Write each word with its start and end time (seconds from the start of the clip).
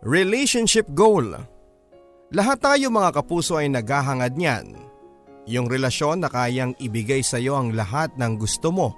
Relationship 0.00 0.88
goal. 0.96 1.36
Lahat 2.32 2.56
tayo 2.56 2.88
mga 2.88 3.20
kapuso 3.20 3.60
ay 3.60 3.68
naghahangad 3.68 4.32
niyan. 4.32 4.72
Yung 5.44 5.68
relasyon 5.68 6.24
na 6.24 6.32
kayang 6.32 6.72
ibigay 6.80 7.20
sa 7.20 7.36
iyo 7.36 7.52
ang 7.52 7.76
lahat 7.76 8.08
ng 8.16 8.40
gusto 8.40 8.72
mo. 8.72 8.96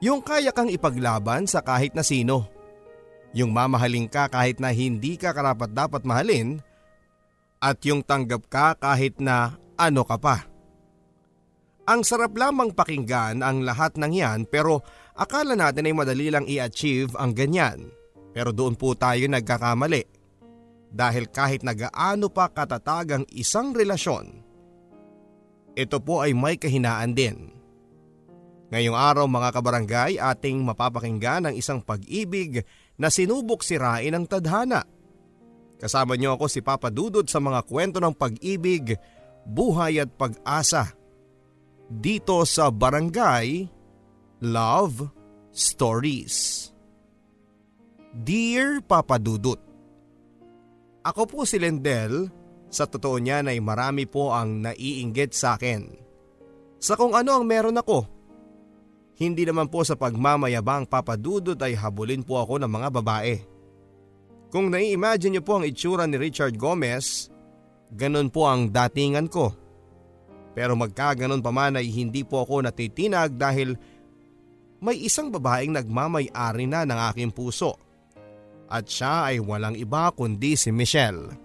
Yung 0.00 0.24
kaya 0.24 0.56
kang 0.56 0.72
ipaglaban 0.72 1.44
sa 1.44 1.60
kahit 1.60 1.92
na 1.92 2.00
sino. 2.00 2.48
Yung 3.36 3.52
mamahalin 3.52 4.08
ka 4.08 4.32
kahit 4.32 4.56
na 4.56 4.72
hindi 4.72 5.20
ka 5.20 5.36
karapat 5.36 5.76
dapat 5.76 6.00
mahalin. 6.08 6.56
At 7.60 7.76
yung 7.84 8.00
tanggap 8.00 8.48
ka 8.48 8.72
kahit 8.80 9.20
na 9.20 9.60
ano 9.76 10.00
ka 10.08 10.16
pa. 10.16 10.48
Ang 11.92 12.08
sarap 12.08 12.32
lamang 12.40 12.72
pakinggan 12.72 13.44
ang 13.44 13.68
lahat 13.68 14.00
ng 14.00 14.16
yan 14.16 14.40
pero 14.48 14.80
akala 15.12 15.52
natin 15.52 15.92
ay 15.92 15.92
madali 15.92 16.32
lang 16.32 16.48
i-achieve 16.48 17.12
ang 17.20 17.36
ganyan. 17.36 18.00
Pero 18.32 18.50
doon 18.50 18.74
po 18.76 18.96
tayo 18.96 19.28
nagkakamali. 19.28 20.24
Dahil 20.92 21.28
kahit 21.32 21.64
nagaano 21.64 22.28
pa 22.28 22.52
katatag 22.52 23.06
ang 23.16 23.24
isang 23.32 23.72
relasyon, 23.72 24.44
ito 25.72 25.96
po 26.04 26.20
ay 26.20 26.36
may 26.36 26.60
kahinaan 26.60 27.16
din. 27.16 27.48
Ngayong 28.72 28.96
araw 28.96 29.24
mga 29.28 29.48
kabarangay 29.52 30.12
ating 30.16 30.60
mapapakinggan 30.64 31.48
ang 31.48 31.54
isang 31.56 31.80
pag-ibig 31.84 32.64
na 32.96 33.12
sinubok 33.12 33.60
sirain 33.60 34.12
ng 34.12 34.24
tadhana. 34.24 34.84
Kasama 35.76 36.16
niyo 36.16 36.36
ako 36.36 36.48
si 36.48 36.64
Papa 36.64 36.88
Dudod 36.88 37.28
sa 37.28 37.36
mga 37.36 37.68
kwento 37.68 38.00
ng 38.00 38.16
pag-ibig, 38.16 38.96
buhay 39.44 40.00
at 40.00 40.12
pag-asa. 40.16 40.92
Dito 41.92 42.48
sa 42.48 42.72
Barangay 42.72 43.68
Love 44.40 45.04
Stories. 45.52 46.71
Dear 48.12 48.84
Papa 48.84 49.16
Dudut, 49.16 49.56
Ako 51.00 51.24
po 51.24 51.48
si 51.48 51.56
Lendel, 51.56 52.28
sa 52.68 52.84
totoo 52.84 53.16
niyan 53.16 53.48
ay 53.48 53.56
marami 53.64 54.04
po 54.04 54.36
ang 54.36 54.60
naiinggit 54.60 55.32
sa 55.32 55.56
akin. 55.56 55.88
Sa 56.76 56.92
kung 57.00 57.16
ano 57.16 57.32
ang 57.32 57.48
meron 57.48 57.80
ako. 57.80 58.04
Hindi 59.16 59.48
naman 59.48 59.72
po 59.72 59.80
sa 59.80 59.96
pagmamayabang 59.96 60.92
Papa 60.92 61.16
Dudut 61.16 61.56
ay 61.64 61.72
habulin 61.72 62.20
po 62.20 62.36
ako 62.36 62.60
ng 62.60 62.68
mga 62.68 62.88
babae. 63.00 63.34
Kung 64.52 64.68
nai-imagine 64.68 65.40
niyo 65.40 65.42
po 65.48 65.56
ang 65.56 65.64
itsura 65.64 66.04
ni 66.04 66.20
Richard 66.20 66.52
Gomez, 66.60 67.32
ganun 67.96 68.28
po 68.28 68.44
ang 68.44 68.68
datingan 68.68 69.32
ko. 69.32 69.56
Pero 70.52 70.76
magkaganon 70.76 71.40
pa 71.40 71.48
man 71.48 71.80
ay 71.80 71.88
hindi 71.88 72.28
po 72.28 72.44
ako 72.44 72.60
natitinag 72.60 73.40
dahil 73.40 73.72
may 74.84 75.00
isang 75.00 75.32
babaeng 75.32 75.72
nagmamay-ari 75.72 76.68
na 76.68 76.84
ng 76.84 77.00
aking 77.08 77.32
puso 77.32 77.80
at 78.72 78.88
siya 78.88 79.28
ay 79.28 79.36
walang 79.44 79.76
iba 79.76 80.08
kundi 80.16 80.56
si 80.56 80.72
Michelle. 80.72 81.36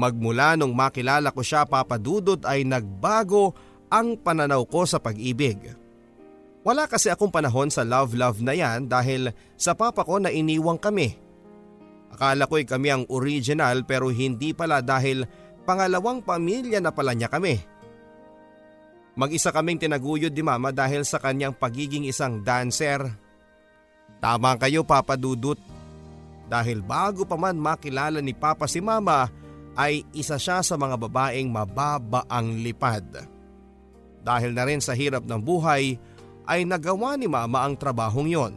Magmula 0.00 0.56
nung 0.56 0.72
makilala 0.72 1.28
ko 1.30 1.44
siya 1.44 1.68
papadudot 1.68 2.40
ay 2.48 2.64
nagbago 2.64 3.52
ang 3.92 4.16
pananaw 4.16 4.64
ko 4.64 4.88
sa 4.88 4.96
pag-ibig. 4.98 5.70
Wala 6.64 6.88
kasi 6.88 7.12
akong 7.12 7.28
panahon 7.28 7.68
sa 7.68 7.84
love-love 7.84 8.40
na 8.40 8.56
yan 8.56 8.88
dahil 8.88 9.28
sa 9.54 9.76
papa 9.76 10.00
ko 10.00 10.16
na 10.16 10.32
iniwang 10.32 10.80
kami. 10.80 11.12
Akala 12.08 12.48
ko'y 12.48 12.64
kami 12.64 12.88
ang 12.88 13.04
original 13.12 13.84
pero 13.84 14.08
hindi 14.08 14.56
pala 14.56 14.80
dahil 14.80 15.28
pangalawang 15.68 16.24
pamilya 16.24 16.80
na 16.80 16.88
pala 16.88 17.12
niya 17.12 17.28
kami. 17.28 17.60
Mag-isa 19.14 19.54
kaming 19.54 19.78
tinaguyod 19.78 20.34
ni 20.34 20.42
mama 20.42 20.74
dahil 20.74 21.06
sa 21.06 21.22
kanyang 21.22 21.54
pagiging 21.54 22.08
isang 22.08 22.42
dancer. 22.42 23.04
Tama 24.18 24.58
kayo 24.58 24.82
Papa 24.82 25.14
Dudut 25.14 25.73
dahil 26.44 26.84
bago 26.84 27.24
pa 27.24 27.36
man 27.40 27.56
makilala 27.56 28.20
ni 28.20 28.36
Papa 28.36 28.68
si 28.68 28.78
Mama 28.84 29.28
ay 29.74 30.06
isa 30.14 30.38
siya 30.38 30.62
sa 30.62 30.78
mga 30.78 30.96
babaeng 31.00 31.50
mababa 31.50 32.22
ang 32.30 32.60
lipad. 32.62 33.26
Dahil 34.24 34.56
na 34.56 34.64
rin 34.64 34.80
sa 34.80 34.96
hirap 34.96 35.26
ng 35.26 35.40
buhay 35.40 35.98
ay 36.46 36.60
nagawa 36.64 37.16
ni 37.18 37.26
Mama 37.26 37.64
ang 37.64 37.74
trabahong 37.74 38.30
yon. 38.30 38.54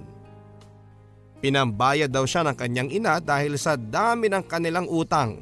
Pinambayad 1.38 2.10
daw 2.10 2.26
siya 2.26 2.42
ng 2.50 2.58
kanyang 2.58 2.90
ina 2.90 3.22
dahil 3.22 3.58
sa 3.62 3.78
dami 3.78 4.26
ng 4.30 4.44
kanilang 4.46 4.90
utang. 4.90 5.38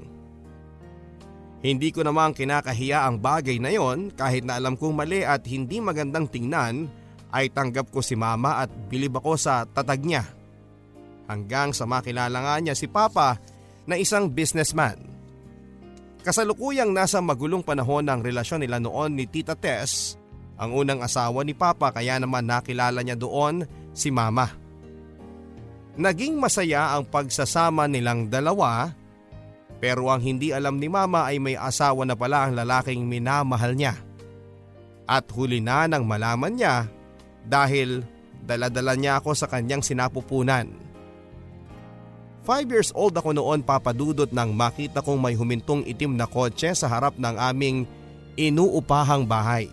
Hindi 1.66 1.90
ko 1.90 2.06
namang 2.06 2.36
kinakahiya 2.36 3.10
ang 3.10 3.18
bagay 3.18 3.58
na 3.58 3.74
yon 3.74 4.14
kahit 4.14 4.46
na 4.46 4.60
alam 4.60 4.78
kong 4.78 4.94
mali 4.94 5.26
at 5.26 5.42
hindi 5.50 5.82
magandang 5.82 6.30
tingnan 6.30 6.86
ay 7.34 7.50
tanggap 7.50 7.90
ko 7.90 8.06
si 8.06 8.14
mama 8.14 8.62
at 8.62 8.70
bilib 8.86 9.18
ako 9.18 9.34
sa 9.34 9.66
tatag 9.66 10.04
niya 10.06 10.35
hanggang 11.26 11.74
sa 11.74 11.86
makilala 11.90 12.38
nga 12.42 12.56
niya 12.62 12.76
si 12.78 12.90
Papa 12.90 13.38
na 13.86 13.98
isang 13.98 14.30
businessman. 14.30 14.98
Kasalukuyang 16.26 16.90
nasa 16.90 17.22
magulong 17.22 17.62
panahon 17.62 18.10
ng 18.10 18.26
relasyon 18.26 18.66
nila 18.66 18.82
noon 18.82 19.14
ni 19.14 19.30
Tita 19.30 19.54
Tess, 19.54 20.18
ang 20.58 20.74
unang 20.74 21.06
asawa 21.06 21.46
ni 21.46 21.54
Papa 21.54 21.94
kaya 21.94 22.18
naman 22.18 22.50
nakilala 22.50 23.06
niya 23.06 23.14
doon 23.14 23.62
si 23.94 24.10
Mama. 24.10 24.50
Naging 25.96 26.36
masaya 26.36 26.98
ang 26.98 27.08
pagsasama 27.08 27.88
nilang 27.88 28.28
dalawa 28.28 28.92
pero 29.80 30.10
ang 30.10 30.24
hindi 30.24 30.50
alam 30.50 30.80
ni 30.80 30.88
Mama 30.88 31.28
ay 31.28 31.40
may 31.40 31.56
asawa 31.60 32.08
na 32.08 32.16
pala 32.16 32.48
ang 32.48 32.54
lalaking 32.56 33.06
minamahal 33.06 33.76
niya. 33.76 33.96
At 35.06 35.30
huli 35.30 35.62
na 35.62 35.86
nang 35.86 36.10
malaman 36.10 36.58
niya 36.58 36.90
dahil 37.46 38.02
daladala 38.42 38.98
niya 38.98 39.22
ako 39.22 39.38
sa 39.38 39.46
kanyang 39.46 39.86
sinapupunan. 39.86 40.66
Five 42.46 42.70
years 42.70 42.94
old 42.94 43.18
ako 43.18 43.34
noon 43.34 43.66
papadudot 43.66 44.30
nang 44.30 44.54
makita 44.54 45.02
kong 45.02 45.18
may 45.18 45.34
humintong 45.34 45.82
itim 45.90 46.14
na 46.14 46.30
kotse 46.30 46.78
sa 46.78 46.86
harap 46.86 47.18
ng 47.18 47.42
aming 47.42 47.90
inuupahang 48.38 49.26
bahay. 49.26 49.66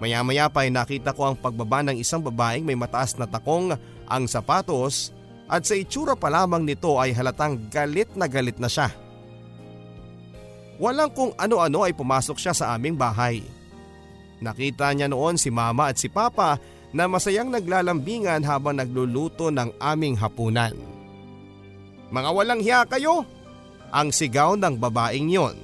Maya-maya 0.00 0.48
pa 0.48 0.64
ay 0.64 0.72
nakita 0.72 1.12
ko 1.12 1.28
ang 1.28 1.36
pagbaba 1.36 1.84
ng 1.84 2.00
isang 2.00 2.24
babaeng 2.24 2.64
may 2.64 2.72
mataas 2.72 3.12
na 3.20 3.28
takong 3.28 3.76
ang 4.08 4.24
sapatos 4.24 5.12
at 5.52 5.68
sa 5.68 5.76
itsura 5.76 6.16
pa 6.16 6.32
lamang 6.32 6.64
nito 6.64 6.96
ay 6.96 7.12
halatang 7.12 7.60
galit 7.68 8.08
na 8.16 8.24
galit 8.24 8.56
na 8.56 8.64
siya. 8.64 8.88
Walang 10.80 11.12
kung 11.12 11.36
ano-ano 11.36 11.84
ay 11.84 11.92
pumasok 11.92 12.40
siya 12.40 12.56
sa 12.56 12.72
aming 12.72 12.96
bahay. 12.96 13.44
Nakita 14.40 14.96
niya 14.96 15.12
noon 15.12 15.36
si 15.36 15.52
mama 15.52 15.92
at 15.92 16.00
si 16.00 16.08
papa 16.08 16.56
na 16.96 17.04
masayang 17.04 17.52
naglalambingan 17.52 18.40
habang 18.48 18.80
nagluluto 18.80 19.52
ng 19.52 19.76
aming 19.76 20.16
hapunan. 20.16 20.99
Mga 22.10 22.30
walang 22.34 22.60
hiya 22.62 22.82
kayo! 22.86 23.22
Ang 23.90 24.14
sigaw 24.14 24.54
ng 24.54 24.78
babaeng 24.78 25.30
yon. 25.30 25.56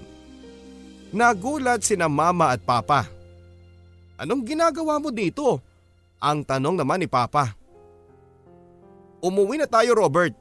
Nagulat 1.14 1.86
sina 1.86 2.10
mama 2.10 2.50
at 2.50 2.62
papa. 2.62 3.06
Anong 4.18 4.42
ginagawa 4.42 4.98
mo 4.98 5.14
dito? 5.14 5.62
Ang 6.18 6.42
tanong 6.42 6.82
naman 6.82 7.02
ni 7.02 7.06
papa. 7.06 7.54
Umuwi 9.22 9.62
na 9.62 9.68
tayo 9.70 9.94
Robert. 9.94 10.34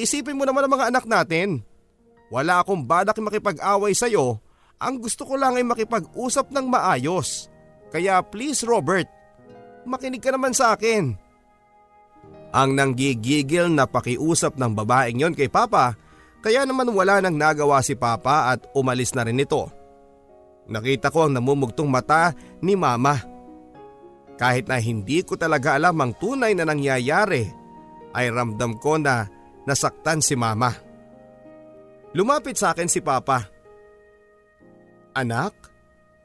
Isipin 0.00 0.38
mo 0.38 0.48
naman 0.48 0.64
ang 0.64 0.72
mga 0.72 0.88
anak 0.88 1.04
natin. 1.04 1.60
Wala 2.32 2.62
akong 2.62 2.86
balak 2.86 3.18
makipag-away 3.18 3.92
sa'yo. 3.92 4.38
Ang 4.80 5.02
gusto 5.02 5.28
ko 5.28 5.36
lang 5.36 5.60
ay 5.60 5.66
makipag-usap 5.66 6.48
ng 6.54 6.66
maayos. 6.70 7.52
Kaya 7.92 8.22
please 8.24 8.64
Robert, 8.64 9.10
makinig 9.84 10.22
ka 10.22 10.32
naman 10.32 10.54
sa 10.56 10.72
akin. 10.72 11.18
Ang 12.50 12.74
nanggigigil 12.74 13.70
na 13.70 13.86
pakiusap 13.86 14.58
ng 14.58 14.74
babaeng 14.74 15.22
yon 15.22 15.34
kay 15.38 15.46
Papa 15.46 15.94
kaya 16.40 16.64
naman 16.64 16.88
wala 16.90 17.20
nang 17.20 17.36
nagawa 17.36 17.84
si 17.84 17.92
Papa 17.92 18.50
at 18.56 18.64
umalis 18.72 19.12
na 19.12 19.28
rin 19.28 19.38
ito. 19.38 19.68
Nakita 20.70 21.12
ko 21.12 21.28
ang 21.28 21.36
namumugtong 21.36 21.90
mata 21.90 22.32
ni 22.64 22.74
Mama. 22.74 23.20
Kahit 24.40 24.66
na 24.72 24.80
hindi 24.80 25.20
ko 25.20 25.36
talaga 25.36 25.76
alam 25.76 26.00
ang 26.00 26.16
tunay 26.16 26.56
na 26.56 26.64
nangyayari 26.64 27.44
ay 28.16 28.26
ramdam 28.32 28.80
ko 28.80 28.96
na 28.96 29.28
nasaktan 29.68 30.24
si 30.24 30.32
Mama. 30.32 30.72
Lumapit 32.16 32.56
sa 32.56 32.72
akin 32.72 32.88
si 32.88 33.04
Papa. 33.04 33.46
Anak, 35.12 35.52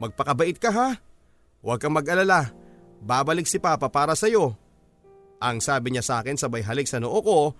magpakabait 0.00 0.56
ka 0.56 0.72
ha. 0.72 0.88
Huwag 1.60 1.78
kang 1.82 1.92
mag-alala. 1.92 2.50
Babalik 3.04 3.44
si 3.44 3.60
Papa 3.60 3.92
para 3.92 4.16
sa 4.16 4.26
iyo. 4.32 4.56
Ang 5.40 5.60
sabi 5.60 5.92
niya 5.92 6.04
sa 6.04 6.24
akin 6.24 6.40
sabay 6.40 6.64
halik 6.64 6.88
sa 6.88 6.96
noo 6.96 7.20
ko, 7.20 7.52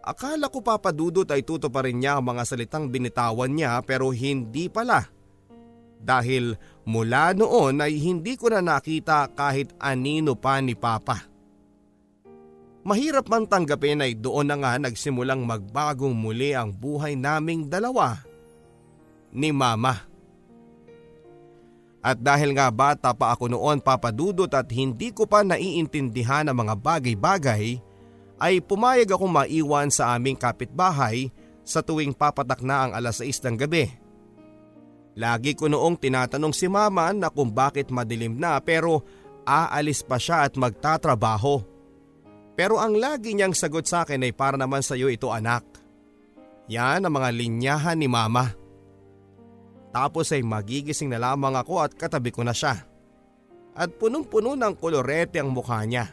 akala 0.00 0.48
ko 0.48 0.64
papadudot 0.64 1.28
ay 1.28 1.44
tuto 1.44 1.68
pa 1.68 1.84
rin 1.84 2.00
niya 2.00 2.16
ang 2.16 2.24
mga 2.32 2.42
salitang 2.48 2.88
binitawan 2.88 3.52
niya 3.52 3.80
pero 3.84 4.08
hindi 4.10 4.72
pala. 4.72 5.04
Dahil 6.00 6.56
mula 6.88 7.36
noon 7.36 7.84
ay 7.84 8.00
hindi 8.00 8.40
ko 8.40 8.48
na 8.48 8.64
nakita 8.64 9.28
kahit 9.36 9.76
anino 9.76 10.32
pa 10.32 10.56
ni 10.64 10.72
Papa. 10.72 11.28
Mahirap 12.80 13.28
man 13.28 13.44
tanggapin 13.44 14.00
ay 14.00 14.16
doon 14.16 14.48
na 14.48 14.56
nga 14.56 14.80
nagsimulang 14.80 15.44
magbagong 15.44 16.16
muli 16.16 16.56
ang 16.56 16.72
buhay 16.72 17.12
naming 17.12 17.68
dalawa 17.68 18.16
ni 19.36 19.52
Mama. 19.52 20.09
At 22.00 22.16
dahil 22.16 22.56
nga 22.56 22.72
bata 22.72 23.12
pa 23.12 23.36
ako 23.36 23.52
noon 23.52 23.84
papadudot 23.84 24.48
at 24.48 24.68
hindi 24.72 25.12
ko 25.12 25.28
pa 25.28 25.44
naiintindihan 25.44 26.48
ang 26.48 26.64
mga 26.64 26.74
bagay-bagay, 26.80 27.76
ay 28.40 28.64
pumayag 28.64 29.12
akong 29.12 29.28
maiwan 29.28 29.92
sa 29.92 30.16
aming 30.16 30.32
kapitbahay 30.32 31.28
sa 31.60 31.84
tuwing 31.84 32.16
papatak 32.16 32.64
na 32.64 32.88
ang 32.88 32.92
alas 32.96 33.20
6 33.20 33.44
ng 33.44 33.56
gabi. 33.60 33.84
Lagi 35.20 35.52
ko 35.52 35.68
noong 35.68 36.00
tinatanong 36.00 36.56
si 36.56 36.64
mama 36.64 37.12
na 37.12 37.28
kung 37.28 37.52
bakit 37.52 37.92
madilim 37.92 38.40
na 38.40 38.56
pero 38.64 39.04
aalis 39.44 40.00
pa 40.00 40.16
siya 40.16 40.48
at 40.48 40.56
magtatrabaho. 40.56 41.60
Pero 42.56 42.80
ang 42.80 42.96
lagi 42.96 43.36
niyang 43.36 43.52
sagot 43.52 43.84
sa 43.84 44.08
akin 44.08 44.24
ay 44.24 44.32
para 44.32 44.56
naman 44.56 44.80
sa 44.80 44.96
iyo 44.96 45.12
ito 45.12 45.28
anak. 45.28 45.64
Yan 46.72 47.04
ang 47.04 47.12
mga 47.12 47.28
linyahan 47.36 47.98
ni 48.00 48.08
mama. 48.08 48.59
Tapos 49.90 50.30
ay 50.30 50.46
magigising 50.46 51.10
na 51.10 51.18
lamang 51.18 51.58
ako 51.58 51.82
at 51.82 51.92
katabi 51.98 52.30
ko 52.30 52.46
na 52.46 52.54
siya. 52.54 52.78
At 53.74 53.90
punong-puno 53.98 54.54
ng 54.54 54.74
kolorete 54.78 55.42
ang 55.42 55.50
mukha 55.50 55.82
niya. 55.82 56.10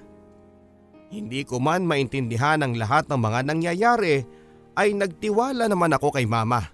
Hindi 1.13 1.45
ko 1.47 1.62
man 1.62 1.88
maintindihan 1.88 2.59
ang 2.59 2.75
lahat 2.75 3.07
ng 3.07 3.19
mga 3.21 3.39
nangyayari 3.47 4.15
ay 4.75 4.94
nagtiwala 4.94 5.69
naman 5.69 5.94
ako 5.94 6.13
kay 6.13 6.25
mama. 6.27 6.68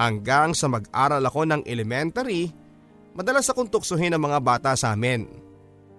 Hanggang 0.00 0.56
sa 0.56 0.70
mag-aral 0.70 1.20
ako 1.20 1.44
ng 1.44 1.62
elementary, 1.68 2.48
madalas 3.12 3.48
akong 3.52 3.68
tuksuhin 3.68 4.16
ang 4.16 4.22
mga 4.24 4.40
bata 4.40 4.70
sa 4.72 4.96
amin. 4.96 5.28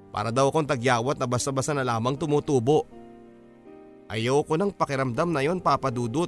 Para 0.10 0.34
daw 0.34 0.50
akong 0.50 0.66
tagyawat 0.66 1.22
na 1.22 1.30
basta-basta 1.30 1.78
na 1.78 1.86
lamang 1.86 2.18
tumutubo. 2.18 2.90
Ayoko 4.10 4.58
ng 4.58 4.74
pakiramdam 4.76 5.30
na 5.32 5.46
yon 5.46 5.64
papadudot. 5.64 6.28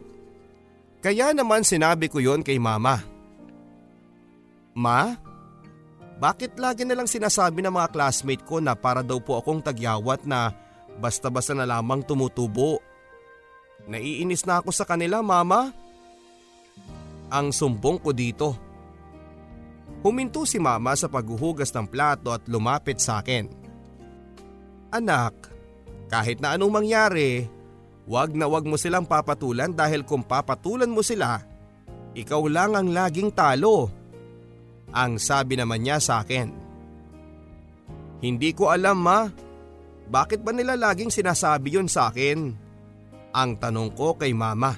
Kaya 1.04 1.36
naman 1.36 1.68
sinabi 1.68 2.08
ko 2.08 2.24
yon 2.24 2.46
kay 2.46 2.56
mama. 2.56 3.13
Ma, 4.74 5.14
bakit 6.18 6.58
lagi 6.58 6.86
na 6.86 6.98
lang 6.98 7.10
sinasabi 7.10 7.62
ng 7.62 7.74
mga 7.74 7.94
classmate 7.94 8.46
ko 8.46 8.58
na 8.62 8.74
para 8.74 9.06
daw 9.06 9.22
po 9.22 9.38
akong 9.38 9.62
tagyawat 9.62 10.26
na 10.26 10.54
basta-basta 10.98 11.54
na 11.54 11.66
lamang 11.66 12.02
tumutubo? 12.02 12.82
Naiinis 13.90 14.46
na 14.46 14.62
ako 14.62 14.70
sa 14.74 14.86
kanila 14.86 15.22
mama. 15.22 15.74
Ang 17.34 17.50
sumbong 17.50 17.98
ko 18.02 18.14
dito. 18.14 18.56
Huminto 20.04 20.44
si 20.44 20.60
mama 20.60 20.94
sa 20.94 21.08
paghuhugas 21.08 21.72
ng 21.72 21.88
plato 21.88 22.30
at 22.36 22.44
lumapit 22.52 23.00
sa 23.00 23.24
akin. 23.24 23.48
Anak, 24.94 25.34
kahit 26.12 26.38
na 26.38 26.54
anong 26.54 26.84
mangyari, 26.84 27.48
Huwag 28.04 28.36
na 28.36 28.52
wag 28.52 28.68
mo 28.68 28.76
silang 28.76 29.08
papatulan 29.08 29.72
dahil 29.72 30.04
kung 30.04 30.28
papatulan 30.28 30.92
mo 30.92 31.00
sila, 31.00 31.40
ikaw 32.12 32.44
lang 32.52 32.76
ang 32.76 32.92
laging 32.92 33.32
talo. 33.32 33.88
Ang 34.94 35.18
sabi 35.18 35.58
naman 35.58 35.82
niya 35.82 35.98
sa 35.98 36.22
akin. 36.22 36.54
Hindi 38.24 38.56
ko 38.56 38.72
alam 38.72 39.02
ma, 39.02 39.28
bakit 40.08 40.46
ba 40.46 40.56
nila 40.56 40.78
laging 40.78 41.12
sinasabi 41.12 41.76
yon 41.76 41.90
sa 41.90 42.14
akin? 42.14 42.54
Ang 43.34 43.52
tanong 43.58 43.92
ko 43.98 44.16
kay 44.16 44.32
mama. 44.32 44.78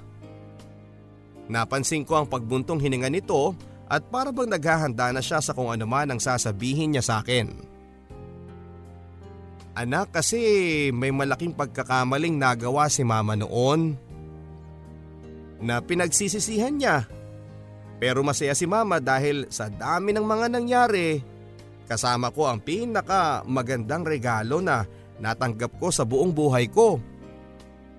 Napansin 1.46 2.08
ko 2.08 2.18
ang 2.18 2.28
pagbuntong 2.32 2.82
hininga 2.82 3.12
nito 3.12 3.54
at 3.86 4.02
para 4.10 4.34
bang 4.34 4.50
naghahanda 4.50 5.14
na 5.14 5.22
siya 5.22 5.38
sa 5.44 5.54
kung 5.54 5.70
ano 5.70 5.86
man 5.86 6.10
ang 6.10 6.18
sasabihin 6.18 6.96
niya 6.96 7.04
sa 7.06 7.22
akin. 7.22 7.54
Anak 9.76 10.16
kasi 10.16 10.40
may 10.96 11.12
malaking 11.12 11.52
pagkakamaling 11.52 12.40
nagawa 12.40 12.88
si 12.88 13.04
mama 13.04 13.36
noon. 13.36 14.00
Na 15.60 15.84
pinagsisisihan 15.84 16.80
niya. 16.80 17.04
Pero 17.96 18.22
masaya 18.22 18.52
si 18.52 18.68
mama 18.68 19.00
dahil 19.00 19.48
sa 19.48 19.72
dami 19.72 20.12
ng 20.12 20.26
mga 20.26 20.48
nangyari. 20.52 21.24
Kasama 21.86 22.34
ko 22.34 22.50
ang 22.50 22.60
pinaka 22.60 23.46
magandang 23.46 24.04
regalo 24.04 24.60
na 24.60 24.84
natanggap 25.22 25.78
ko 25.80 25.94
sa 25.94 26.04
buong 26.04 26.34
buhay 26.34 26.68
ko. 26.68 27.00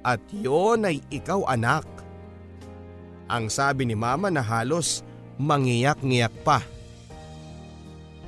At 0.06 0.22
yon 0.30 0.86
ay 0.86 1.02
ikaw 1.10 1.48
anak. 1.48 1.86
Ang 3.26 3.50
sabi 3.50 3.88
ni 3.88 3.98
mama 3.98 4.30
na 4.30 4.42
halos 4.42 5.02
mangiyak-ngiyak 5.40 6.34
pa. 6.46 6.62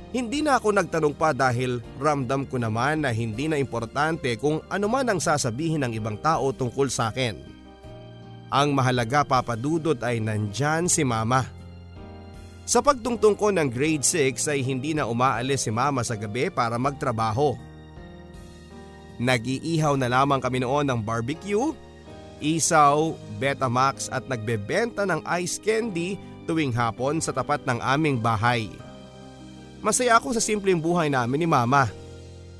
Hindi 0.09 0.41
na 0.41 0.57
ako 0.57 0.73
nagtanong 0.73 1.13
pa 1.13 1.37
dahil 1.37 1.85
ramdam 2.01 2.49
ko 2.49 2.57
naman 2.57 3.05
na 3.05 3.13
hindi 3.13 3.45
na 3.45 3.61
importante 3.61 4.33
kung 4.41 4.57
ano 4.65 4.89
man 4.89 5.05
ang 5.05 5.21
sasabihin 5.21 5.85
ng 5.85 5.93
ibang 5.93 6.17
tao 6.17 6.49
tungkol 6.49 6.89
sa 6.89 7.13
akin. 7.13 7.37
Ang 8.49 8.73
mahalaga 8.73 9.21
papadudot 9.21 10.01
ay 10.01 10.17
nandyan 10.17 10.89
si 10.89 11.05
mama. 11.05 11.58
Sa 12.69 12.85
pagtungtong 12.85 13.33
ko 13.33 13.49
ng 13.49 13.65
grade 13.65 14.05
6 14.05 14.45
ay 14.45 14.61
hindi 14.61 14.93
na 14.93 15.09
umaalis 15.09 15.65
si 15.65 15.73
mama 15.73 16.05
sa 16.05 16.13
gabi 16.13 16.53
para 16.53 16.77
magtrabaho. 16.77 17.57
Nag-iihaw 19.17 19.97
na 19.97 20.05
lamang 20.05 20.37
kami 20.37 20.61
noon 20.61 20.85
ng 20.85 21.01
barbecue, 21.01 21.73
isaw, 22.37 23.17
Betamax 23.41 24.13
at 24.13 24.29
nagbebenta 24.29 25.01
ng 25.09 25.25
ice 25.41 25.57
candy 25.57 26.13
tuwing 26.45 26.69
hapon 26.69 27.17
sa 27.17 27.33
tapat 27.33 27.65
ng 27.65 27.81
aming 27.81 28.21
bahay. 28.21 28.69
Masaya 29.81 30.21
ako 30.21 30.37
sa 30.37 30.41
simpleng 30.43 30.77
buhay 30.77 31.09
namin 31.09 31.41
ni 31.41 31.49
mama. 31.49 31.89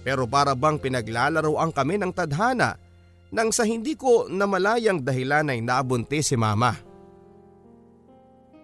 Pero 0.02 0.26
para 0.26 0.58
bang 0.58 0.82
pinaglalaroan 0.82 1.70
kami 1.70 2.02
ng 2.02 2.10
tadhana 2.10 2.82
nang 3.30 3.54
sa 3.54 3.62
hindi 3.62 3.94
ko 3.94 4.26
namalayang 4.26 5.06
dahilan 5.06 5.54
ay 5.54 5.62
nabuntis 5.62 6.34
si 6.34 6.36
mama. 6.40 6.89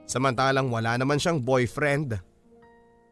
Samantalang 0.06 0.69
wala 0.69 0.98
naman 1.02 1.18
siyang 1.18 1.42
boyfriend. 1.42 2.18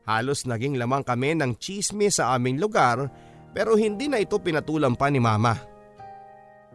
Halos 0.05 0.45
naging 0.45 0.77
lamang 0.77 1.01
kami 1.01 1.33
ng 1.33 1.57
chisme 1.57 2.05
sa 2.13 2.37
aming 2.37 2.61
lugar 2.61 3.09
pero 3.53 3.77
hindi 3.77 4.09
na 4.09 4.21
ito 4.21 4.37
pinatulang 4.37 4.97
pa 4.97 5.09
ni 5.09 5.21
mama. 5.21 5.57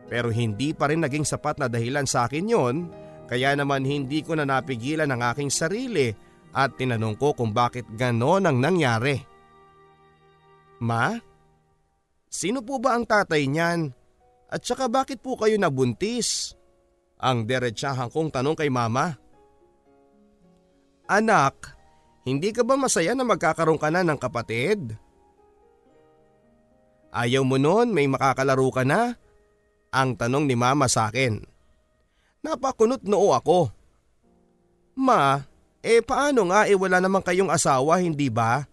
Pero 0.08 0.32
hindi 0.32 0.72
pa 0.72 0.88
rin 0.88 1.04
naging 1.04 1.26
sapat 1.26 1.60
na 1.60 1.68
dahilan 1.68 2.08
sa 2.08 2.26
akin 2.26 2.46
yon 2.48 2.76
kaya 3.28 3.52
naman 3.52 3.84
hindi 3.84 4.24
ko 4.24 4.32
na 4.32 4.48
napigilan 4.48 5.12
ang 5.12 5.20
aking 5.20 5.52
sarili 5.52 6.08
at 6.56 6.80
tinanong 6.80 7.20
ko 7.20 7.36
kung 7.36 7.52
bakit 7.52 7.84
ganon 7.92 8.48
ang 8.48 8.56
nangyari. 8.56 9.20
Ma? 10.80 11.12
Sino 12.28 12.64
po 12.64 12.80
ba 12.80 12.96
ang 12.96 13.04
tatay 13.04 13.44
niyan? 13.44 13.92
At 14.48 14.64
saka 14.64 14.88
bakit 14.88 15.20
po 15.20 15.36
kayo 15.36 15.60
nabuntis? 15.60 16.56
Ang 17.20 17.44
derechahan 17.44 18.08
kong 18.08 18.32
tanong 18.32 18.56
kay 18.56 18.72
mama. 18.72 19.12
Anak, 21.08 21.72
hindi 22.28 22.52
ka 22.52 22.60
ba 22.68 22.76
masaya 22.76 23.16
na 23.16 23.24
magkakaroon 23.24 23.80
ka 23.80 23.88
na 23.88 24.04
ng 24.04 24.20
kapatid? 24.20 24.92
Ayaw 27.08 27.40
mo 27.48 27.56
noon 27.56 27.96
may 27.96 28.04
makakalaro 28.04 28.68
ka 28.68 28.84
na? 28.84 29.16
Ang 29.88 30.20
tanong 30.20 30.44
ni 30.44 30.52
mama 30.52 30.84
sa 30.84 31.08
akin. 31.08 31.40
Napakunot 32.44 33.08
noo 33.08 33.32
ako. 33.32 33.72
Ma, 35.00 35.40
eh 35.80 36.04
paano 36.04 36.52
nga 36.52 36.68
eh 36.68 36.76
wala 36.76 37.00
naman 37.00 37.24
kayong 37.24 37.48
asawa 37.48 38.04
hindi 38.04 38.28
ba? 38.28 38.68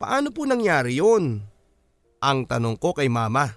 Paano 0.00 0.32
po 0.32 0.48
nangyari 0.48 0.96
yun? 0.96 1.44
Ang 2.24 2.38
tanong 2.48 2.80
ko 2.80 2.96
kay 2.96 3.12
mama. 3.12 3.52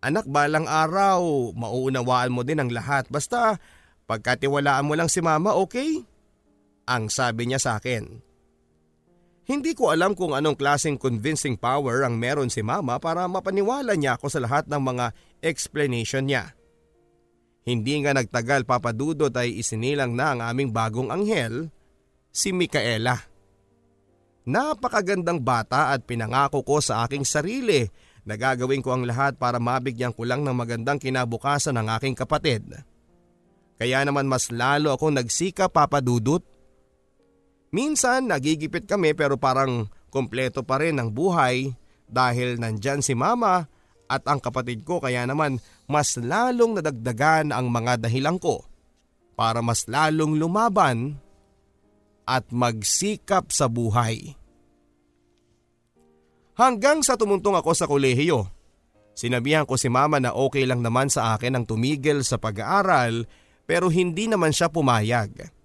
Anak 0.00 0.24
balang 0.24 0.64
araw, 0.64 1.52
mauunawaan 1.52 2.32
mo 2.32 2.40
din 2.40 2.64
ang 2.64 2.72
lahat 2.72 3.04
basta 3.12 3.60
pagkatiwalaan 4.08 4.88
mo 4.88 4.96
lang 4.96 5.12
si 5.12 5.20
mama 5.20 5.52
okay? 5.52 6.08
Ang 6.90 7.06
sabi 7.06 7.46
niya 7.46 7.62
sa 7.62 7.78
akin. 7.78 8.18
Hindi 9.46 9.78
ko 9.78 9.94
alam 9.94 10.18
kung 10.18 10.34
anong 10.34 10.58
klaseng 10.58 10.98
convincing 10.98 11.54
power 11.54 12.02
ang 12.02 12.18
meron 12.18 12.50
si 12.50 12.66
mama 12.66 12.98
para 12.98 13.26
mapaniwala 13.30 13.94
niya 13.94 14.18
ako 14.18 14.26
sa 14.26 14.42
lahat 14.42 14.66
ng 14.66 14.82
mga 14.82 15.06
explanation 15.42 16.26
niya. 16.26 16.54
Hindi 17.62 18.02
nga 18.02 18.14
nagtagal 18.14 18.66
papadudot 18.66 19.30
ay 19.34 19.58
isinilang 19.58 20.18
na 20.18 20.34
ang 20.34 20.40
aming 20.42 20.74
bagong 20.74 21.14
anghel, 21.14 21.70
si 22.30 22.50
Mikaela. 22.50 23.18
Napakagandang 24.46 25.42
bata 25.42 25.94
at 25.94 26.06
pinangako 26.06 26.66
ko 26.66 26.82
sa 26.82 27.06
aking 27.06 27.22
sarili 27.22 27.86
na 28.24 28.34
gagawin 28.34 28.82
ko 28.82 28.94
ang 28.94 29.04
lahat 29.06 29.36
para 29.36 29.58
mabigyan 29.62 30.14
ko 30.14 30.24
lang 30.24 30.42
ng 30.42 30.54
magandang 30.54 30.98
kinabukasan 30.98 31.76
ng 31.76 31.86
aking 32.00 32.16
kapatid. 32.16 32.66
Kaya 33.80 34.04
naman 34.04 34.28
mas 34.28 34.52
lalo 34.52 34.92
akong 34.92 35.16
nagsika 35.16 35.66
papadudot. 35.72 36.44
Minsan 37.70 38.26
nagigipit 38.30 38.90
kami 38.90 39.14
pero 39.14 39.38
parang 39.38 39.86
kompleto 40.10 40.66
pa 40.66 40.82
rin 40.82 40.98
ang 40.98 41.14
buhay 41.14 41.70
dahil 42.10 42.58
nandyan 42.58 42.98
si 42.98 43.14
mama 43.14 43.70
at 44.10 44.26
ang 44.26 44.42
kapatid 44.42 44.82
ko 44.82 44.98
kaya 44.98 45.22
naman 45.22 45.62
mas 45.86 46.18
lalong 46.18 46.82
nadagdagan 46.82 47.54
ang 47.54 47.70
mga 47.70 48.02
dahilan 48.02 48.42
ko 48.42 48.66
para 49.38 49.62
mas 49.62 49.86
lalong 49.86 50.34
lumaban 50.34 51.14
at 52.26 52.50
magsikap 52.50 53.54
sa 53.54 53.70
buhay. 53.70 54.34
Hanggang 56.58 57.00
sa 57.00 57.16
tumuntong 57.16 57.56
ako 57.56 57.70
sa 57.72 57.88
kolehiyo, 57.88 58.50
sinabihan 59.14 59.64
ko 59.64 59.78
si 59.80 59.88
mama 59.88 60.20
na 60.20 60.34
okay 60.34 60.66
lang 60.66 60.82
naman 60.84 61.08
sa 61.08 61.38
akin 61.38 61.56
ang 61.56 61.64
tumigil 61.64 62.20
sa 62.26 62.36
pag-aaral 62.36 63.24
pero 63.64 63.88
hindi 63.88 64.26
naman 64.26 64.50
siya 64.50 64.68
pumayag. 64.68 65.59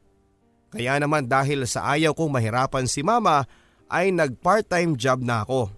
Kaya 0.75 0.99
naman 0.99 1.31
dahil 1.31 1.63
sa 1.63 1.95
ayaw 1.95 2.11
kong 2.11 2.35
mahirapan 2.35 2.83
si 2.83 2.99
mama 2.99 3.47
ay 3.87 4.11
nag 4.11 4.43
part-time 4.43 4.99
job 4.99 5.23
na 5.23 5.47
ako. 5.47 5.71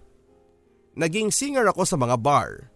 Naging 0.98 1.30
singer 1.30 1.62
ako 1.70 1.86
sa 1.86 1.94
mga 1.94 2.18
bar 2.18 2.66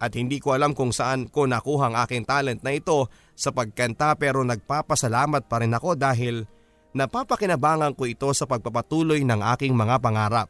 At 0.00 0.16
hindi 0.16 0.40
ko 0.40 0.56
alam 0.56 0.72
kung 0.76 0.92
saan 0.92 1.28
ko 1.28 1.44
nakuha 1.44 1.92
ang 1.92 1.96
aking 2.04 2.24
talent 2.24 2.60
na 2.60 2.72
ito 2.72 3.08
sa 3.36 3.52
pagkanta 3.52 4.16
pero 4.16 4.40
nagpapasalamat 4.44 5.44
pa 5.44 5.60
rin 5.60 5.76
ako 5.76 5.92
dahil 5.92 6.44
napapakinabangan 6.96 7.92
ko 7.92 8.08
ito 8.08 8.28
sa 8.32 8.48
pagpapatuloy 8.48 9.20
ng 9.24 9.40
aking 9.56 9.76
mga 9.76 10.00
pangarap. 10.00 10.48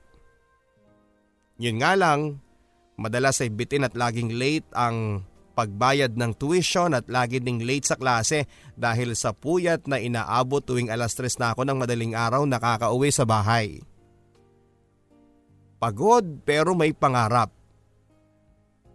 Yun 1.58 1.82
nga 1.82 1.98
lang, 1.98 2.38
madalas 2.94 3.42
ay 3.42 3.50
bitin 3.50 3.86
at 3.86 3.98
laging 3.98 4.38
late 4.38 4.70
ang 4.70 5.26
pagbayad 5.60 6.16
ng 6.16 6.32
tuition 6.40 6.96
at 6.96 7.04
lagi 7.12 7.36
ding 7.36 7.60
late 7.60 7.84
sa 7.84 8.00
klase 8.00 8.48
dahil 8.80 9.12
sa 9.12 9.36
puyat 9.36 9.84
na 9.84 10.00
inaabot 10.00 10.64
tuwing 10.64 10.88
alas 10.88 11.12
tres 11.12 11.36
na 11.36 11.52
ako 11.52 11.68
ng 11.68 11.76
madaling 11.76 12.16
araw 12.16 12.48
nakakauwi 12.48 13.12
sa 13.12 13.28
bahay. 13.28 13.84
Pagod 15.76 16.40
pero 16.48 16.72
may 16.72 16.96
pangarap. 16.96 17.52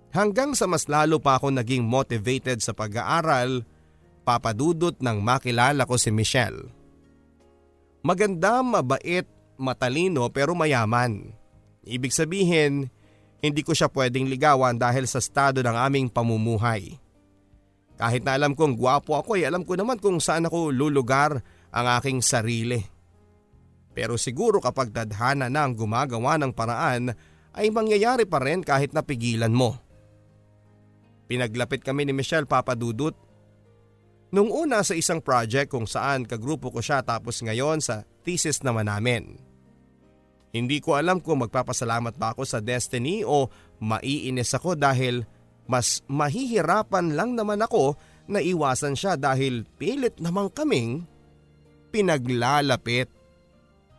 Hanggang 0.09 0.57
sa 0.57 0.65
mas 0.65 0.89
lalo 0.89 1.21
pa 1.21 1.37
ako 1.37 1.53
naging 1.53 1.85
motivated 1.85 2.65
sa 2.65 2.73
pag-aaral, 2.73 3.61
papadudot 4.25 4.97
nang 5.05 5.21
makilala 5.21 5.85
ko 5.85 6.01
si 6.01 6.09
Michelle. 6.09 6.65
Maganda, 8.01 8.65
mabait, 8.65 9.27
matalino 9.61 10.33
pero 10.33 10.57
mayaman. 10.57 11.29
Ibig 11.85 12.09
sabihin, 12.09 12.89
hindi 13.39 13.61
ko 13.61 13.75
siya 13.75 13.91
pwedeng 13.91 14.27
ligawan 14.27 14.75
dahil 14.79 15.05
sa 15.05 15.19
estado 15.19 15.59
ng 15.63 15.75
aming 15.75 16.07
pamumuhay. 16.11 16.97
Kahit 17.95 18.27
na 18.27 18.35
alam 18.35 18.51
kong 18.51 18.75
gwapo 18.75 19.15
ako 19.15 19.39
ay 19.39 19.47
alam 19.47 19.63
ko 19.63 19.79
naman 19.79 19.99
kung 19.99 20.19
saan 20.19 20.47
ako 20.47 20.71
lulugar 20.71 21.39
ang 21.71 21.85
aking 21.99 22.19
sarili. 22.19 22.83
Pero 23.95 24.19
siguro 24.19 24.59
kapag 24.59 24.91
tadhana 24.91 25.47
na 25.47 25.63
ang 25.63 25.71
gumagawa 25.71 26.35
ng 26.35 26.51
paraan 26.51 27.15
ay 27.55 27.71
mangyayari 27.71 28.27
pa 28.27 28.43
rin 28.43 28.59
kahit 28.59 28.91
napigilan 28.91 29.51
mo. 29.55 29.79
Pinaglapit 31.31 31.81
kami 31.81 32.03
ni 32.03 32.11
Michelle 32.11 32.45
Papadudut. 32.45 33.15
Nung 34.35 34.51
una 34.51 34.83
sa 34.83 34.91
isang 34.91 35.23
project 35.23 35.71
kung 35.71 35.87
saan 35.87 36.27
kagrupo 36.27 36.67
ko 36.75 36.83
siya 36.83 36.99
tapos 37.07 37.39
ngayon 37.39 37.79
sa 37.79 38.03
thesis 38.27 38.59
naman 38.59 38.91
namin. 38.91 39.39
Hindi 40.55 40.79
ko 40.79 40.95
alam 40.95 41.19
kung 41.19 41.43
magpapasalamat 41.43 42.15
ba 42.15 42.31
ako 42.31 42.47
sa 42.47 42.63
destiny 42.63 43.27
o 43.27 43.51
maiinis 43.83 44.55
ako 44.55 44.79
dahil 44.79 45.27
mas 45.67 45.99
mahihirapan 46.07 47.11
lang 47.11 47.35
naman 47.35 47.59
ako 47.59 47.99
na 48.31 48.39
iwasan 48.39 48.95
siya 48.95 49.19
dahil 49.19 49.67
pilit 49.75 50.15
naman 50.23 50.47
kaming 50.47 51.03
pinaglalapit. 51.91 53.11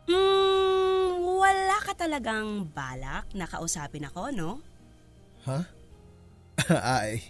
Hmm, 0.09 1.21
wala 1.29 1.77
ka 1.85 1.93
talagang 1.93 2.73
balak 2.73 3.29
na 3.37 3.45
kausapin 3.45 4.09
ako, 4.09 4.33
no? 4.33 4.51
Ha? 5.45 5.61
Huh? 5.61 5.65
Ay, 7.05 7.21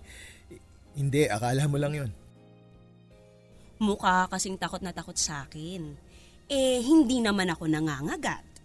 hindi, 0.94 1.26
akala 1.26 1.66
mo 1.66 1.82
lang 1.82 1.98
yun. 1.98 2.10
Mukha 3.82 4.30
kasing 4.30 4.54
takot 4.54 4.86
na 4.86 4.94
takot 4.94 5.18
sa 5.18 5.50
akin. 5.50 5.98
Eh, 6.46 6.78
hindi 6.78 7.18
naman 7.18 7.50
ako 7.50 7.66
nangangagat. 7.66 8.55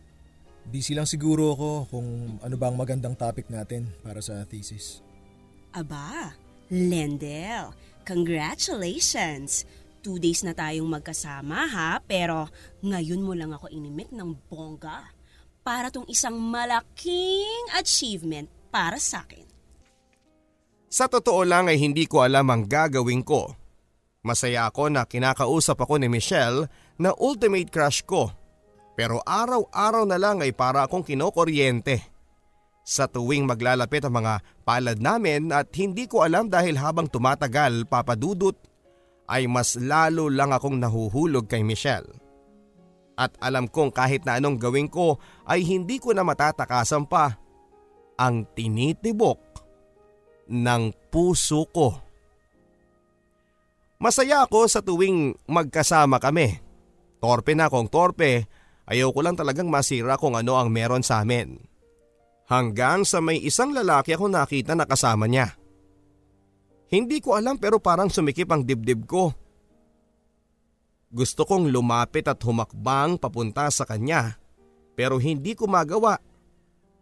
Busy 0.69 0.93
lang 0.93 1.09
siguro 1.09 1.57
ako 1.57 1.69
kung 1.89 2.07
ano 2.39 2.55
ba 2.55 2.69
ang 2.69 2.77
magandang 2.77 3.17
topic 3.17 3.49
natin 3.49 3.89
para 4.05 4.21
sa 4.21 4.45
thesis. 4.45 5.01
Aba, 5.73 6.35
Lendel, 6.69 7.73
congratulations! 8.05 9.65
Two 10.01 10.17
days 10.17 10.41
na 10.41 10.57
tayong 10.57 10.89
magkasama 10.89 11.69
ha, 11.69 12.01
pero 12.01 12.49
ngayon 12.81 13.21
mo 13.21 13.37
lang 13.37 13.53
ako 13.53 13.69
inimit 13.69 14.09
ng 14.09 14.33
bongga 14.49 15.13
para 15.61 15.93
tong 15.93 16.09
isang 16.09 16.33
malaking 16.41 17.69
achievement 17.77 18.49
para 18.73 18.97
sa 18.97 19.21
akin. 19.21 19.45
Sa 20.91 21.05
totoo 21.07 21.45
lang 21.45 21.69
ay 21.69 21.77
hindi 21.79 22.09
ko 22.09 22.25
alam 22.25 22.49
ang 22.51 22.65
gagawin 22.67 23.21
ko. 23.23 23.53
Masaya 24.25 24.67
ako 24.67 24.91
na 24.91 25.07
kinakausap 25.07 25.79
ako 25.79 26.01
ni 26.01 26.11
Michelle 26.11 26.67
na 26.97 27.13
ultimate 27.15 27.69
crush 27.71 28.03
ko. 28.03 28.33
Pero 29.01 29.17
araw-araw 29.25 30.05
na 30.05 30.21
lang 30.21 30.45
ay 30.45 30.53
para 30.53 30.85
akong 30.85 31.01
kinokuryente. 31.01 32.05
Sa 32.85 33.09
tuwing 33.09 33.49
maglalapit 33.49 34.05
ang 34.05 34.21
mga 34.21 34.45
palad 34.61 35.01
namin 35.01 35.49
at 35.49 35.73
hindi 35.73 36.05
ko 36.05 36.21
alam 36.21 36.53
dahil 36.53 36.77
habang 36.77 37.09
tumatagal 37.09 37.89
papadudot 37.89 38.53
ay 39.25 39.49
mas 39.49 39.73
lalo 39.73 40.29
lang 40.29 40.53
akong 40.53 40.77
nahuhulog 40.77 41.49
kay 41.49 41.65
Michelle. 41.65 42.13
At 43.17 43.33
alam 43.41 43.65
kong 43.65 43.89
kahit 43.89 44.21
na 44.21 44.37
anong 44.37 44.61
gawin 44.61 44.85
ko 44.85 45.17
ay 45.49 45.65
hindi 45.65 45.97
ko 45.97 46.13
na 46.13 46.21
matatakasan 46.21 47.09
pa 47.09 47.41
ang 48.21 48.45
tinitibok 48.53 49.41
ng 50.45 50.93
puso 51.09 51.65
ko. 51.73 51.97
Masaya 53.97 54.45
ako 54.45 54.69
sa 54.69 54.85
tuwing 54.85 55.33
magkasama 55.49 56.21
kami. 56.21 56.61
Torpe 57.17 57.57
na 57.57 57.65
akong 57.65 57.89
torpe, 57.89 58.60
ayaw 58.89 59.09
ko 59.13 59.19
lang 59.21 59.35
talagang 59.37 59.69
masira 59.69 60.17
kung 60.17 60.33
ano 60.37 60.57
ang 60.57 60.69
meron 60.73 61.05
sa 61.05 61.21
amin. 61.21 61.57
Hanggang 62.51 63.07
sa 63.07 63.23
may 63.23 63.39
isang 63.39 63.71
lalaki 63.71 64.11
ako 64.15 64.27
nakita 64.27 64.75
na 64.75 64.83
kasama 64.83 65.27
niya. 65.29 65.55
Hindi 66.91 67.23
ko 67.23 67.39
alam 67.39 67.55
pero 67.55 67.79
parang 67.79 68.11
sumikip 68.11 68.51
ang 68.51 68.67
dibdib 68.67 69.07
ko. 69.07 69.31
Gusto 71.11 71.47
kong 71.47 71.71
lumapit 71.71 72.27
at 72.27 72.39
humakbang 72.43 73.15
papunta 73.19 73.67
sa 73.71 73.87
kanya 73.87 74.35
pero 74.95 75.19
hindi 75.19 75.55
ko 75.55 75.67
magawa 75.67 76.19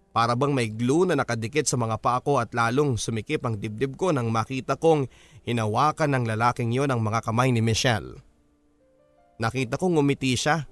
para 0.09 0.33
bang 0.33 0.53
may 0.53 0.69
glue 0.73 1.05
na 1.05 1.13
nakadikit 1.13 1.69
sa 1.69 1.77
mga 1.77 2.01
paa 2.01 2.19
ko 2.21 2.41
at 2.41 2.49
lalong 2.53 2.97
sumikip 2.97 3.45
ang 3.45 3.61
dibdib 3.61 3.93
ko 3.97 4.09
nang 4.09 4.33
makita 4.33 4.77
kong 4.77 5.05
hinawakan 5.45 6.17
ng 6.17 6.23
lalaking 6.25 6.73
yon 6.73 6.89
ang 6.89 7.01
mga 7.01 7.21
kamay 7.21 7.53
ni 7.53 7.61
Michelle. 7.61 8.17
Nakita 9.39 9.77
kong 9.77 9.95
ngumiti 9.95 10.33
siya. 10.35 10.65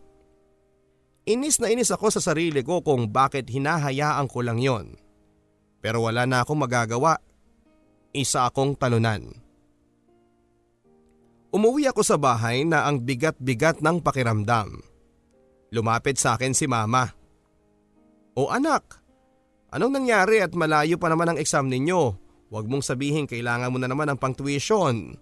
Inis 1.27 1.59
na 1.59 1.67
inis 1.67 1.91
ako 1.91 2.07
sa 2.07 2.23
sarili 2.23 2.63
ko 2.63 2.79
kung 2.79 3.11
bakit 3.11 3.51
hinahayaan 3.51 4.31
ko 4.31 4.39
lang 4.39 4.63
yon. 4.63 4.95
Pero 5.83 6.07
wala 6.07 6.23
na 6.23 6.41
akong 6.41 6.57
magagawa. 6.57 7.19
Isa 8.15 8.47
akong 8.47 8.79
talunan. 8.79 9.27
Umuwi 11.51 11.91
ako 11.91 12.01
sa 12.01 12.15
bahay 12.15 12.63
na 12.63 12.87
ang 12.87 13.03
bigat-bigat 13.03 13.83
ng 13.83 13.99
pakiramdam. 13.99 14.79
Lumapit 15.75 16.15
sa 16.15 16.39
akin 16.39 16.55
si 16.55 16.63
mama. 16.63 17.11
O 18.39 18.47
anak, 18.47 19.03
Anong 19.67 19.99
nangyari 19.99 20.39
at 20.39 20.55
malayo 20.55 20.95
pa 20.95 21.11
naman 21.11 21.35
ang 21.35 21.37
exam 21.37 21.67
ninyo? 21.67 22.15
Huwag 22.47 22.65
mong 22.71 22.87
sabihin 22.87 23.27
kailangan 23.27 23.67
mo 23.67 23.77
na 23.83 23.91
naman 23.91 24.07
ang 24.07 24.15
pang-tuition. 24.15 25.19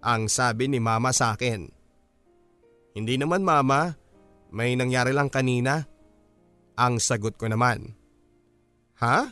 Ang 0.00 0.22
sabi 0.32 0.72
ni 0.72 0.80
mama 0.80 1.12
sa 1.12 1.36
akin. 1.36 1.68
Hindi 2.96 3.14
naman 3.20 3.44
mama, 3.44 3.92
may 4.54 4.78
nangyari 4.78 5.10
lang 5.10 5.26
kanina. 5.26 5.82
Ang 6.78 7.02
sagot 7.02 7.34
ko 7.34 7.50
naman. 7.50 7.90
Ha? 9.02 9.26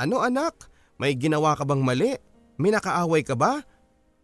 Ano 0.00 0.24
anak? 0.24 0.72
May 0.96 1.12
ginawa 1.12 1.52
ka 1.52 1.68
bang 1.68 1.84
mali? 1.84 2.16
May 2.56 2.72
nakaaway 2.72 3.20
ka 3.20 3.36
ba? 3.36 3.60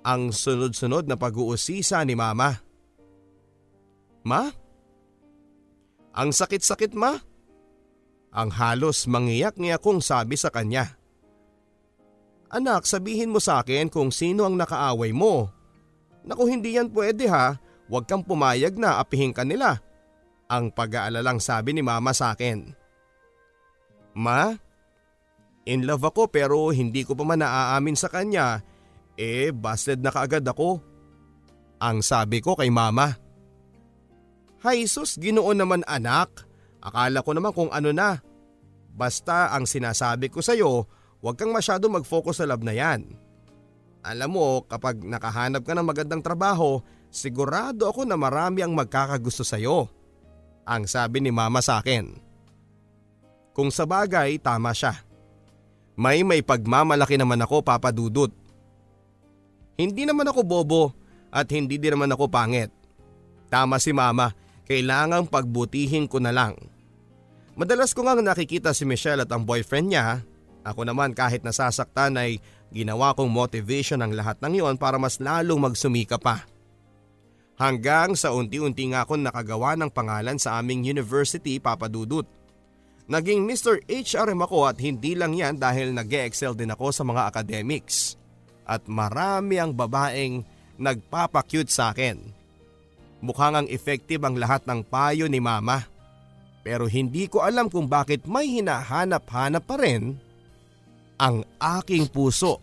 Ang 0.09 0.33
sunod-sunod 0.33 1.05
na 1.05 1.21
pag-uusisa 1.21 2.01
ni 2.09 2.17
mama. 2.17 2.65
Ma? 4.25 4.49
Ang 6.17 6.33
sakit-sakit 6.33 6.97
ma? 6.97 7.13
Ang 8.33 8.49
halos 8.57 9.05
mangiyak 9.05 9.61
niya 9.61 9.77
kung 9.77 10.01
sabi 10.01 10.41
sa 10.41 10.49
kanya. 10.49 10.97
Anak, 12.49 12.89
sabihin 12.89 13.33
mo 13.33 13.41
sa 13.41 13.61
akin 13.61 13.93
kung 13.93 14.09
sino 14.09 14.49
ang 14.49 14.57
nakaaway 14.57 15.13
mo. 15.13 15.53
Naku 16.25 16.49
hindi 16.49 16.77
yan 16.77 16.89
pwede 16.93 17.29
ha, 17.29 17.57
huwag 17.93 18.09
kang 18.09 18.25
pumayag 18.25 18.81
na 18.81 18.97
apihin 18.97 19.37
ka 19.37 19.45
nila. 19.45 19.77
Ang 20.49 20.73
pag-aalalang 20.73 21.45
sabi 21.45 21.77
ni 21.77 21.85
mama 21.85 22.17
sa 22.17 22.33
akin. 22.33 22.73
Ma, 24.17 24.57
in 25.69 25.85
love 25.85 26.09
ako 26.09 26.33
pero 26.33 26.73
hindi 26.73 27.05
ko 27.05 27.13
pa 27.13 27.29
man 27.29 27.45
naaamin 27.45 27.97
sa 27.97 28.09
kanya. 28.09 28.65
Eh, 29.21 29.53
busted 29.53 30.01
na 30.01 30.09
kaagad 30.09 30.49
ako. 30.49 30.81
Ang 31.85 32.01
sabi 32.01 32.41
ko 32.41 32.57
kay 32.57 32.73
mama. 32.73 33.13
Hay 34.65 34.89
sus, 34.89 35.21
ginoon 35.21 35.61
naman 35.61 35.85
anak. 35.85 36.49
Akala 36.81 37.21
ko 37.21 37.37
naman 37.37 37.53
kung 37.53 37.69
ano 37.69 37.93
na. 37.93 38.25
Basta 38.93 39.53
ang 39.53 39.69
sinasabi 39.69 40.33
ko 40.33 40.41
sa'yo, 40.41 40.89
huwag 41.21 41.37
kang 41.37 41.53
masyado 41.53 41.93
mag-focus 41.93 42.41
sa 42.41 42.49
love 42.49 42.65
na 42.65 42.73
yan. 42.73 43.05
Alam 44.05 44.31
mo, 44.33 44.47
kapag 44.65 45.01
nakahanap 45.01 45.65
ka 45.65 45.73
ng 45.75 45.87
magandang 45.87 46.23
trabaho, 46.23 46.81
sigurado 47.13 47.87
ako 47.87 48.09
na 48.09 48.17
marami 48.17 48.65
ang 48.65 48.73
magkakagusto 48.73 49.45
sa'yo. 49.45 49.87
Ang 50.65 50.89
sabi 50.89 51.21
ni 51.21 51.29
mama 51.29 51.61
sa 51.61 51.79
akin. 51.85 52.17
Kung 53.53 53.69
sa 53.69 53.85
bagay, 53.85 54.41
tama 54.41 54.73
siya. 54.73 54.97
May 55.93 56.25
may 56.25 56.41
pagmamalaki 56.41 57.21
naman 57.21 57.45
ako 57.45 57.61
papadudot. 57.61 58.33
Hindi 59.77 60.09
naman 60.09 60.25
ako 60.25 60.41
bobo 60.41 60.83
at 61.29 61.53
hindi 61.53 61.77
din 61.77 61.93
naman 61.93 62.09
ako 62.17 62.33
pangit. 62.33 62.73
Tama 63.53 63.77
si 63.77 63.93
mama, 63.93 64.33
kailangang 64.65 65.29
pagbutihin 65.29 66.09
ko 66.09 66.17
na 66.17 66.33
lang. 66.33 66.57
Madalas 67.53 67.93
ko 67.93 68.09
nga 68.09 68.17
nakikita 68.17 68.73
si 68.73 68.89
Michelle 68.89 69.29
at 69.29 69.29
ang 69.29 69.45
boyfriend 69.45 69.93
niya 69.93 70.25
Ako 70.63 70.87
naman 70.87 71.11
kahit 71.13 71.43
nasasaktan 71.43 72.15
ay 72.15 72.39
ginawa 72.71 73.13
kong 73.19 73.29
motivation 73.29 73.99
ang 73.99 74.15
lahat 74.15 74.39
ng 74.39 74.63
iyon 74.63 74.77
para 74.79 74.95
mas 74.95 75.19
lalong 75.19 75.59
magsumika 75.59 76.23
pa. 76.23 76.47
Hanggang 77.63 78.19
sa 78.19 78.35
unti-unti 78.35 78.91
nga 78.91 79.07
akong 79.07 79.23
nakagawa 79.23 79.79
ng 79.79 79.95
pangalan 79.95 80.35
sa 80.35 80.59
aming 80.59 80.83
university 80.83 81.63
papadudot. 81.63 82.27
Naging 83.07 83.47
Mr. 83.47 83.79
HRM 83.87 84.43
ako 84.43 84.67
at 84.67 84.83
hindi 84.83 85.15
lang 85.15 85.31
yan 85.31 85.63
dahil 85.63 85.95
nag 85.95 86.11
excel 86.11 86.59
din 86.59 86.75
ako 86.75 86.91
sa 86.91 87.07
mga 87.07 87.23
academics. 87.31 88.19
At 88.67 88.91
marami 88.91 89.63
ang 89.63 89.79
babaeng 89.79 90.43
nagpapakyut 90.75 91.71
sa 91.71 91.95
akin. 91.95 92.19
Mukhang 93.23 93.55
ang 93.55 93.67
effective 93.71 94.27
ang 94.27 94.35
lahat 94.35 94.67
ng 94.67 94.83
payo 94.83 95.31
ni 95.31 95.39
mama. 95.39 95.87
Pero 96.67 96.91
hindi 96.91 97.31
ko 97.31 97.47
alam 97.47 97.71
kung 97.71 97.87
bakit 97.87 98.27
may 98.27 98.59
hinahanap-hanap 98.59 99.63
pa 99.63 99.79
rin 99.79 100.19
ang 101.15 101.47
aking 101.63 102.11
puso. 102.11 102.59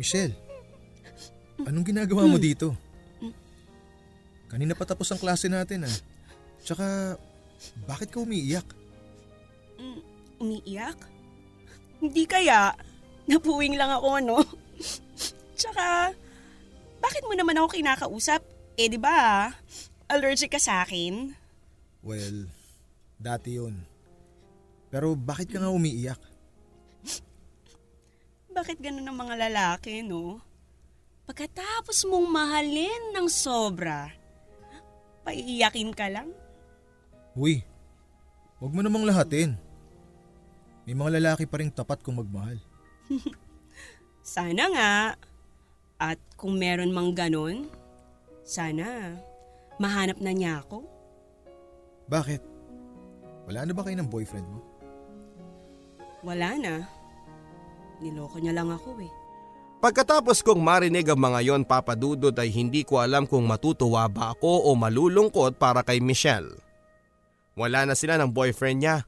Michelle, 0.00 0.43
anong 1.62 1.86
ginagawa 1.86 2.26
mo 2.26 2.38
dito? 2.40 2.74
Kanina 4.50 4.74
pa 4.74 4.86
tapos 4.86 5.10
ang 5.10 5.18
klase 5.18 5.46
natin 5.50 5.86
ah. 5.86 5.96
Tsaka, 6.62 7.18
bakit 7.86 8.10
ka 8.10 8.22
umiiyak? 8.22 8.66
Umiiyak? 10.38 10.98
Hindi 11.98 12.24
kaya. 12.26 12.74
Napuwing 13.26 13.74
lang 13.74 13.90
ako, 13.90 14.20
no? 14.22 14.38
Tsaka, 15.58 16.14
bakit 17.02 17.22
mo 17.26 17.34
naman 17.34 17.58
ako 17.58 17.74
kinakausap? 17.74 18.40
Eh, 18.78 18.86
di 18.86 18.98
ba? 19.00 19.50
Allergic 20.06 20.54
ka 20.54 20.60
sa 20.62 20.86
akin? 20.86 21.34
Well, 22.04 22.46
dati 23.16 23.56
yun. 23.56 23.82
Pero 24.92 25.18
bakit 25.18 25.50
ka 25.50 25.58
nga 25.58 25.72
umiiyak? 25.74 26.20
Bakit 28.54 28.78
ganun 28.78 29.08
ang 29.08 29.18
mga 29.18 29.50
lalaki, 29.50 30.06
no? 30.06 30.38
Pagkatapos 31.24 32.04
mong 32.04 32.28
mahalin 32.28 33.16
ng 33.16 33.26
sobra, 33.32 34.12
paiiyakin 35.24 35.96
ka 35.96 36.12
lang? 36.12 36.28
Uy, 37.32 37.64
huwag 38.60 38.72
mo 38.76 38.84
namang 38.84 39.08
lahatin. 39.08 39.56
May 40.84 40.92
mga 40.92 41.16
lalaki 41.16 41.48
pa 41.48 41.64
rin 41.64 41.72
tapat 41.72 42.04
kung 42.04 42.20
magmahal. 42.20 42.60
Sana 44.36 44.68
nga. 44.68 44.92
At 45.96 46.20
kung 46.36 46.60
meron 46.60 46.92
mang 46.92 47.16
ganon, 47.16 47.72
sana 48.44 49.16
mahanap 49.80 50.20
na 50.20 50.32
niya 50.36 50.60
ako. 50.60 50.84
Bakit? 52.12 52.42
Wala 53.48 53.64
na 53.64 53.72
ba 53.72 53.84
kayo 53.86 53.96
ng 53.96 54.10
boyfriend 54.12 54.44
mo? 54.44 54.60
Wala 56.20 56.60
na. 56.60 56.74
Niloko 58.04 58.36
niya 58.36 58.52
lang 58.52 58.68
ako 58.68 59.00
eh. 59.00 59.12
Pagkatapos 59.84 60.40
kong 60.40 60.64
marinig 60.64 61.04
ang 61.12 61.20
mga 61.20 61.44
yon 61.44 61.62
papadudod 61.68 62.32
ay 62.40 62.48
hindi 62.48 62.88
ko 62.88 63.04
alam 63.04 63.28
kung 63.28 63.44
matutuwa 63.44 64.08
ba 64.08 64.32
ako 64.32 64.64
o 64.64 64.72
malulungkot 64.72 65.60
para 65.60 65.84
kay 65.84 66.00
Michelle. 66.00 66.56
Wala 67.52 67.84
na 67.84 67.92
sila 67.92 68.16
ng 68.16 68.32
boyfriend 68.32 68.80
niya. 68.80 69.04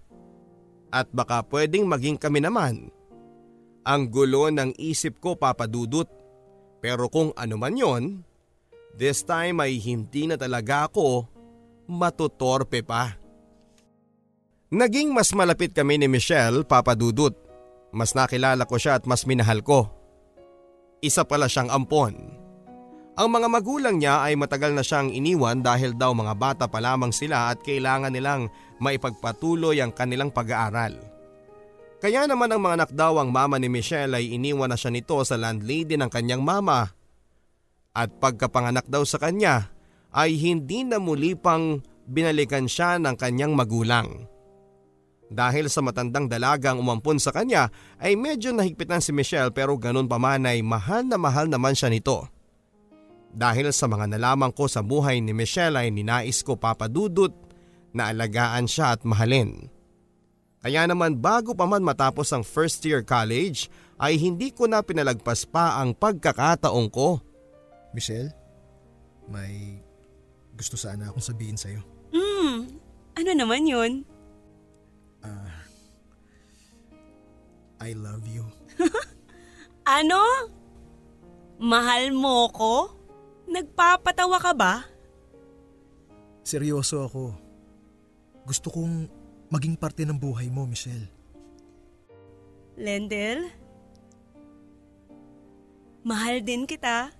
At 0.92 1.08
baka 1.16 1.40
pwedeng 1.48 1.88
maging 1.88 2.20
kami 2.20 2.44
naman. 2.44 2.92
Ang 3.88 4.12
gulo 4.12 4.52
ng 4.52 4.76
isip 4.76 5.16
ko 5.16 5.32
papadudot. 5.32 6.12
Pero 6.84 7.08
kung 7.08 7.32
ano 7.40 7.56
man 7.56 7.80
yon, 7.80 8.20
this 9.00 9.24
time 9.24 9.64
ay 9.64 9.80
hindi 9.80 10.28
na 10.28 10.36
talaga 10.36 10.92
ako 10.92 11.24
matutorpe 11.88 12.84
pa. 12.84 13.16
Naging 14.68 15.08
mas 15.16 15.32
malapit 15.32 15.72
kami 15.72 15.96
ni 15.96 16.04
Michelle 16.04 16.68
papadudot. 16.68 17.32
Mas 17.96 18.12
nakilala 18.12 18.68
ko 18.68 18.76
siya 18.76 19.00
at 19.00 19.08
mas 19.08 19.24
minahal 19.24 19.64
ko. 19.64 19.95
Isa 21.06 21.22
pala 21.22 21.46
siyang 21.46 21.70
ampon. 21.70 22.34
Ang 23.16 23.28
mga 23.30 23.48
magulang 23.48 23.96
niya 23.96 24.26
ay 24.26 24.34
matagal 24.34 24.74
na 24.74 24.82
siyang 24.82 25.14
iniwan 25.14 25.62
dahil 25.62 25.94
daw 25.94 26.10
mga 26.12 26.34
bata 26.34 26.64
pa 26.66 26.82
lamang 26.82 27.14
sila 27.14 27.54
at 27.54 27.62
kailangan 27.62 28.10
nilang 28.10 28.50
maipagpatuloy 28.82 29.78
ang 29.78 29.94
kanilang 29.94 30.34
pag-aaral. 30.34 30.98
Kaya 31.96 32.28
naman 32.28 32.52
ang 32.52 32.60
mga 32.60 32.74
anak 32.82 32.90
daw 32.92 33.16
ang 33.16 33.32
mama 33.32 33.56
ni 33.56 33.72
Michelle 33.72 34.12
ay 34.12 34.36
iniwan 34.36 34.68
na 34.68 34.76
siya 34.76 34.92
nito 34.92 35.16
sa 35.24 35.40
landlady 35.40 35.96
ng 35.96 36.10
kanyang 36.12 36.44
mama. 36.44 36.92
At 37.96 38.12
pagkapanganak 38.20 38.84
daw 38.90 39.06
sa 39.08 39.16
kanya 39.16 39.72
ay 40.12 40.36
hindi 40.36 40.84
na 40.84 41.00
muli 41.00 41.32
pang 41.32 41.80
binalikan 42.04 42.68
siya 42.68 43.00
ng 43.00 43.16
kanyang 43.16 43.56
magulang. 43.56 44.28
Dahil 45.26 45.66
sa 45.66 45.82
matandang 45.82 46.30
dalagang 46.30 46.78
umampun 46.78 47.18
sa 47.18 47.34
kanya 47.34 47.66
ay 47.98 48.14
medyo 48.14 48.54
nahigpitan 48.54 49.02
si 49.02 49.10
Michelle 49.10 49.50
pero 49.50 49.74
ganun 49.74 50.06
pa 50.06 50.22
man 50.22 50.46
ay 50.46 50.62
mahal 50.62 51.02
na 51.02 51.18
mahal 51.18 51.50
naman 51.50 51.74
siya 51.74 51.90
nito. 51.90 52.30
Dahil 53.34 53.74
sa 53.74 53.90
mga 53.90 54.16
nalaman 54.16 54.54
ko 54.54 54.70
sa 54.70 54.86
buhay 54.86 55.18
ni 55.18 55.34
Michelle 55.34 55.76
ay 55.76 55.90
ninais 55.90 56.46
ko 56.46 56.54
papadudot 56.54 57.34
na 57.90 58.14
alagaan 58.14 58.70
siya 58.70 58.94
at 58.94 59.02
mahalin. 59.02 59.66
Kaya 60.62 60.86
naman 60.86 61.18
bago 61.18 61.52
pa 61.52 61.66
man 61.66 61.82
matapos 61.82 62.30
ang 62.32 62.46
first 62.46 62.80
year 62.86 63.02
college 63.02 63.68
ay 63.98 64.16
hindi 64.16 64.54
ko 64.54 64.70
na 64.70 64.80
pinalagpas 64.80 65.44
pa 65.46 65.78
ang 65.82 65.92
pagkakataong 65.92 66.88
ko. 66.88 67.18
Michelle, 67.92 68.30
may 69.26 69.82
gusto 70.54 70.78
sana 70.78 71.10
akong 71.10 71.22
sabihin 71.22 71.58
sa'yo. 71.58 71.82
Hmm, 72.14 72.72
ano 73.18 73.30
naman 73.36 73.68
yun? 73.68 74.08
I 77.80 77.92
love 77.92 78.24
you. 78.24 78.44
ano? 79.98 80.22
Mahal 81.60 82.12
mo 82.12 82.48
ko? 82.52 82.92
Nagpapatawa 83.46 84.38
ka 84.40 84.52
ba? 84.52 84.84
Seryoso 86.46 87.06
ako. 87.06 87.34
Gusto 88.46 88.68
kong 88.70 89.08
maging 89.50 89.74
parte 89.78 90.06
ng 90.06 90.16
buhay 90.18 90.50
mo, 90.50 90.66
Michelle. 90.66 91.10
Lendel? 92.76 93.50
Mahal 96.06 96.44
din 96.44 96.68
kita. 96.68 97.10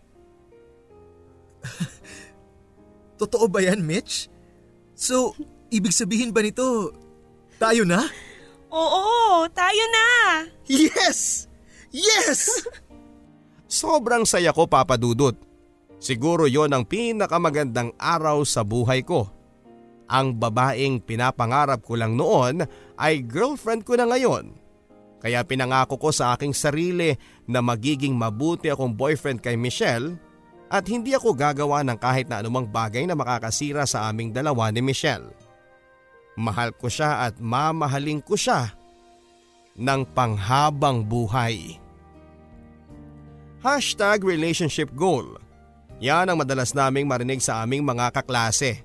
Totoo 3.20 3.48
ba 3.50 3.64
yan, 3.64 3.82
Mitch? 3.82 4.30
So, 4.94 5.34
ibig 5.72 5.90
sabihin 5.96 6.30
ba 6.30 6.44
nito, 6.44 6.94
tayo 7.58 7.82
na? 7.82 8.06
Oo, 8.76 9.48
tayo 9.56 9.84
na! 9.88 10.08
Yes! 10.68 11.48
Yes! 11.88 12.60
Sobrang 13.80 14.28
saya 14.28 14.52
ko 14.52 14.68
papadudot. 14.68 15.32
Siguro 15.96 16.44
yon 16.44 16.76
ang 16.76 16.84
pinakamagandang 16.84 17.96
araw 17.96 18.44
sa 18.44 18.60
buhay 18.60 19.00
ko. 19.00 19.32
Ang 20.12 20.36
babaeng 20.36 21.00
pinapangarap 21.00 21.80
ko 21.80 21.96
lang 21.96 22.20
noon 22.20 22.68
ay 23.00 23.24
girlfriend 23.24 23.88
ko 23.88 23.96
na 23.96 24.04
ngayon. 24.04 24.52
Kaya 25.24 25.40
pinangako 25.42 25.96
ko 25.96 26.12
sa 26.12 26.36
aking 26.36 26.52
sarili 26.52 27.16
na 27.48 27.64
magiging 27.64 28.12
mabuti 28.12 28.68
akong 28.68 28.92
boyfriend 28.92 29.40
kay 29.40 29.56
Michelle 29.56 30.20
at 30.68 30.84
hindi 30.84 31.16
ako 31.16 31.32
gagawa 31.32 31.80
ng 31.80 31.96
kahit 31.96 32.28
na 32.28 32.44
anumang 32.44 32.68
bagay 32.68 33.08
na 33.08 33.16
makakasira 33.16 33.88
sa 33.88 34.06
aming 34.12 34.36
dalawa 34.36 34.68
ni 34.68 34.84
Michelle. 34.84 35.45
Mahal 36.36 36.76
ko 36.76 36.92
siya 36.92 37.24
at 37.24 37.40
mamahalin 37.40 38.20
ko 38.20 38.36
siya 38.36 38.72
ng 39.76 40.04
panghabang 40.12 41.04
buhay. 41.04 41.80
Hashtag 43.64 44.22
relationship 44.22 44.92
goal– 44.92 45.36
yan 45.96 46.28
ang 46.28 46.36
madalas 46.36 46.76
naming 46.76 47.08
marinig 47.08 47.40
sa 47.40 47.64
aming 47.64 47.80
mga 47.80 48.12
kaklase. 48.12 48.84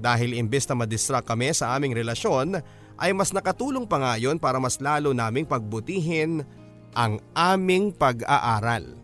Dahil 0.00 0.34
imbes 0.34 0.66
na 0.66 0.74
madistract 0.74 1.28
kami 1.28 1.54
sa 1.54 1.76
aming 1.78 1.94
relasyon 1.94 2.58
ay 2.98 3.14
mas 3.14 3.30
nakatulong 3.30 3.86
pa 3.86 4.02
nga 4.02 4.12
yun 4.18 4.40
para 4.40 4.58
mas 4.58 4.82
lalo 4.82 5.14
naming 5.14 5.46
pagbutihin 5.46 6.42
ang 6.90 7.22
aming 7.38 7.94
pag-aaral. 7.94 8.98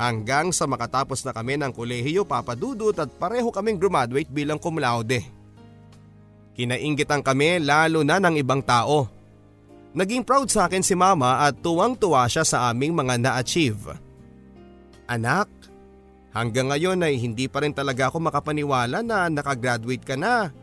Hanggang 0.00 0.50
sa 0.50 0.64
makatapos 0.64 1.22
na 1.22 1.30
kami 1.30 1.60
ng 1.60 1.70
kolehiyo 1.70 2.24
papadudot 2.24 2.96
at 2.98 3.12
pareho 3.20 3.52
kaming 3.52 3.78
graduate 3.78 4.32
bilang 4.32 4.58
cum 4.58 4.80
laude. 4.80 5.22
Kinaingitan 6.60 7.24
kami 7.24 7.56
lalo 7.64 8.04
na 8.04 8.20
ng 8.20 8.36
ibang 8.36 8.60
tao. 8.60 9.08
Naging 9.96 10.28
proud 10.28 10.52
sa 10.52 10.68
akin 10.68 10.84
si 10.84 10.92
mama 10.92 11.40
at 11.48 11.56
tuwang-tuwa 11.64 12.28
siya 12.28 12.44
sa 12.44 12.68
aming 12.68 12.92
mga 12.92 13.16
na-achieve. 13.16 13.96
Anak, 15.08 15.48
Hanggang 16.30 16.70
ngayon 16.70 17.02
ay 17.02 17.18
hindi 17.18 17.50
pa 17.50 17.62
rin 17.62 17.74
talaga 17.74 18.06
ako 18.06 18.22
makapaniwala 18.30 19.02
na 19.02 19.26
nakagraduate 19.26 20.06
ka 20.06 20.14
na. 20.14 20.54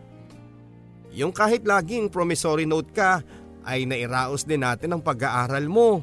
Yung 1.11 1.35
kahit 1.35 1.67
laging 1.67 2.07
promissory 2.07 2.63
note 2.63 2.95
ka 2.95 3.19
ay 3.67 3.83
nairaos 3.83 4.47
din 4.47 4.63
natin 4.63 4.95
ang 4.95 5.01
pag-aaral 5.03 5.67
mo. 5.67 5.99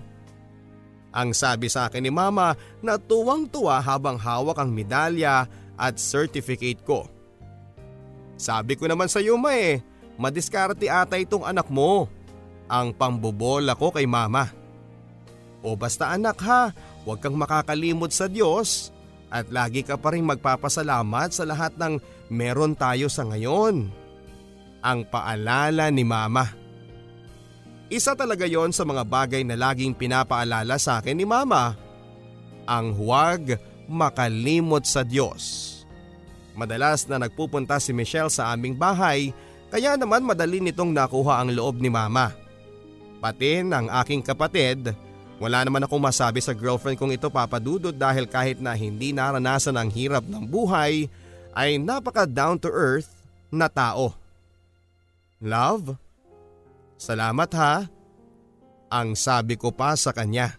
Ang 1.15 1.33
sabi 1.33 1.73
sa 1.73 1.89
akin 1.89 2.05
ni 2.05 2.13
mama 2.13 2.53
na 2.85 3.01
tuwang-tuwa 3.01 3.81
habang 3.81 4.21
hawak 4.21 4.59
ang 4.61 4.69
medalya 4.69 5.49
at 5.81 5.97
certificate 5.97 6.85
ko. 6.85 7.09
Sabi 8.35 8.75
ko 8.75 8.91
naman 8.91 9.07
sa 9.07 9.23
iyo 9.23 9.39
ma 9.39 9.55
eh, 9.55 9.83
Madiskarte 10.15 10.87
ata 10.87 11.19
itong 11.19 11.43
anak 11.43 11.67
mo. 11.71 12.07
Ang 12.71 12.95
pambobola 12.95 13.75
ko 13.77 13.91
kay 13.91 14.07
mama. 14.07 14.49
O 15.65 15.75
basta 15.75 16.13
anak 16.13 16.39
ha, 16.45 16.71
huwag 17.05 17.21
kang 17.21 17.37
makakalimot 17.37 18.13
sa 18.13 18.29
Diyos 18.29 18.93
at 19.33 19.51
lagi 19.51 19.83
ka 19.83 19.99
pa 19.99 20.15
rin 20.15 20.25
magpapasalamat 20.29 21.35
sa 21.35 21.45
lahat 21.49 21.75
ng 21.77 21.99
meron 22.31 22.77
tayo 22.77 23.11
sa 23.11 23.27
ngayon. 23.27 23.89
Ang 24.85 25.01
paalala 25.09 25.89
ni 25.89 26.05
mama. 26.05 26.53
Isa 27.89 28.17
talaga 28.17 28.45
yon 28.45 28.73
sa 28.73 28.85
mga 28.85 29.05
bagay 29.05 29.43
na 29.45 29.57
laging 29.57 29.97
pinapaalala 29.97 30.77
sa 30.81 31.01
akin 31.01 31.17
ni 31.17 31.25
mama. 31.29 31.77
Ang 32.65 32.97
huwag 32.97 33.61
makalimot 33.89 34.85
sa 34.89 35.05
Diyos. 35.05 35.73
Madalas 36.55 37.05
na 37.11 37.19
nagpupunta 37.19 37.83
si 37.83 37.91
Michelle 37.91 38.31
sa 38.31 38.55
aming 38.55 38.79
bahay 38.79 39.35
kaya 39.75 39.99
naman 39.99 40.23
madali 40.23 40.63
nitong 40.63 40.95
nakuha 40.95 41.43
ang 41.43 41.51
loob 41.51 41.83
ni 41.83 41.91
mama. 41.91 42.31
Pati 43.19 43.67
ng 43.67 43.91
aking 43.91 44.23
kapatid, 44.23 44.95
wala 45.43 45.67
naman 45.67 45.83
akong 45.83 45.99
masabi 45.99 46.39
sa 46.39 46.55
girlfriend 46.55 46.95
kong 46.95 47.11
ito 47.11 47.27
papadudod 47.27 47.91
dahil 47.91 48.31
kahit 48.31 48.63
na 48.63 48.71
hindi 48.79 49.11
naranasan 49.11 49.75
ang 49.75 49.91
hirap 49.91 50.23
ng 50.31 50.47
buhay 50.47 51.11
ay 51.51 51.75
napaka 51.83 52.23
down 52.23 52.55
to 52.55 52.71
earth 52.71 53.11
na 53.51 53.67
tao. 53.67 54.15
Love? 55.43 55.99
Salamat 56.95 57.51
ha. 57.59 57.91
Ang 58.95 59.19
sabi 59.19 59.59
ko 59.59 59.75
pa 59.75 59.99
sa 59.99 60.15
kanya. 60.15 60.55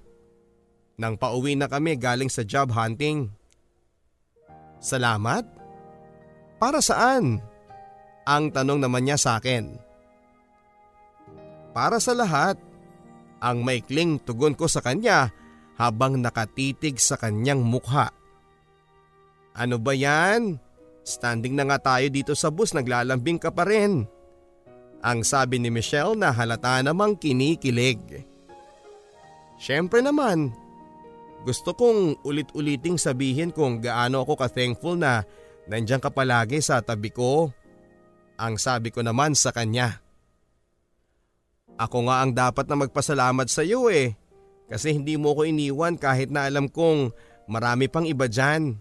Nang 1.00 1.16
pauwi 1.16 1.56
na 1.56 1.72
kami 1.72 1.96
galing 1.96 2.28
sa 2.28 2.44
job 2.44 2.72
hunting. 2.76 3.32
Salamat? 4.84 5.55
Para 6.56 6.80
saan? 6.80 7.44
Ang 8.26 8.50
tanong 8.50 8.82
naman 8.82 9.06
niya 9.06 9.20
sa 9.20 9.38
akin. 9.38 9.76
Para 11.76 12.00
sa 12.00 12.16
lahat. 12.16 12.56
Ang 13.44 13.62
maikling 13.62 14.18
tugon 14.24 14.56
ko 14.56 14.66
sa 14.66 14.80
kanya 14.80 15.30
habang 15.76 16.18
nakatitig 16.18 16.98
sa 16.98 17.20
kanyang 17.20 17.62
mukha. 17.62 18.10
Ano 19.54 19.76
ba 19.78 19.92
yan? 19.92 20.58
Standing 21.06 21.54
na 21.54 21.70
nga 21.70 21.78
tayo 21.94 22.08
dito 22.10 22.34
sa 22.34 22.50
bus 22.50 22.74
naglalambing 22.74 23.38
ka 23.38 23.54
pa 23.54 23.68
rin. 23.68 24.08
Ang 25.06 25.22
sabi 25.22 25.62
ni 25.62 25.70
Michelle 25.70 26.18
na 26.18 26.34
halata 26.34 26.82
namang 26.82 27.14
kinikilig. 27.20 28.26
Siyempre 29.62 30.02
naman, 30.02 30.50
gusto 31.46 31.78
kong 31.78 32.26
ulit-uliting 32.26 32.98
sabihin 32.98 33.54
kung 33.54 33.78
gaano 33.78 34.26
ako 34.26 34.34
ka-thankful 34.42 34.98
na 34.98 35.22
Nandiyan 35.66 36.02
ka 36.02 36.14
palagi 36.14 36.62
sa 36.62 36.82
tabi 36.82 37.10
ko. 37.10 37.50
Ang 38.38 38.62
sabi 38.62 38.94
ko 38.94 39.02
naman 39.02 39.34
sa 39.34 39.50
kanya. 39.50 40.04
Ako 41.76 42.08
nga 42.08 42.24
ang 42.24 42.32
dapat 42.32 42.70
na 42.70 42.76
magpasalamat 42.80 43.48
sa 43.50 43.66
iyo 43.66 43.90
eh. 43.90 44.16
Kasi 44.70 44.96
hindi 44.96 45.18
mo 45.18 45.34
ko 45.34 45.46
iniwan 45.46 46.00
kahit 46.00 46.32
na 46.32 46.48
alam 46.48 46.70
kong 46.70 47.12
marami 47.50 47.90
pang 47.90 48.06
iba 48.06 48.30
dyan. 48.30 48.78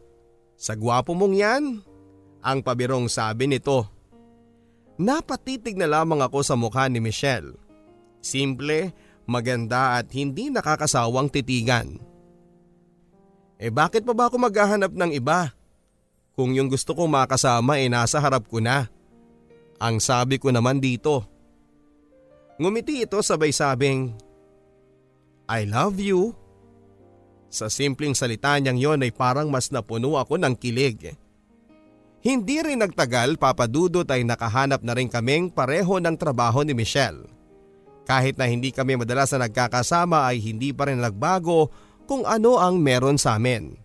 Sa 0.54 0.78
gwapo 0.78 1.12
mong 1.12 1.34
yan? 1.34 1.64
Ang 2.44 2.58
pabirong 2.60 3.08
sabi 3.08 3.48
nito. 3.48 3.88
Napatitig 5.00 5.74
na 5.74 5.90
lamang 5.90 6.22
ako 6.22 6.46
sa 6.46 6.54
mukha 6.54 6.86
ni 6.86 7.02
Michelle. 7.02 7.58
Simple, 8.22 8.94
maganda 9.26 9.98
at 9.98 10.12
hindi 10.14 10.48
nakakasawang 10.52 11.32
titigan. 11.32 11.98
Eh 13.58 13.72
bakit 13.72 14.06
pa 14.06 14.14
ba 14.14 14.30
ako 14.30 14.38
maghahanap 14.38 14.92
ng 14.94 15.10
iba? 15.16 15.50
Kung 16.34 16.50
yung 16.50 16.66
gusto 16.66 16.98
kong 16.98 17.10
makasama 17.10 17.78
ay 17.78 17.86
eh, 17.86 17.92
nasa 17.94 18.18
harap 18.18 18.50
ko 18.50 18.58
na. 18.58 18.90
Ang 19.78 20.02
sabi 20.02 20.42
ko 20.42 20.50
naman 20.50 20.82
dito. 20.82 21.22
Ngumiti 22.58 23.02
ito 23.06 23.18
sabay 23.22 23.50
sabing, 23.50 24.14
I 25.50 25.66
love 25.66 25.98
you. 26.02 26.34
Sa 27.54 27.70
simpleng 27.70 28.18
salita 28.18 28.58
niyang 28.58 28.78
yon 28.78 29.04
ay 29.06 29.14
parang 29.14 29.46
mas 29.46 29.70
napuno 29.70 30.18
ako 30.18 30.42
ng 30.42 30.54
kilig. 30.58 31.14
Hindi 32.24 32.56
rin 32.64 32.82
nagtagal 32.82 33.36
papadudot 33.38 34.08
ay 34.08 34.26
nakahanap 34.26 34.80
na 34.82 34.96
rin 34.96 35.12
kaming 35.12 35.52
pareho 35.52 36.00
ng 36.00 36.16
trabaho 36.16 36.64
ni 36.64 36.72
Michelle. 36.74 37.28
Kahit 38.08 38.40
na 38.40 38.48
hindi 38.48 38.72
kami 38.72 38.96
madalas 38.96 39.30
na 39.36 39.46
nagkakasama 39.46 40.26
ay 40.26 40.40
hindi 40.40 40.72
pa 40.72 40.88
rin 40.88 40.98
nagbago 40.98 41.68
kung 42.08 42.24
ano 42.24 42.58
ang 42.58 42.80
meron 42.80 43.20
sa 43.20 43.36
amin. 43.36 43.83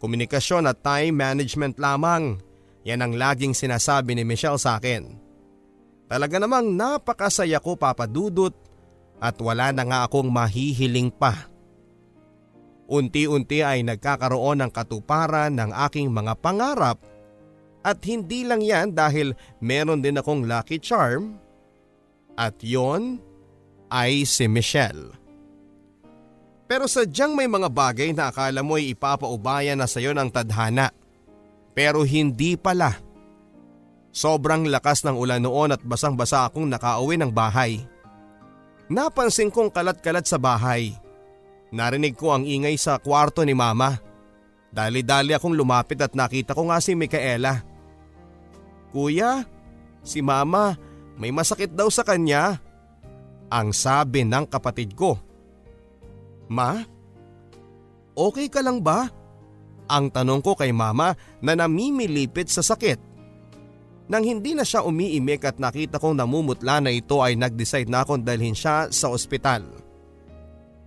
Komunikasyon 0.00 0.64
at 0.64 0.80
time 0.80 1.12
management 1.12 1.76
lamang. 1.76 2.40
Yan 2.88 3.04
ang 3.04 3.12
laging 3.12 3.52
sinasabi 3.52 4.16
ni 4.16 4.24
Michelle 4.24 4.56
sa 4.56 4.80
akin. 4.80 5.12
Talaga 6.08 6.40
namang 6.40 6.72
napakasaya 6.72 7.60
ko 7.60 7.76
papadudot 7.76 8.56
at 9.20 9.36
wala 9.38 9.70
na 9.70 9.84
nga 9.84 9.98
akong 10.08 10.32
mahihiling 10.32 11.12
pa. 11.12 11.46
Unti-unti 12.90 13.62
ay 13.62 13.86
nagkakaroon 13.86 14.64
ng 14.64 14.72
katuparan 14.74 15.54
ng 15.54 15.70
aking 15.86 16.10
mga 16.10 16.34
pangarap 16.42 16.98
at 17.86 18.00
hindi 18.08 18.42
lang 18.42 18.64
yan 18.64 18.96
dahil 18.96 19.36
meron 19.62 20.02
din 20.02 20.18
akong 20.18 20.48
lucky 20.48 20.82
charm 20.82 21.38
at 22.34 22.56
yon 22.64 23.22
ay 23.92 24.24
si 24.24 24.48
Michelle. 24.48 25.19
Pero 26.70 26.86
sadyang 26.86 27.34
may 27.34 27.50
mga 27.50 27.66
bagay 27.66 28.14
na 28.14 28.30
akala 28.30 28.62
mo 28.62 28.78
ay 28.78 28.94
ipapaubaya 28.94 29.74
na 29.74 29.90
sayo 29.90 30.14
ng 30.14 30.30
tadhana. 30.30 30.94
Pero 31.74 32.06
hindi 32.06 32.54
pala. 32.54 32.94
Sobrang 34.14 34.70
lakas 34.70 35.02
ng 35.02 35.18
ulan 35.18 35.42
noon 35.42 35.74
at 35.74 35.82
basang-basa 35.82 36.46
akong 36.46 36.70
nakauwi 36.70 37.18
ng 37.18 37.34
bahay. 37.34 37.82
Napansin 38.86 39.50
kong 39.50 39.74
kalat-kalat 39.74 40.30
sa 40.30 40.38
bahay. 40.38 40.94
Narinig 41.74 42.14
ko 42.14 42.38
ang 42.38 42.46
ingay 42.46 42.78
sa 42.78 43.02
kwarto 43.02 43.42
ni 43.42 43.54
mama. 43.54 43.98
Dali-dali 44.70 45.34
akong 45.34 45.58
lumapit 45.58 45.98
at 45.98 46.14
nakita 46.14 46.54
ko 46.54 46.70
nga 46.70 46.78
si 46.78 46.94
Micaela. 46.94 47.66
Kuya, 48.94 49.42
si 50.06 50.22
mama 50.22 50.78
may 51.18 51.34
masakit 51.34 51.74
daw 51.74 51.90
sa 51.90 52.06
kanya. 52.06 52.62
Ang 53.50 53.74
sabi 53.74 54.22
ng 54.22 54.46
kapatid 54.46 54.94
ko. 54.94 55.29
Ma? 56.50 56.82
Okay 58.18 58.50
ka 58.50 58.58
lang 58.60 58.82
ba? 58.82 59.06
Ang 59.86 60.10
tanong 60.10 60.42
ko 60.42 60.58
kay 60.58 60.74
mama 60.74 61.14
na 61.38 61.54
namimilipit 61.54 62.50
sa 62.50 62.62
sakit. 62.62 62.98
Nang 64.10 64.26
hindi 64.26 64.58
na 64.58 64.66
siya 64.66 64.82
umiimik 64.82 65.46
at 65.46 65.62
nakita 65.62 66.02
kong 66.02 66.18
namumutla 66.18 66.82
na 66.82 66.90
ito 66.90 67.22
ay 67.22 67.38
nag-decide 67.38 67.86
na 67.86 68.02
akong 68.02 68.26
dalhin 68.26 68.58
siya 68.58 68.90
sa 68.90 69.06
ospital. 69.14 69.62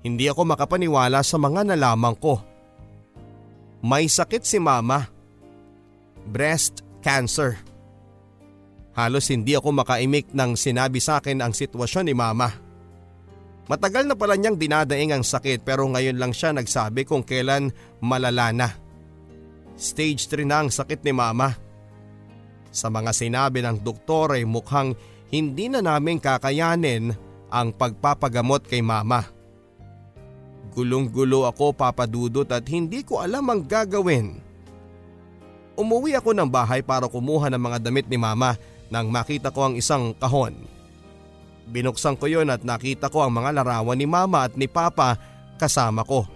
Hindi 0.04 0.28
ako 0.28 0.44
makapaniwala 0.44 1.24
sa 1.24 1.40
mga 1.40 1.64
nalaman 1.72 2.20
ko. 2.20 2.44
May 3.80 4.12
sakit 4.12 4.44
si 4.44 4.60
mama. 4.60 5.08
Breast 6.28 6.84
cancer. 7.00 7.56
Halos 8.92 9.32
hindi 9.32 9.56
ako 9.56 9.72
makaimik 9.72 10.36
nang 10.36 10.60
sinabi 10.60 11.00
sa 11.00 11.24
akin 11.24 11.40
ang 11.40 11.56
sitwasyon 11.56 12.12
ni 12.12 12.16
mama. 12.16 12.52
Matagal 13.64 14.04
na 14.12 14.16
pala 14.20 14.36
niyang 14.36 14.60
dinadaing 14.60 15.16
ang 15.16 15.24
sakit 15.24 15.64
pero 15.64 15.88
ngayon 15.88 16.20
lang 16.20 16.36
siya 16.36 16.52
nagsabi 16.52 17.08
kung 17.08 17.24
kailan 17.24 17.72
malala 18.04 18.52
na. 18.52 18.70
Stage 19.80 20.28
3 20.28 20.44
na 20.44 20.68
ang 20.68 20.70
sakit 20.70 21.00
ni 21.02 21.16
mama. 21.16 21.56
Sa 22.74 22.92
mga 22.92 23.16
sinabi 23.16 23.64
ng 23.64 23.80
doktor 23.80 24.36
ay 24.36 24.44
mukhang 24.44 24.98
hindi 25.32 25.72
na 25.72 25.80
namin 25.80 26.20
kakayanin 26.20 27.16
ang 27.54 27.72
pagpapagamot 27.72 28.68
kay 28.68 28.84
mama. 28.84 29.24
Gulong-gulo 30.74 31.46
ako 31.46 31.72
papadudot 31.78 32.50
at 32.50 32.66
hindi 32.68 33.06
ko 33.06 33.22
alam 33.22 33.46
ang 33.48 33.62
gagawin. 33.64 34.42
Umuwi 35.78 36.18
ako 36.18 36.34
ng 36.34 36.50
bahay 36.50 36.82
para 36.82 37.06
kumuha 37.06 37.50
ng 37.50 37.62
mga 37.62 37.78
damit 37.82 38.06
ni 38.10 38.18
mama 38.18 38.58
nang 38.90 39.10
makita 39.10 39.50
ko 39.50 39.70
ang 39.70 39.76
isang 39.78 40.14
kahon. 40.18 40.54
Binuksan 41.70 42.20
ko 42.20 42.28
yon 42.28 42.52
at 42.52 42.62
nakita 42.68 43.08
ko 43.08 43.24
ang 43.24 43.32
mga 43.36 43.64
larawan 43.64 43.96
ni 43.96 44.04
mama 44.04 44.48
at 44.48 44.54
ni 44.60 44.68
papa 44.68 45.16
kasama 45.56 46.04
ko. 46.04 46.28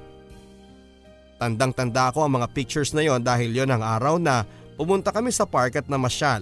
Tandang 1.37 1.75
tanda 1.75 2.09
ko 2.09 2.25
ang 2.25 2.39
mga 2.39 2.47
pictures 2.55 2.95
na 2.97 3.05
yon 3.05 3.21
dahil 3.21 3.53
yon 3.53 3.69
ang 3.69 3.83
araw 3.83 4.17
na 4.17 4.47
pumunta 4.79 5.13
kami 5.13 5.29
sa 5.29 5.45
park 5.45 5.77
at 5.77 5.87
namasyal. 5.91 6.41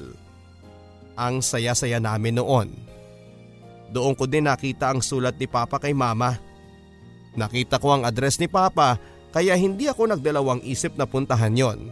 Ang 1.16 1.44
saya-saya 1.44 2.00
namin 2.00 2.40
noon. 2.40 2.70
Doon 3.92 4.16
ko 4.16 4.28
din 4.28 4.48
nakita 4.48 4.92
ang 4.92 5.00
sulat 5.00 5.36
ni 5.40 5.48
papa 5.48 5.80
kay 5.80 5.96
mama. 5.96 6.36
Nakita 7.36 7.80
ko 7.80 8.00
ang 8.00 8.04
address 8.08 8.40
ni 8.40 8.48
papa 8.48 9.00
kaya 9.36 9.60
hindi 9.60 9.92
ako 9.92 10.16
nagdalawang 10.16 10.64
isip 10.64 10.96
na 10.96 11.04
puntahan 11.04 11.56
yon. 11.56 11.92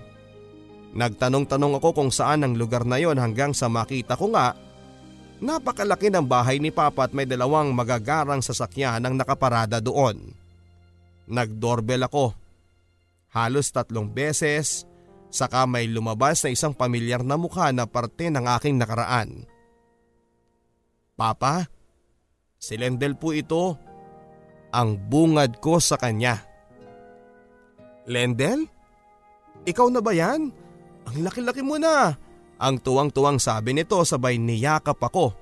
Nagtanong-tanong 0.93 1.81
ako 1.81 1.89
kung 1.91 2.11
saan 2.13 2.45
ang 2.47 2.53
lugar 2.55 2.87
na 2.87 3.01
yon 3.01 3.19
hanggang 3.19 3.51
sa 3.51 3.67
makita 3.67 4.15
ko 4.15 4.31
nga 4.31 4.55
Napakalaki 5.43 6.07
ng 6.07 6.23
bahay 6.23 6.55
ni 6.55 6.71
Papa 6.71 7.03
at 7.03 7.11
may 7.11 7.27
dalawang 7.27 7.75
magagarang 7.75 8.39
sasakyan 8.39 9.03
ang 9.03 9.19
nakaparada 9.19 9.83
doon. 9.83 10.31
Nagdoorbell 11.27 12.07
ako. 12.07 12.31
Halos 13.35 13.67
tatlong 13.75 14.07
beses, 14.07 14.87
saka 15.27 15.67
may 15.67 15.91
lumabas 15.91 16.47
na 16.47 16.55
isang 16.55 16.71
pamilyar 16.71 17.27
na 17.27 17.35
mukha 17.35 17.75
na 17.75 17.83
parte 17.83 18.31
ng 18.31 18.45
aking 18.55 18.79
nakaraan. 18.79 19.43
Papa, 21.19 21.67
si 22.55 22.79
Lendel 22.79 23.19
po 23.19 23.35
ito. 23.35 23.75
Ang 24.71 24.95
bungad 24.95 25.59
ko 25.59 25.77
sa 25.77 25.99
kanya. 25.99 26.39
Lendel? 28.07 28.63
Ikaw 29.67 29.87
na 29.91 29.99
ba 29.99 30.15
yan? 30.15 30.49
Ang 31.11 31.17
laki-laki 31.19 31.61
mo 31.61 31.75
na. 31.75 32.15
Ang 32.63 32.79
tuwang-tuwang 32.79 33.43
sabi 33.43 33.75
nito 33.75 33.99
sabay 34.07 34.39
niyakap 34.39 34.95
ako. 34.95 35.35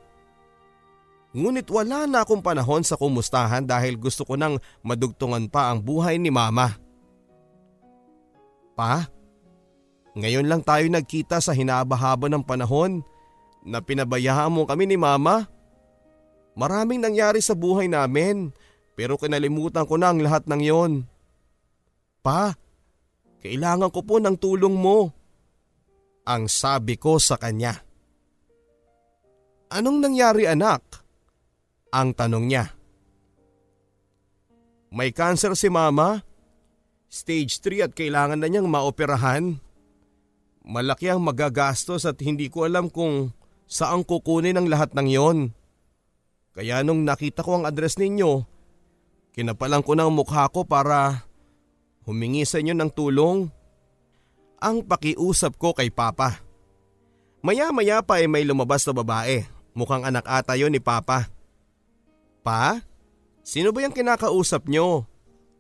Ngunit 1.38 1.70
wala 1.70 2.10
na 2.10 2.26
akong 2.26 2.42
panahon 2.42 2.82
sa 2.82 2.98
kumustahan 2.98 3.62
dahil 3.62 3.96
gusto 4.02 4.26
ko 4.26 4.34
nang 4.34 4.58
madugtungan 4.82 5.46
pa 5.46 5.70
ang 5.70 5.80
buhay 5.80 6.18
ni 6.18 6.34
mama. 6.34 6.76
Pa, 8.74 9.06
ngayon 10.18 10.50
lang 10.50 10.66
tayo 10.66 10.90
nagkita 10.90 11.38
sa 11.38 11.54
hinabahaba 11.54 12.26
ng 12.26 12.42
panahon 12.42 13.06
na 13.62 13.80
pinabayaan 13.80 14.50
mo 14.50 14.66
kami 14.66 14.90
ni 14.90 14.98
mama. 14.98 15.46
Maraming 16.58 17.00
nangyari 17.00 17.40
sa 17.40 17.54
buhay 17.54 17.86
namin 17.86 18.52
pero 18.98 19.16
kinalimutan 19.16 19.88
ko 19.88 19.96
na 19.96 20.12
ang 20.12 20.20
lahat 20.20 20.50
ng 20.50 20.62
yon. 20.66 20.92
Pa, 22.20 22.58
kailangan 23.40 23.94
ko 23.94 24.04
po 24.04 24.20
ng 24.20 24.36
tulong 24.36 24.76
mo. 24.76 25.21
Ang 26.32 26.48
sabi 26.48 26.96
ko 26.96 27.20
sa 27.20 27.36
kanya. 27.36 27.76
Anong 29.68 30.00
nangyari 30.00 30.48
anak? 30.48 31.04
Ang 31.92 32.16
tanong 32.16 32.46
niya. 32.48 32.72
May 34.96 35.12
cancer 35.12 35.52
si 35.60 35.68
mama? 35.68 36.24
Stage 37.12 37.60
3 37.60 37.84
at 37.84 37.92
kailangan 37.92 38.40
na 38.40 38.48
niyang 38.48 38.72
maoperahan. 38.72 39.60
Malaki 40.64 41.12
ang 41.12 41.20
magagastos 41.20 42.08
at 42.08 42.16
hindi 42.24 42.48
ko 42.48 42.64
alam 42.64 42.88
kung 42.88 43.36
saan 43.68 44.08
kukunin 44.08 44.56
ang 44.56 44.72
lahat 44.72 44.96
ng 44.96 45.08
yon. 45.12 45.40
Kaya 46.56 46.80
nung 46.80 47.04
nakita 47.04 47.44
ko 47.44 47.60
ang 47.60 47.68
address 47.68 48.00
ninyo, 48.00 48.48
kinapalan 49.36 49.84
ko 49.84 50.00
ng 50.00 50.12
mukha 50.16 50.48
ko 50.48 50.64
para 50.64 51.28
humingi 52.08 52.48
sa 52.48 52.64
inyo 52.64 52.72
ng 52.72 52.92
tulong. 52.96 53.52
Ang 54.62 54.86
pakiusap 54.86 55.58
ko 55.58 55.74
kay 55.74 55.90
Papa. 55.90 56.38
Maya-maya 57.42 58.06
pa 58.06 58.22
ay 58.22 58.30
may 58.30 58.46
lumabas 58.46 58.86
na 58.86 58.94
babae. 58.94 59.42
Mukhang 59.74 60.06
anak 60.06 60.30
ata 60.30 60.54
yon 60.54 60.70
ni 60.70 60.78
Papa. 60.78 61.34
Pa? 62.46 62.78
Sino 63.42 63.74
ba 63.74 63.82
yung 63.82 63.96
kinakausap 63.98 64.70
nyo? 64.70 65.10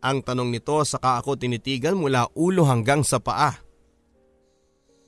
Ang 0.01 0.21
tanong 0.21 0.53
nito 0.53 0.77
saka 0.85 1.21
ako 1.21 1.37
tinitigan 1.37 1.97
mula 1.97 2.29
ulo 2.33 2.65
hanggang 2.65 3.05
sa 3.05 3.21
paa. 3.21 3.53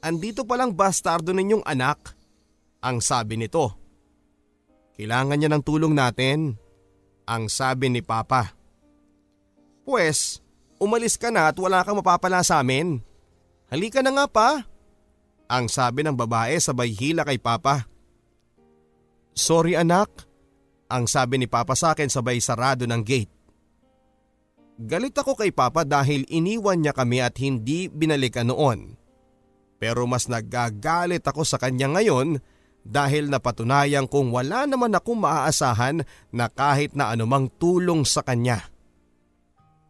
Andito 0.06 0.46
palang 0.46 0.74
bastardo 0.74 1.34
ninyong 1.34 1.66
anak, 1.66 2.14
ang 2.84 3.02
sabi 3.02 3.40
nito. 3.40 3.74
Kailangan 4.94 5.38
niya 5.40 5.50
ng 5.50 5.64
tulong 5.66 5.98
natin, 5.98 6.54
ang 7.26 7.50
sabi 7.50 7.90
ni 7.90 8.06
Papa. 8.06 8.54
Pwes, 9.88 10.44
umalis 10.78 11.18
ka 11.18 11.34
na 11.34 11.50
at 11.50 11.58
wala 11.58 11.82
kang 11.82 11.98
mapapala 11.98 12.46
sa 12.46 12.62
amin. 12.62 13.02
Halika 13.74 14.06
na 14.06 14.14
nga 14.14 14.30
pa, 14.30 14.50
ang 15.50 15.66
sabi 15.66 16.06
ng 16.06 16.14
babae 16.14 16.62
sabay 16.62 16.94
hila 16.94 17.26
kay 17.26 17.42
Papa. 17.42 17.90
Sorry 19.34 19.74
anak, 19.74 20.14
ang 20.94 21.10
sabi 21.10 21.42
ni 21.42 21.50
Papa 21.50 21.74
sa 21.74 21.98
akin 21.98 22.06
sabay 22.06 22.38
sarado 22.38 22.86
ng 22.86 23.02
gate. 23.02 23.34
Galit 24.78 25.18
ako 25.18 25.34
kay 25.42 25.50
Papa 25.50 25.82
dahil 25.90 26.22
iniwan 26.30 26.86
niya 26.86 26.94
kami 26.94 27.26
at 27.26 27.34
hindi 27.42 27.90
binalikan 27.90 28.54
noon. 28.54 28.94
Pero 29.82 30.06
mas 30.06 30.30
nagagalit 30.30 31.26
ako 31.26 31.42
sa 31.42 31.58
kanya 31.58 31.98
ngayon 31.98 32.38
dahil 32.86 33.26
napatunayan 33.26 34.06
kong 34.06 34.30
wala 34.30 34.70
naman 34.70 34.94
akong 34.94 35.18
maaasahan 35.18 36.06
na 36.30 36.46
kahit 36.46 36.94
na 36.94 37.10
anumang 37.10 37.50
tulong 37.58 38.06
sa 38.06 38.22
kanya. 38.22 38.70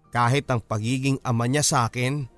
Kahit 0.08 0.48
ang 0.48 0.64
pagiging 0.64 1.20
ama 1.20 1.52
niya 1.52 1.68
sa 1.68 1.92
akin. 1.92 2.32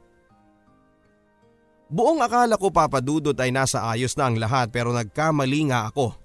Buong 1.86 2.17
akala 2.26 2.58
ko 2.58 2.74
papadudot 2.74 3.38
ay 3.38 3.54
nasa 3.54 3.86
ayos 3.86 4.17
na 4.17 4.26
ang 4.30 4.41
lahat 4.41 4.74
pero 4.74 4.89
nagkamali 4.89 5.69
nga 5.69 5.89
ako. 5.89 6.17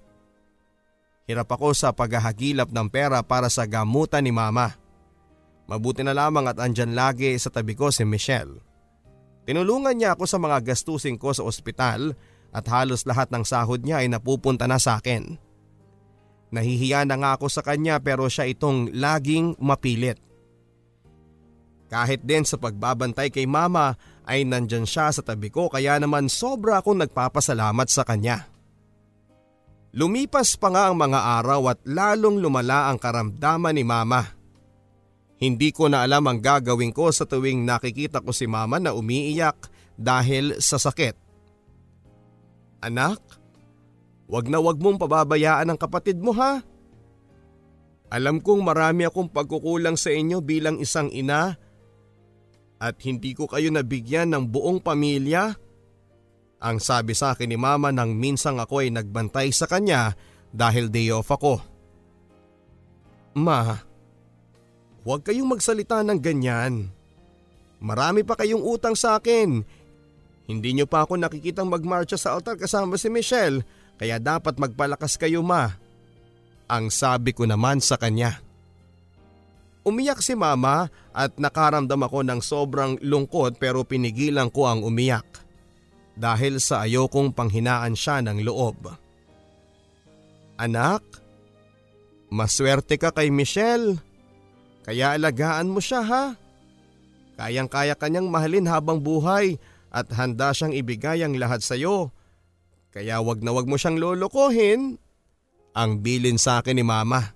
Hirap 1.29 1.53
ako 1.53 1.77
sa 1.77 1.93
paghahagilap 1.93 2.73
ng 2.73 2.87
pera 2.89 3.21
para 3.21 3.45
sa 3.47 3.69
gamutan 3.69 4.25
ni 4.25 4.33
mama. 4.33 4.73
Mabuti 5.69 6.01
na 6.01 6.17
lamang 6.17 6.49
at 6.49 6.57
andyan 6.57 6.97
lagi 6.97 7.37
sa 7.37 7.53
tabi 7.53 7.77
ko 7.77 7.93
si 7.93 8.03
Michelle. 8.03 8.59
Tinulungan 9.45 9.95
niya 9.95 10.17
ako 10.17 10.25
sa 10.27 10.41
mga 10.41 10.65
gastusin 10.65 11.15
ko 11.15 11.31
sa 11.31 11.45
ospital 11.45 12.17
at 12.51 12.65
halos 12.67 13.07
lahat 13.07 13.31
ng 13.31 13.45
sahod 13.45 13.85
niya 13.85 14.03
ay 14.03 14.11
napupunta 14.11 14.67
na 14.67 14.81
sa 14.81 14.99
akin. 14.99 15.39
Nahihiya 16.51 17.07
na 17.07 17.15
nga 17.15 17.39
ako 17.39 17.47
sa 17.47 17.63
kanya 17.63 18.03
pero 18.03 18.27
siya 18.27 18.49
itong 18.51 18.91
laging 18.91 19.55
mapilit. 19.61 20.19
Kahit 21.87 22.27
din 22.27 22.43
sa 22.43 22.59
pagbabantay 22.59 23.31
kay 23.31 23.47
mama 23.47 23.95
ay 24.25 24.45
nandyan 24.45 24.85
siya 24.85 25.09
sa 25.09 25.21
tabi 25.25 25.49
ko 25.49 25.69
kaya 25.69 25.97
naman 25.97 26.29
sobra 26.29 26.81
akong 26.81 27.01
nagpapasalamat 27.01 27.87
sa 27.89 28.05
kanya. 28.05 28.51
Lumipas 29.91 30.55
pa 30.55 30.71
nga 30.71 30.87
ang 30.87 30.95
mga 30.95 31.19
araw 31.43 31.75
at 31.75 31.79
lalong 31.83 32.39
lumala 32.39 32.87
ang 32.87 32.95
karamdaman 32.95 33.75
ni 33.75 33.83
mama. 33.83 34.23
Hindi 35.41 35.73
ko 35.73 35.91
na 35.91 36.05
alam 36.05 36.23
ang 36.29 36.39
gagawin 36.39 36.95
ko 36.95 37.11
sa 37.11 37.27
tuwing 37.27 37.65
nakikita 37.65 38.23
ko 38.23 38.31
si 38.31 38.47
mama 38.47 38.79
na 38.79 38.95
umiiyak 38.95 39.67
dahil 39.99 40.61
sa 40.63 40.79
sakit. 40.79 41.17
Anak, 42.81 43.19
wag 44.31 44.47
na 44.47 44.63
wag 44.63 44.79
mong 44.79 45.01
pababayaan 45.01 45.73
ang 45.73 45.79
kapatid 45.81 46.21
mo 46.21 46.31
ha. 46.37 46.63
Alam 48.11 48.39
kong 48.39 48.63
marami 48.63 49.07
akong 49.07 49.27
pagkukulang 49.27 49.95
sa 49.95 50.11
inyo 50.11 50.39
bilang 50.43 50.79
isang 50.79 51.11
ina 51.11 51.55
at 52.81 52.97
hindi 53.05 53.37
ko 53.37 53.45
kayo 53.45 53.69
nabigyan 53.69 54.33
ng 54.33 54.49
buong 54.49 54.81
pamilya. 54.81 55.53
Ang 56.61 56.77
sabi 56.81 57.13
sa 57.13 57.37
akin 57.37 57.45
ni 57.45 57.57
mama 57.57 57.93
nang 57.93 58.17
minsang 58.17 58.57
ako 58.57 58.81
ay 58.81 58.89
nagbantay 58.89 59.53
sa 59.53 59.69
kanya 59.69 60.17
dahil 60.49 60.89
day 60.89 61.13
off 61.13 61.29
ako. 61.29 61.61
Ma, 63.37 63.77
Huwag 65.01 65.25
kayong 65.25 65.49
magsalita 65.49 66.05
ng 66.05 66.19
ganyan. 66.21 66.93
Marami 67.81 68.21
pa 68.21 68.37
kayong 68.37 68.61
utang 68.61 68.93
sa 68.93 69.17
akin. 69.17 69.65
Hindi 70.45 70.69
niyo 70.77 70.85
pa 70.85 71.05
ako 71.05 71.17
nakikitang 71.17 71.65
magmarcha 71.65 72.17
sa 72.21 72.37
altar 72.37 72.53
kasama 72.53 73.01
si 73.01 73.09
Michelle 73.09 73.65
kaya 73.97 74.21
dapat 74.21 74.61
magpalakas 74.61 75.17
kayo 75.17 75.41
ma. 75.41 75.73
Ang 76.69 76.93
sabi 76.93 77.33
ko 77.33 77.49
naman 77.49 77.81
sa 77.81 77.97
kanya. 77.97 78.37
Umiyak 79.81 80.21
si 80.21 80.37
mama 80.37 80.93
at 81.09 81.33
nakaramdam 81.41 82.05
ako 82.05 82.21
ng 82.21 82.39
sobrang 82.41 83.01
lungkot 83.01 83.57
pero 83.57 83.81
pinigilan 83.81 84.53
ko 84.53 84.69
ang 84.69 84.85
umiyak. 84.85 85.25
Dahil 86.13 86.61
sa 86.61 86.85
ayokong 86.85 87.33
panghinaan 87.33 87.97
siya 87.97 88.21
ng 88.21 88.45
loob. 88.45 88.93
Anak, 90.61 91.01
maswerte 92.29 93.01
ka 93.01 93.09
kay 93.09 93.33
Michelle. 93.33 93.97
Kaya 94.85 95.17
alagaan 95.17 95.73
mo 95.73 95.81
siya 95.81 96.05
ha. 96.05 96.25
Kayang-kaya 97.41 97.97
kanyang 97.97 98.29
mahalin 98.29 98.69
habang 98.69 99.01
buhay 99.01 99.57
at 99.89 100.05
handa 100.13 100.53
siyang 100.53 100.77
ibigay 100.77 101.25
ang 101.25 101.33
lahat 101.41 101.65
sa 101.65 101.73
iyo. 101.73 102.13
Kaya 102.93 103.17
wag 103.17 103.41
na 103.41 103.49
wag 103.49 103.65
mo 103.65 103.81
siyang 103.81 103.97
lolokohin. 103.97 105.01
Ang 105.73 105.91
bilin 106.03 106.37
sa 106.37 106.61
akin 106.61 106.77
ni 106.77 106.85
mama. 106.85 107.33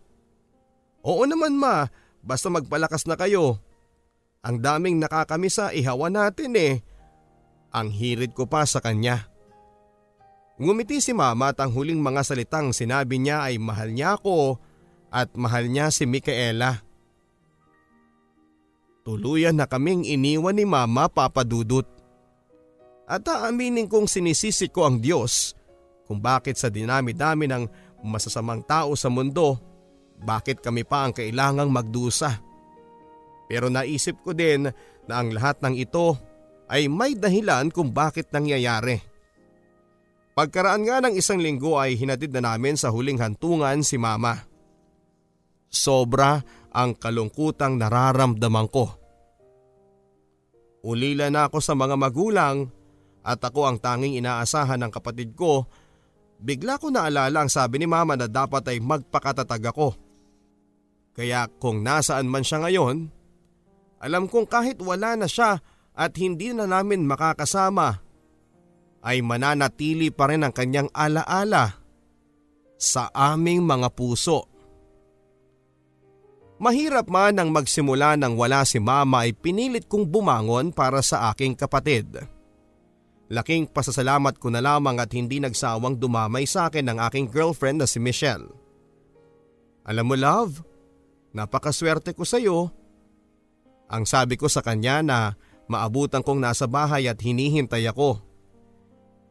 Oo 1.01 1.23
naman 1.25 1.57
ma, 1.57 1.87
basta 2.25 2.49
magpalakas 2.49 3.05
na 3.05 3.13
kayo. 3.13 3.61
Ang 4.41 4.61
daming 4.61 4.97
nakakamisa 4.97 5.71
ihawa 5.71 6.09
natin 6.09 6.57
eh. 6.57 6.73
Ang 7.69 7.93
hirit 7.93 8.33
ko 8.33 8.49
pa 8.49 8.65
sa 8.65 8.81
kanya. 8.81 9.29
Ngumiti 10.57 11.03
si 11.03 11.11
mama 11.11 11.51
at 11.51 11.59
ang 11.59 11.69
huling 11.69 11.99
mga 11.99 12.23
salitang 12.23 12.71
sinabi 12.71 13.19
niya 13.19 13.45
ay 13.45 13.59
mahal 13.59 13.91
niya 13.91 14.17
ako 14.17 14.57
at 15.11 15.29
mahal 15.37 15.67
niya 15.67 15.91
si 15.93 16.07
Micaela. 16.07 16.81
Tuluyan 19.05 19.59
na 19.59 19.69
kaming 19.69 20.01
iniwan 20.07 20.57
ni 20.57 20.65
mama 20.65 21.05
papadudot. 21.11 21.85
At 23.05 23.21
aaminin 23.29 23.85
kong 23.85 24.09
sinisisi 24.09 24.71
ko 24.73 24.89
ang 24.89 24.97
Diyos 24.97 25.53
kung 26.09 26.21
bakit 26.21 26.57
sa 26.57 26.73
dinami-dami 26.73 27.45
ng 27.45 27.63
masasamang 28.01 28.65
tao 28.65 28.93
sa 28.97 29.09
mundo, 29.09 29.57
bakit 30.21 30.63
kami 30.63 30.87
pa 30.87 31.07
ang 31.07 31.13
kailangang 31.13 31.71
magdusa. 31.71 32.39
Pero 33.45 33.69
naisip 33.69 34.25
ko 34.25 34.33
din 34.33 34.65
na 35.05 35.13
ang 35.21 35.29
lahat 35.35 35.61
ng 35.61 35.75
ito 35.77 36.17
ay 36.71 36.89
may 36.89 37.13
dahilan 37.13 37.69
kung 37.69 37.93
bakit 37.93 38.33
nangyayari. 38.33 38.97
Pagkaraan 40.35 40.83
nga 40.83 40.97
ng 40.99 41.13
isang 41.15 41.39
linggo 41.39 41.79
ay 41.79 41.95
hinatid 41.95 42.33
na 42.35 42.53
namin 42.53 42.75
sa 42.75 42.91
huling 42.91 43.21
hantungan 43.21 43.85
si 43.85 43.95
mama. 43.95 44.43
Sobra 45.69 46.41
ang 46.75 46.97
kalungkutang 46.97 47.79
nararamdaman 47.79 48.67
ko. 48.67 48.85
Ulila 50.85 51.31
na 51.31 51.47
ako 51.47 51.57
sa 51.63 51.73
mga 51.73 51.95
magulang 51.95 52.67
at 53.25 53.39
ako 53.41 53.65
ang 53.65 53.77
tanging 53.79 54.19
inaasahan 54.19 54.81
ng 54.85 54.91
kapatid 54.91 55.33
ko 55.33 55.65
Bigla 56.35 56.75
ko 56.77 56.91
naalala 56.91 57.47
ang 57.47 57.51
sabi 57.51 57.79
ni 57.79 57.87
mama 57.87 58.19
na 58.19 58.27
dapat 58.27 58.67
ay 58.67 58.83
magpakatatag 58.83 59.71
ako. 59.71 59.95
Kaya 61.15 61.47
kung 61.63 61.79
nasaan 61.79 62.27
man 62.27 62.43
siya 62.43 62.59
ngayon, 62.67 63.07
alam 64.03 64.27
kong 64.27 64.51
kahit 64.51 64.83
wala 64.83 65.15
na 65.15 65.31
siya 65.31 65.63
at 65.95 66.11
hindi 66.19 66.51
na 66.51 66.67
namin 66.67 67.07
makakasama, 67.07 68.03
ay 69.05 69.23
mananatili 69.23 70.11
pa 70.11 70.27
rin 70.27 70.43
ang 70.43 70.51
kanyang 70.51 70.91
alaala 70.91 71.79
sa 72.75 73.07
aming 73.15 73.63
mga 73.63 73.87
puso. 73.95 74.43
Mahirap 76.59 77.07
man 77.07 77.35
ang 77.39 77.49
magsimula 77.51 78.15
nang 78.19 78.35
wala 78.35 78.63
si 78.67 78.79
mama 78.79 79.27
ay 79.27 79.35
pinilit 79.35 79.87
kong 79.87 80.07
bumangon 80.07 80.71
para 80.71 80.99
sa 81.03 81.31
aking 81.31 81.55
kapatid. 81.55 82.07
Laking 83.27 83.67
pasasalamat 83.67 84.37
ko 84.37 84.53
na 84.53 84.61
lamang 84.61 85.01
at 85.01 85.11
hindi 85.11 85.41
nagsawang 85.41 85.97
dumamay 85.97 86.45
sa 86.45 86.69
akin 86.69 86.91
ng 86.91 86.97
aking 87.09 87.27
girlfriend 87.31 87.83
na 87.83 87.87
si 87.89 87.97
Michelle. 87.99 88.47
Alam 89.85 90.05
mo 90.09 90.15
love, 90.17 90.63
napakaswerte 91.35 92.15
ko 92.15 92.23
sa 92.23 92.39
iyo. 92.39 92.71
Ang 93.91 94.07
sabi 94.07 94.39
ko 94.39 94.47
sa 94.47 94.63
kanya 94.63 95.03
na 95.03 95.17
maabutan 95.67 96.23
kong 96.23 96.39
nasa 96.39 96.65
bahay 96.65 97.11
at 97.11 97.19
hinihintay 97.19 97.85
ako. 97.91 98.23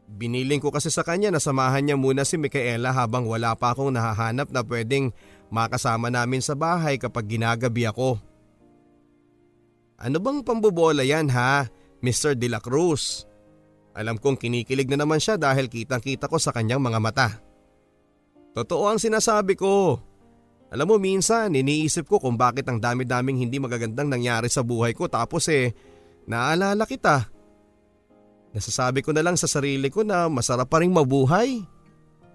Biniling 0.05 0.61
ko 0.61 0.69
kasi 0.69 0.93
sa 0.93 1.01
kanya 1.01 1.33
na 1.33 1.41
samahan 1.41 1.81
niya 1.81 1.97
muna 1.97 2.29
si 2.29 2.37
Micaela 2.37 2.93
habang 2.93 3.25
wala 3.25 3.57
pa 3.57 3.73
akong 3.73 3.89
nahahanap 3.89 4.53
na 4.53 4.61
pwedeng 4.61 5.17
makasama 5.49 6.13
namin 6.13 6.45
sa 6.45 6.53
bahay 6.53 7.01
kapag 7.01 7.25
ginagabi 7.25 7.89
ako. 7.89 8.21
Ano 9.97 10.21
bang 10.21 10.45
pambobola 10.45 11.01
yan 11.01 11.33
ha, 11.33 11.65
Mr. 12.05 12.37
De 12.37 12.53
La 12.53 12.61
Cruz? 12.61 13.25
Alam 13.97 14.21
kong 14.21 14.37
kinikilig 14.37 14.91
na 14.93 15.01
naman 15.01 15.23
siya 15.23 15.41
dahil 15.41 15.73
kitang 15.73 16.05
kita 16.05 16.29
ko 16.29 16.37
sa 16.37 16.53
kanyang 16.53 16.83
mga 16.85 17.01
mata. 17.01 17.29
Totoo 18.53 18.91
ang 18.91 19.01
sinasabi 19.01 19.57
ko. 19.57 20.03
Alam 20.75 20.91
mo 20.91 20.97
minsan 20.99 21.55
iniisip 21.55 22.11
ko 22.11 22.19
kung 22.19 22.35
bakit 22.35 22.67
ang 22.67 22.83
dami-daming 22.83 23.39
hindi 23.39 23.63
magagandang 23.63 24.11
nangyari 24.11 24.51
sa 24.51 24.67
buhay 24.67 24.91
ko 24.91 25.07
tapos 25.07 25.47
eh 25.47 25.71
naalala 26.27 26.83
kita. 26.83 27.31
Nasasabi 28.51 29.07
ko 29.07 29.15
na 29.15 29.23
lang 29.23 29.39
sa 29.39 29.47
sarili 29.47 29.87
ko 29.87 30.03
na 30.03 30.27
masarap 30.27 30.67
pa 30.67 30.83
rin 30.83 30.91
mabuhay. 30.91 31.63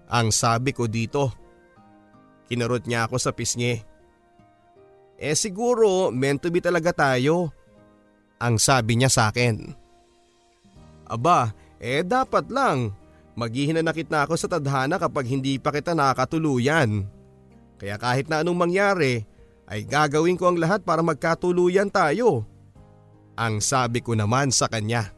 Ang 0.08 0.32
sabi 0.32 0.72
ko 0.72 0.88
dito. 0.88 1.28
Kinurot 2.48 2.88
niya 2.88 3.04
ako 3.04 3.20
sa 3.20 3.36
pisngi. 3.36 3.76
Eh 5.20 5.36
siguro 5.36 6.08
meant 6.08 6.40
to 6.40 6.48
be 6.48 6.64
talaga 6.64 6.96
tayo. 6.96 7.52
Ang 8.40 8.56
sabi 8.56 8.96
niya 8.96 9.12
sa 9.12 9.28
akin. 9.28 9.68
Aba, 11.12 11.52
eh 11.76 12.00
dapat 12.00 12.48
lang. 12.48 12.96
Maghihinanakit 13.36 14.08
na 14.08 14.24
ako 14.24 14.34
sa 14.40 14.48
tadhana 14.48 14.96
kapag 14.96 15.28
hindi 15.28 15.60
pa 15.60 15.72
kita 15.72 15.92
nakatuluyan. 15.92 17.19
Kaya 17.80 17.96
kahit 17.96 18.28
na 18.28 18.44
anong 18.44 18.68
mangyari, 18.68 19.24
ay 19.64 19.88
gagawin 19.88 20.36
ko 20.36 20.52
ang 20.52 20.60
lahat 20.60 20.84
para 20.84 21.00
magkatuluyan 21.00 21.88
tayo. 21.88 22.44
Ang 23.40 23.64
sabi 23.64 24.04
ko 24.04 24.12
naman 24.12 24.52
sa 24.52 24.68
kanya. 24.68 25.08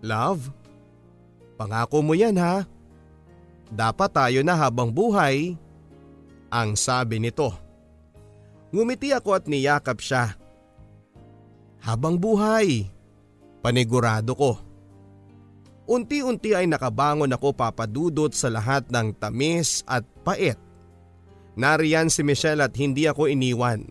Love, 0.00 0.48
pangako 1.60 2.00
mo 2.00 2.16
yan 2.16 2.40
ha. 2.40 2.64
Dapat 3.68 4.10
tayo 4.16 4.40
na 4.40 4.56
habang 4.56 4.88
buhay. 4.88 5.60
Ang 6.48 6.72
sabi 6.80 7.20
nito. 7.20 7.52
Ngumiti 8.72 9.12
ako 9.12 9.36
at 9.36 9.44
niyakap 9.44 10.00
siya. 10.00 10.40
Habang 11.84 12.16
buhay. 12.16 12.88
Panigurado 13.60 14.32
ko. 14.32 14.52
Unti-unti 15.90 16.54
ay 16.54 16.70
nakabangon 16.70 17.34
ako 17.34 17.52
papadudot 17.52 18.30
sa 18.30 18.46
lahat 18.46 18.86
ng 18.88 19.10
tamis 19.18 19.82
at 19.84 20.06
pait. 20.22 20.69
Nariyan 21.58 22.12
si 22.12 22.22
Michelle 22.22 22.62
at 22.62 22.74
hindi 22.78 23.06
ako 23.10 23.26
iniwan. 23.26 23.86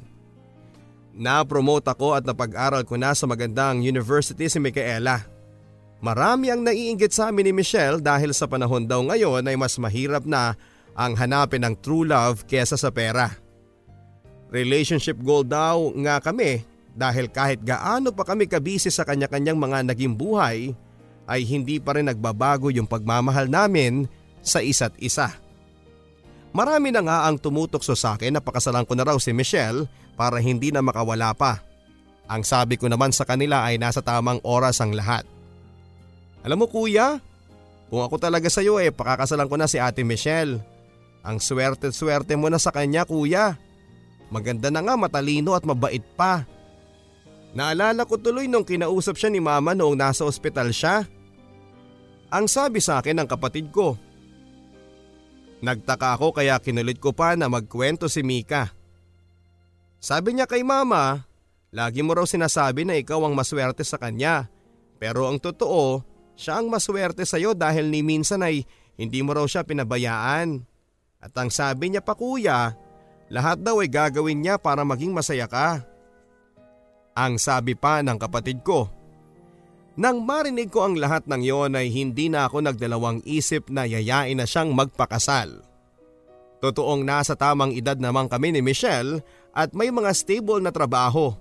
Na-promote 1.19 1.91
ako 1.91 2.15
at 2.15 2.23
napag-aral 2.23 2.87
ko 2.87 2.95
na 2.95 3.11
sa 3.11 3.27
magandang 3.27 3.83
university 3.83 4.47
si 4.47 4.61
Micaela. 4.61 5.27
Marami 5.99 6.47
ang 6.47 6.63
naiinggit 6.63 7.11
sa 7.11 7.27
amin 7.27 7.51
ni 7.51 7.53
Michelle 7.59 7.99
dahil 7.99 8.31
sa 8.31 8.47
panahon 8.47 8.87
daw 8.87 9.03
ngayon 9.03 9.43
ay 9.43 9.59
mas 9.59 9.75
mahirap 9.75 10.23
na 10.23 10.55
ang 10.95 11.11
hanapin 11.19 11.67
ng 11.67 11.75
true 11.83 12.07
love 12.07 12.47
kesa 12.47 12.79
sa 12.79 12.87
pera. 12.87 13.35
Relationship 14.47 15.19
goal 15.19 15.43
daw 15.43 15.91
nga 15.99 16.23
kami 16.23 16.63
dahil 16.95 17.27
kahit 17.27 17.61
gaano 17.61 18.15
pa 18.15 18.23
kami 18.23 18.47
kabisi 18.47 18.87
sa 18.87 19.03
kanya-kanyang 19.03 19.59
mga 19.59 19.91
naging 19.91 20.15
buhay 20.15 20.71
ay 21.29 21.41
hindi 21.45 21.77
pa 21.77 21.99
rin 21.99 22.07
nagbabago 22.07 22.71
yung 22.73 22.89
pagmamahal 22.89 23.51
namin 23.51 24.07
sa 24.39 24.63
isa't 24.63 24.95
isa. 24.97 25.35
Marami 26.49 26.89
na 26.89 27.05
nga 27.05 27.17
ang 27.29 27.37
tumutokso 27.37 27.93
sa 27.93 28.17
akin 28.17 28.33
na 28.33 28.41
pakasalan 28.41 28.85
ko 28.85 28.97
na 28.97 29.05
raw 29.05 29.17
si 29.21 29.29
Michelle 29.29 29.85
para 30.17 30.41
hindi 30.41 30.73
na 30.73 30.81
makawala 30.81 31.31
pa. 31.37 31.61
Ang 32.29 32.45
sabi 32.45 32.77
ko 32.77 32.89
naman 32.89 33.13
sa 33.13 33.25
kanila 33.25 33.65
ay 33.65 33.77
nasa 33.77 34.01
tamang 34.01 34.41
oras 34.45 34.81
ang 34.81 34.93
lahat. 34.93 35.25
Alam 36.45 36.65
mo 36.65 36.67
kuya, 36.69 37.21
kung 37.89 38.05
ako 38.05 38.21
talaga 38.21 38.47
sa 38.53 38.61
iyo 38.61 38.77
eh 38.77 38.93
pakakasalan 38.93 39.49
ko 39.49 39.55
na 39.57 39.65
si 39.65 39.81
ate 39.81 40.05
Michelle. 40.05 40.61
Ang 41.25 41.41
swerte-swerte 41.41 42.37
mo 42.37 42.47
na 42.47 42.61
sa 42.61 42.69
kanya 42.69 43.03
kuya. 43.03 43.57
Maganda 44.29 44.69
na 44.69 44.85
nga 44.85 44.93
matalino 44.93 45.57
at 45.57 45.65
mabait 45.65 46.05
pa. 46.13 46.45
Naalala 47.57 48.05
ko 48.05 48.21
tuloy 48.21 48.45
nung 48.45 48.61
kinausap 48.61 49.17
siya 49.17 49.33
ni 49.33 49.41
mama 49.41 49.73
noong 49.73 49.97
nasa 49.97 50.21
ospital 50.21 50.69
siya. 50.69 51.09
Ang 52.29 52.45
sabi 52.45 52.77
sa 52.77 53.01
akin 53.01 53.25
ng 53.25 53.27
kapatid 53.27 53.73
ko. 53.73 53.97
Nagtaka 55.59 56.15
ako 56.15 56.31
kaya 56.39 56.55
kinulit 56.63 57.03
ko 57.03 57.11
pa 57.11 57.35
na 57.35 57.51
magkwento 57.51 58.07
si 58.07 58.23
Mika. 58.23 58.71
Sabi 59.99 60.31
niya 60.31 60.47
kay 60.47 60.63
mama, 60.63 61.27
lagi 61.75 61.99
mo 61.99 62.15
raw 62.15 62.23
sinasabi 62.23 62.87
na 62.87 62.95
ikaw 62.95 63.19
ang 63.27 63.35
maswerte 63.35 63.83
sa 63.83 63.99
kanya. 63.99 64.47
Pero 64.99 65.27
ang 65.27 65.39
totoo, 65.39 66.03
siya 66.39 66.63
ang 66.63 66.71
maswerte 66.71 67.27
sa 67.27 67.35
iyo 67.35 67.51
dahil 67.51 67.91
ni 67.91 67.99
minsan 67.99 68.39
ay 68.39 68.63
hindi 68.95 69.19
mo 69.19 69.35
raw 69.35 69.43
siya 69.43 69.67
pinabayaan. 69.67 70.63
At 71.19 71.35
ang 71.35 71.51
sabi 71.51 71.91
niya 71.91 71.99
pa 71.99 72.15
kuya, 72.15 72.71
lahat 73.27 73.59
daw 73.59 73.83
ay 73.83 73.91
gagawin 73.91 74.39
niya 74.39 74.55
para 74.55 74.87
maging 74.87 75.11
masaya 75.11 75.51
ka. 75.51 75.83
Ang 77.19 77.35
sabi 77.35 77.75
pa 77.75 77.99
ng 77.99 78.15
kapatid 78.15 78.63
ko. 78.63 78.87
Nang 79.97 80.21
marinig 80.21 80.69
ko 80.69 80.85
ang 80.85 80.95
lahat 80.99 81.25
ng 81.25 81.41
yon 81.41 81.73
ay 81.73 81.89
hindi 81.89 82.29
na 82.29 82.45
ako 82.45 82.65
nagdalawang 82.65 83.25
isip 83.25 83.71
na 83.73 83.89
yayain 83.89 84.37
na 84.37 84.45
siyang 84.45 84.75
magpakasal. 84.75 85.65
Totoong 86.59 87.07
nasa 87.07 87.39
tamang 87.39 87.71
edad 87.71 87.95
naman 87.95 88.27
kami 88.27 88.51
ni 88.51 88.59
Michelle 88.59 89.23
at 89.55 89.71
may 89.71 89.89
mga 89.89 90.11
stable 90.11 90.59
na 90.59 90.69
trabaho. 90.75 91.31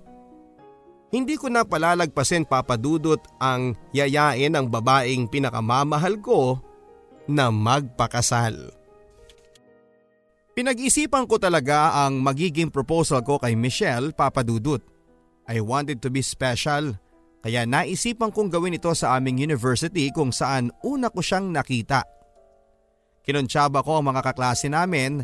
Hindi 1.09 1.35
ko 1.35 1.49
na 1.49 1.65
palalagpasin 1.65 2.45
papadudot 2.45 3.19
ang 3.41 3.73
yayain 3.91 4.53
ng 4.53 4.69
babaeng 4.69 5.27
pinakamamahal 5.27 6.21
ko 6.21 6.61
na 7.27 7.49
magpakasal. 7.49 8.73
Pinag-isipan 10.53 11.25
ko 11.25 11.39
talaga 11.39 12.03
ang 12.03 12.19
magiging 12.19 12.67
proposal 12.67 13.23
ko 13.23 13.39
kay 13.39 13.55
Michelle 13.55 14.11
papadudot. 14.11 14.83
I 15.49 15.63
wanted 15.63 16.03
to 16.03 16.13
be 16.13 16.21
special 16.21 16.93
kaya 17.39 17.63
naisipan 17.63 18.35
kong 18.35 18.51
gawin 18.51 18.75
ito 18.75 18.91
sa 18.91 19.15
aming 19.15 19.39
university 19.39 20.11
kung 20.11 20.35
saan 20.35 20.75
una 20.83 21.07
ko 21.07 21.23
siyang 21.23 21.55
nakita. 21.55 22.03
Kinontsaba 23.23 23.79
ko 23.79 23.99
ang 23.99 24.11
mga 24.11 24.21
kaklase 24.31 24.67
namin 24.67 25.23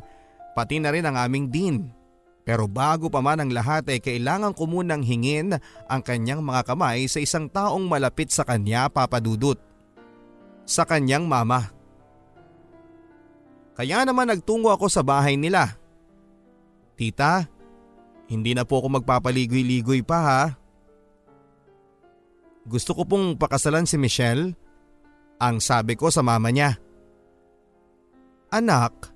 pati 0.55 0.79
na 0.79 0.95
rin 0.95 1.03
ang 1.03 1.19
aming 1.19 1.51
dean. 1.51 1.77
Pero 2.45 2.69
bago 2.69 3.09
pa 3.09 3.19
man 3.19 3.41
ang 3.41 3.51
lahat 3.51 3.89
ay 3.89 3.99
kailangan 3.99 4.53
ko 4.53 4.69
munang 4.69 5.01
hingin 5.01 5.57
ang 5.89 6.01
kanyang 6.05 6.45
mga 6.45 6.61
kamay 6.71 7.09
sa 7.09 7.19
isang 7.19 7.49
taong 7.49 7.83
malapit 7.89 8.31
sa 8.31 8.45
kanya 8.45 8.87
papadudot. 8.87 9.57
Sa 10.63 10.85
kanyang 10.87 11.25
mama. 11.25 11.73
Kaya 13.75 14.07
naman 14.07 14.31
nagtungo 14.31 14.71
ako 14.71 14.87
sa 14.87 15.03
bahay 15.03 15.35
nila. 15.35 15.75
Tita, 16.95 17.43
hindi 18.31 18.55
na 18.55 18.63
po 18.63 18.79
ako 18.79 19.03
magpapaligoy-ligoy 19.03 19.99
pa 20.05 20.19
ha. 20.23 20.43
Gusto 22.65 22.97
ko 22.97 23.05
pong 23.05 23.37
pakasalan 23.37 23.85
si 23.85 23.95
Michelle. 24.01 24.57
Ang 25.37 25.61
sabi 25.61 25.93
ko 25.93 26.09
sa 26.09 26.25
mama 26.25 26.49
niya. 26.49 26.73
Anak, 28.49 29.13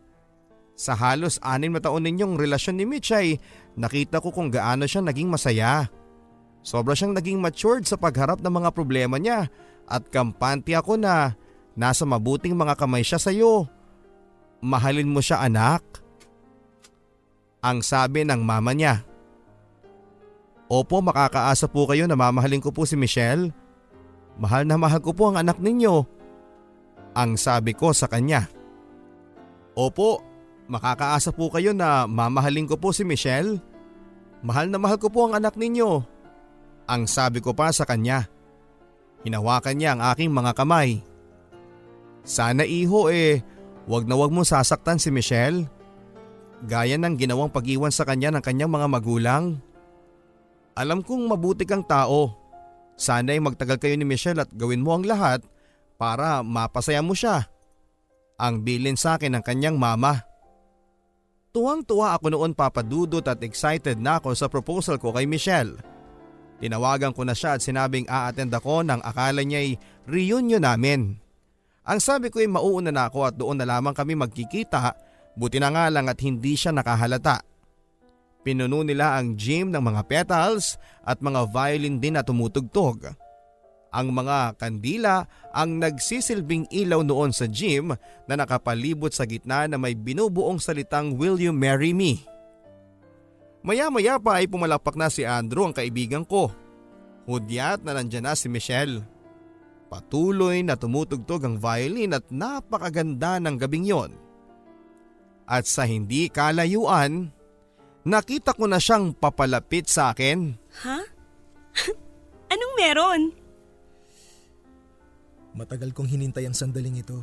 sa 0.79 0.93
halos 0.93 1.41
anim 1.41 1.73
na 1.73 1.81
taon 1.81 2.05
ninyong 2.05 2.37
relasyon 2.37 2.77
ni 2.77 2.85
Mitch 2.85 3.11
ay 3.11 3.41
nakita 3.75 4.21
ko 4.21 4.29
kung 4.29 4.47
gaano 4.53 4.85
siya 4.85 5.01
naging 5.01 5.27
masaya. 5.27 5.89
Sobra 6.63 6.93
siyang 6.93 7.15
naging 7.15 7.39
matured 7.39 7.87
sa 7.87 7.95
pagharap 7.95 8.43
ng 8.43 8.53
mga 8.53 8.69
problema 8.75 9.15
niya 9.17 9.47
at 9.89 10.05
kampante 10.11 10.75
ako 10.75 10.99
na 10.99 11.33
nasa 11.73 12.05
mabuting 12.05 12.53
mga 12.53 12.77
kamay 12.77 13.01
siya 13.01 13.17
sa 13.17 13.33
iyo. 13.33 13.65
Mahalin 14.59 15.09
mo 15.09 15.23
siya 15.23 15.41
anak. 15.41 15.81
Ang 17.63 17.81
sabi 17.81 18.27
ng 18.27 18.43
mama 18.43 18.75
niya. 18.75 19.09
Opo 20.70 21.01
makakaasa 21.01 21.65
po 21.65 21.89
kayo 21.89 22.05
na 22.05 22.13
mamahalin 22.13 22.61
ko 22.61 22.70
po 22.70 22.86
si 22.86 22.93
Michelle. 22.93 23.49
Mahal 24.38 24.70
na 24.70 24.78
mahal 24.78 25.01
ko 25.01 25.17
po 25.17 25.34
ang 25.34 25.41
anak 25.41 25.57
ninyo. 25.57 26.05
Ang 27.17 27.41
sabi 27.41 27.74
ko 27.74 27.89
sa 27.89 28.05
kanya. 28.05 28.45
Opo, 29.74 30.22
makakaasa 30.70 31.34
po 31.34 31.49
kayo 31.49 31.74
na 31.74 32.05
mamahalin 32.05 32.70
ko 32.70 32.78
po 32.78 32.93
si 32.93 33.01
Michelle. 33.01 33.57
Mahal 34.45 34.70
na 34.70 34.78
mahal 34.78 35.01
ko 35.01 35.09
po 35.09 35.26
ang 35.26 35.41
anak 35.41 35.57
ninyo. 35.57 36.05
Ang 36.86 37.09
sabi 37.09 37.41
ko 37.41 37.51
pa 37.57 37.74
sa 37.74 37.89
kanya. 37.89 38.30
Hinawakan 39.26 39.74
niya 39.74 39.97
ang 39.97 40.01
aking 40.13 40.30
mga 40.30 40.53
kamay. 40.53 41.01
Sana 42.22 42.61
iho 42.61 43.09
eh, 43.09 43.41
wag 43.89 44.05
na 44.05 44.13
wag 44.13 44.30
mo 44.30 44.45
sasaktan 44.45 45.01
si 45.01 45.09
Michelle. 45.09 45.65
Gaya 46.70 46.93
ng 47.01 47.17
ginawang 47.17 47.49
pag-iwan 47.49 47.89
sa 47.89 48.05
kanya 48.05 48.30
ng 48.38 48.43
kanyang 48.45 48.70
mga 48.70 48.88
magulang. 48.88 49.57
Alam 50.80 51.03
kong 51.03 51.27
mabuti 51.27 51.67
kang 51.67 51.84
tao. 51.84 52.32
Sana 52.95 53.36
ay 53.36 53.43
magtagal 53.43 53.84
kayo 53.84 53.99
ni 53.99 54.07
Michelle 54.07 54.39
at 54.39 54.51
gawin 54.55 54.80
mo 54.80 54.95
ang 54.95 55.03
lahat 55.03 55.43
para 55.99 56.39
mapasaya 56.39 57.03
mo 57.03 57.11
siya. 57.11 57.51
Ang 58.39 58.63
bilin 58.63 58.95
sa 58.95 59.19
akin 59.19 59.36
ng 59.36 59.43
kanyang 59.43 59.75
mama. 59.75 60.23
Tuwang-tuwa 61.51 62.15
ako 62.15 62.32
noon 62.32 62.55
papadudot 62.55 63.25
at 63.27 63.43
excited 63.43 63.99
na 63.99 64.23
ako 64.23 64.32
sa 64.32 64.47
proposal 64.47 64.95
ko 64.95 65.11
kay 65.11 65.27
Michelle. 65.27 65.75
Tinawagan 66.63 67.11
ko 67.11 67.27
na 67.27 67.36
siya 67.36 67.59
at 67.59 67.63
sinabing 67.63 68.07
a-attend 68.07 68.55
ako 68.55 68.80
nang 68.88 69.03
akala 69.03 69.43
niya'y 69.43 69.75
reunion 70.07 70.63
namin. 70.63 71.19
Ang 71.84 71.99
sabi 71.99 72.32
ko 72.32 72.39
ay 72.39 72.47
mauuna 72.47 72.95
na 72.95 73.11
ako 73.11 73.27
at 73.27 73.36
doon 73.36 73.59
na 73.59 73.67
lamang 73.67 73.95
kami 73.95 74.15
magkikita, 74.15 74.95
buti 75.36 75.59
na 75.59 75.75
nga 75.75 75.91
lang 75.91 76.07
at 76.07 76.19
hindi 76.23 76.55
siya 76.55 76.71
nakahalata. 76.71 77.48
Pinuno 78.39 78.87
nila 78.87 79.19
ang 79.19 79.35
gym 79.35 79.69
ng 79.69 79.83
mga 79.83 80.01
petals 80.07 80.79
at 81.03 81.19
mga 81.19 81.51
violin 81.51 81.99
din 81.99 82.15
na 82.15 82.23
tumutugtog. 82.23 83.11
Ang 83.89 84.13
mga 84.13 84.55
kandila 84.55 85.25
ang 85.49 85.81
nagsisilbing 85.81 86.69
ilaw 86.69 87.01
noon 87.01 87.33
sa 87.33 87.49
gym 87.49 87.91
na 88.29 88.33
nakapalibot 88.37 89.09
sa 89.09 89.25
gitna 89.25 89.65
na 89.65 89.81
may 89.81 89.97
binubuong 89.97 90.61
salitang 90.61 91.17
Will 91.17 91.41
you 91.41 91.49
marry 91.49 91.91
me? 91.91 92.21
Maya-maya 93.59 94.15
pa 94.21 94.39
ay 94.39 94.47
pumalapak 94.47 94.95
na 94.95 95.11
si 95.11 95.27
Andrew 95.27 95.67
ang 95.67 95.75
kaibigan 95.75 96.23
ko. 96.23 96.53
Hudyat 97.27 97.83
na 97.83 97.97
nandyan 97.97 98.29
na 98.29 98.33
si 98.37 98.47
Michelle. 98.47 99.03
Patuloy 99.89 100.61
na 100.61 100.77
tumutugtog 100.77 101.43
ang 101.43 101.57
violin 101.57 102.13
at 102.13 102.23
napakaganda 102.29 103.41
ng 103.41 103.57
gabing 103.57 103.89
yon. 103.89 104.13
At 105.49 105.65
sa 105.65 105.83
hindi 105.89 106.29
kalayuan, 106.29 107.33
nakita 108.07 108.55
ko 108.55 108.67
na 108.67 108.79
siyang 108.79 109.11
papalapit 109.15 109.87
sa 109.87 110.11
akin. 110.13 110.55
Ha? 110.85 110.99
Anong 112.53 112.73
meron? 112.79 113.21
Matagal 115.57 115.91
kong 115.91 116.07
hinintay 116.07 116.45
ang 116.47 116.55
sandaling 116.55 117.01
ito. 117.01 117.19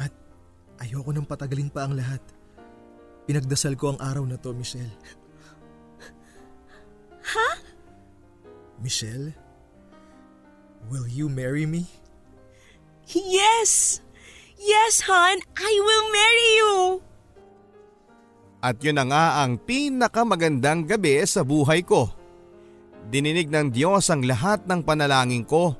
At 0.00 0.10
ayoko 0.80 1.10
nang 1.12 1.28
patagalin 1.28 1.68
pa 1.68 1.84
ang 1.84 1.98
lahat. 1.98 2.22
Pinagdasal 3.24 3.74
ko 3.76 3.96
ang 3.96 4.00
araw 4.00 4.24
na 4.28 4.36
to, 4.36 4.52
Michelle. 4.52 4.92
Ha? 7.24 7.50
Michelle? 8.84 9.32
Will 10.92 11.08
you 11.08 11.32
marry 11.32 11.64
me? 11.64 11.88
Yes! 13.08 14.00
Yes, 14.60 15.08
hon! 15.08 15.40
I 15.56 15.72
will 15.80 16.06
marry 16.12 16.48
you! 16.60 16.72
At 18.64 18.80
yun 18.80 18.96
na 18.96 19.04
nga 19.04 19.24
ang 19.44 19.60
pinakamagandang 19.60 20.88
gabi 20.88 21.20
sa 21.28 21.44
buhay 21.44 21.84
ko. 21.84 22.08
Dininig 23.12 23.52
ng 23.52 23.68
Diyos 23.68 24.08
ang 24.08 24.24
lahat 24.24 24.64
ng 24.64 24.80
panalangin 24.80 25.44
ko. 25.44 25.76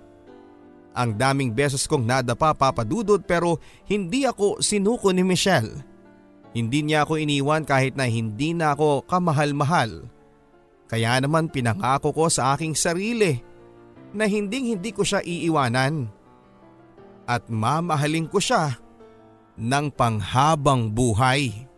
Ang 0.93 1.16
daming 1.16 1.57
beses 1.57 1.89
kong 1.89 2.05
nadapa 2.05 2.53
papadudod 2.53 3.24
pero 3.24 3.57
hindi 3.89 4.28
ako 4.28 4.61
sinuko 4.61 5.16
ni 5.16 5.24
Michelle. 5.24 5.80
Hindi 6.53 6.85
niya 6.85 7.09
ako 7.09 7.18
iniwan 7.18 7.64
kahit 7.64 7.97
na 7.97 8.05
hindi 8.05 8.53
na 8.53 8.76
ako 8.76 9.09
kamahal-mahal. 9.09 10.05
Kaya 10.85 11.18
naman 11.24 11.49
pinangako 11.49 12.12
ko 12.12 12.28
sa 12.28 12.53
aking 12.53 12.76
sarili 12.76 13.41
na 14.12 14.28
hinding 14.28 14.76
hindi 14.76 14.93
ko 14.93 15.03
siya 15.03 15.24
iiwanan. 15.24 16.07
At 17.24 17.49
mamahalin 17.49 18.28
ko 18.28 18.39
siya 18.39 18.76
ng 19.57 19.89
panghabang 19.97 20.93
buhay. 20.93 21.74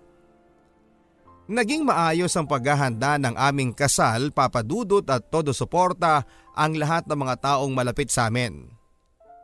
Naging 1.47 1.86
maayos 1.86 2.34
ang 2.34 2.51
paghahanda 2.51 3.22
ng 3.22 3.38
aming 3.38 3.70
kasal, 3.70 4.34
papadudot 4.34 5.07
at 5.07 5.30
todo 5.30 5.55
suporta 5.55 6.26
ang 6.59 6.74
lahat 6.74 7.07
ng 7.07 7.18
mga 7.22 7.34
taong 7.38 7.70
malapit 7.70 8.11
sa 8.11 8.26
amin. 8.26 8.66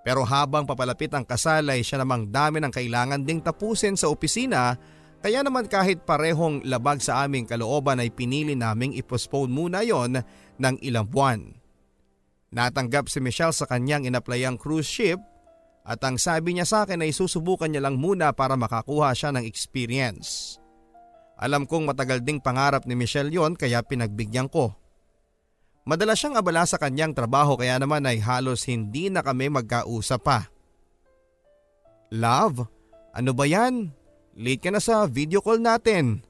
Pero 0.02 0.26
habang 0.26 0.66
papalapit 0.66 1.14
ang 1.14 1.22
kasal 1.22 1.70
ay 1.70 1.86
siya 1.86 2.02
namang 2.02 2.26
dami 2.26 2.58
ng 2.58 2.74
kailangan 2.74 3.22
ding 3.22 3.38
tapusin 3.38 3.94
sa 3.94 4.10
opisina 4.10 4.74
kaya 5.22 5.46
naman 5.46 5.70
kahit 5.70 6.02
parehong 6.02 6.66
labag 6.66 6.98
sa 6.98 7.22
aming 7.22 7.46
kalooban 7.46 8.02
ay 8.02 8.10
pinili 8.10 8.58
naming 8.58 8.98
ipostpone 8.98 9.54
muna 9.54 9.86
yon 9.86 10.18
ng 10.58 10.76
ilang 10.82 11.06
buwan. 11.06 11.54
Natanggap 12.50 13.06
si 13.06 13.22
Michelle 13.22 13.54
sa 13.54 13.70
kanyang 13.70 14.10
inaplayang 14.10 14.58
cruise 14.58 14.90
ship 14.90 15.22
at 15.86 16.02
ang 16.02 16.18
sabi 16.18 16.58
niya 16.58 16.66
sa 16.66 16.82
akin 16.82 17.06
ay 17.06 17.14
susubukan 17.14 17.70
niya 17.70 17.86
lang 17.86 18.02
muna 18.02 18.34
para 18.34 18.58
makakuha 18.58 19.14
siya 19.14 19.30
ng 19.30 19.46
experience. 19.46 20.61
Alam 21.40 21.66
kong 21.66 21.88
matagal 21.88 22.22
ding 22.22 22.38
pangarap 22.38 22.84
ni 22.86 22.94
Michelle 22.94 23.32
yon 23.32 23.56
kaya 23.58 23.82
pinagbigyan 23.82 24.46
ko. 24.46 24.76
Madalas 25.82 26.22
siyang 26.22 26.38
abala 26.38 26.62
sa 26.62 26.78
kanyang 26.78 27.10
trabaho 27.10 27.58
kaya 27.58 27.74
naman 27.82 28.06
ay 28.06 28.22
halos 28.22 28.70
hindi 28.70 29.10
na 29.10 29.18
kami 29.18 29.50
magkausap 29.50 30.20
pa. 30.22 30.46
Love, 32.14 32.68
ano 33.10 33.30
ba 33.34 33.44
yan? 33.48 33.90
Late 34.38 34.62
ka 34.62 34.70
na 34.70 34.78
sa 34.78 35.08
video 35.10 35.42
call 35.42 35.58
natin. 35.58 36.22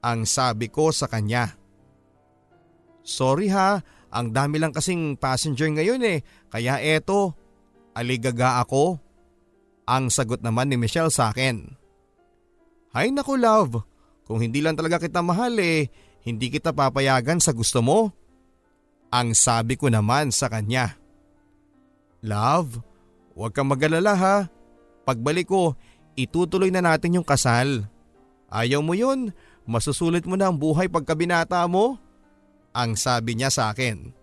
Ang 0.00 0.24
sabi 0.24 0.72
ko 0.72 0.88
sa 0.96 1.10
kanya. 1.10 1.60
Sorry 3.04 3.52
ha, 3.52 3.84
ang 4.10 4.32
dami 4.32 4.56
lang 4.56 4.72
kasing 4.72 5.20
passenger 5.20 5.68
ngayon 5.70 6.00
eh, 6.02 6.18
kaya 6.48 6.80
eto, 6.80 7.36
aligaga 7.92 8.64
ako. 8.64 8.96
Ang 9.84 10.08
sagot 10.08 10.40
naman 10.40 10.70
ni 10.70 10.78
Michelle 10.78 11.12
sa 11.12 11.34
akin. 11.34 11.74
Hay 12.94 13.12
naku 13.14 13.38
love, 13.38 13.82
kung 14.30 14.38
hindi 14.38 14.62
lang 14.62 14.78
talaga 14.78 15.02
kita 15.02 15.26
mahal 15.26 15.58
eh, 15.58 15.90
hindi 16.22 16.54
kita 16.54 16.70
papayagan 16.70 17.42
sa 17.42 17.50
gusto 17.50 17.82
mo. 17.82 18.14
Ang 19.10 19.34
sabi 19.34 19.74
ko 19.74 19.90
naman 19.90 20.30
sa 20.30 20.46
kanya. 20.46 20.94
Love, 22.22 22.78
huwag 23.34 23.50
kang 23.50 23.66
magalala 23.66 24.14
ha. 24.14 24.36
Pagbalik 25.02 25.50
ko, 25.50 25.74
itutuloy 26.14 26.70
na 26.70 26.78
natin 26.78 27.18
yung 27.18 27.26
kasal. 27.26 27.90
Ayaw 28.46 28.78
mo 28.86 28.94
yun, 28.94 29.34
masusulit 29.66 30.22
mo 30.22 30.38
na 30.38 30.46
ang 30.46 30.54
buhay 30.54 30.86
pagkabinata 30.86 31.66
mo. 31.66 31.98
Ang 32.70 32.94
sabi 32.94 33.34
niya 33.34 33.50
sa 33.50 33.74
akin. 33.74 34.14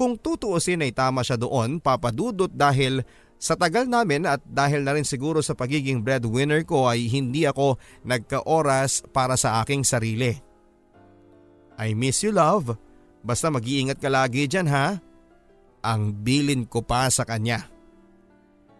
Kung 0.00 0.16
tutuusin 0.16 0.80
ay 0.80 0.96
tama 0.96 1.20
siya 1.20 1.36
doon, 1.36 1.84
papadudot 1.84 2.48
dahil 2.48 3.04
sa 3.36 3.54
tagal 3.54 3.84
namin 3.84 4.24
at 4.24 4.40
dahil 4.48 4.80
na 4.80 4.96
rin 4.96 5.04
siguro 5.04 5.44
sa 5.44 5.52
pagiging 5.52 6.00
breadwinner 6.00 6.64
ko 6.64 6.88
ay 6.88 7.08
hindi 7.12 7.44
ako 7.44 7.76
nagka-oras 8.08 9.04
para 9.12 9.36
sa 9.36 9.60
aking 9.60 9.84
sarili. 9.84 10.32
I 11.76 11.92
miss 11.92 12.24
you 12.24 12.32
love. 12.32 12.72
Basta 13.20 13.52
mag-iingat 13.52 14.00
ka 14.00 14.08
lagi 14.08 14.48
dyan 14.48 14.68
ha. 14.72 14.96
Ang 15.84 16.16
bilin 16.24 16.64
ko 16.64 16.80
pa 16.80 17.06
sa 17.12 17.28
kanya. 17.28 17.68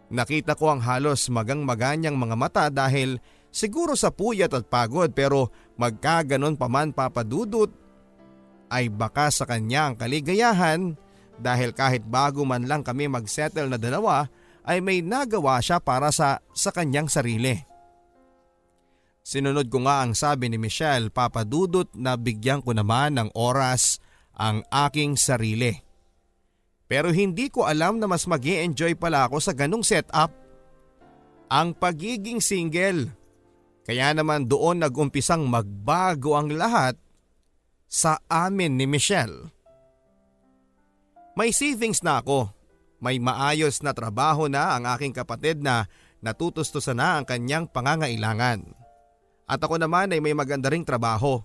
Nakita 0.09 0.57
ko 0.57 0.73
ang 0.73 0.81
halos 0.81 1.29
magang 1.29 1.67
maganyang 1.67 2.17
mga 2.17 2.37
mata 2.39 2.65
dahil 2.73 3.19
siguro 3.51 3.99
sa 3.99 4.15
puyat 4.15 4.55
at 4.55 4.65
pagod 4.71 5.11
pero 5.13 5.51
magkaganon 5.77 6.55
pa 6.55 6.71
man 6.71 6.95
papadudot 6.95 7.69
ay 8.71 8.91
baka 8.91 9.31
sa 9.31 9.45
kanya 9.47 9.91
ang 9.91 9.95
kaligayahan 9.99 10.95
dahil 11.37 11.75
kahit 11.75 12.07
bago 12.07 12.47
man 12.47 12.65
lang 12.65 12.87
kami 12.87 13.11
magsettle 13.11 13.69
na 13.69 13.79
dalawa 13.79 14.31
ay 14.67 14.83
may 14.83 14.99
nagawa 15.01 15.63
siya 15.63 15.79
para 15.79 16.11
sa, 16.11 16.43
sa 16.51 16.75
kanyang 16.75 17.07
sarili. 17.07 17.55
Sinunod 19.27 19.71
ko 19.71 19.83
nga 19.87 20.07
ang 20.07 20.15
sabi 20.15 20.51
ni 20.51 20.59
Michelle 20.59 21.11
papadudot 21.11 21.91
na 21.99 22.15
bigyan 22.15 22.63
ko 22.63 22.75
naman 22.75 23.19
ng 23.19 23.35
oras 23.35 23.99
ang 24.35 24.63
aking 24.71 25.19
sarili. 25.19 25.75
Pero 26.87 27.11
hindi 27.11 27.51
ko 27.51 27.67
alam 27.67 27.99
na 27.99 28.07
mas 28.07 28.27
mag 28.31 28.43
enjoy 28.47 28.95
pala 28.95 29.27
ako 29.27 29.43
sa 29.43 29.51
ganong 29.55 29.83
setup. 29.83 30.31
Ang 31.51 31.75
pagiging 31.75 32.39
single. 32.39 33.11
Kaya 33.87 34.15
naman 34.15 34.47
doon 34.47 34.83
nagumpisang 34.83 35.47
magbago 35.47 36.39
ang 36.39 36.51
lahat 36.55 36.95
sa 37.87 38.19
amin 38.27 38.79
ni 38.79 38.87
Michelle. 38.87 39.51
May 41.39 41.55
savings 41.55 42.03
na 42.03 42.23
ako 42.23 42.56
may 43.07 43.23
maayos 43.23 43.79
na 43.87 43.95
trabaho 43.95 44.51
na 44.51 44.75
ang 44.75 44.91
aking 44.99 45.15
kapatid 45.15 45.63
na 45.63 45.87
natutustusan 46.19 46.99
na 46.99 47.23
ang 47.23 47.25
kanyang 47.25 47.71
pangangailangan. 47.71 48.67
At 49.47 49.63
ako 49.63 49.79
naman 49.79 50.11
ay 50.11 50.19
may 50.19 50.35
maganda 50.35 50.67
ring 50.67 50.83
trabaho. 50.83 51.39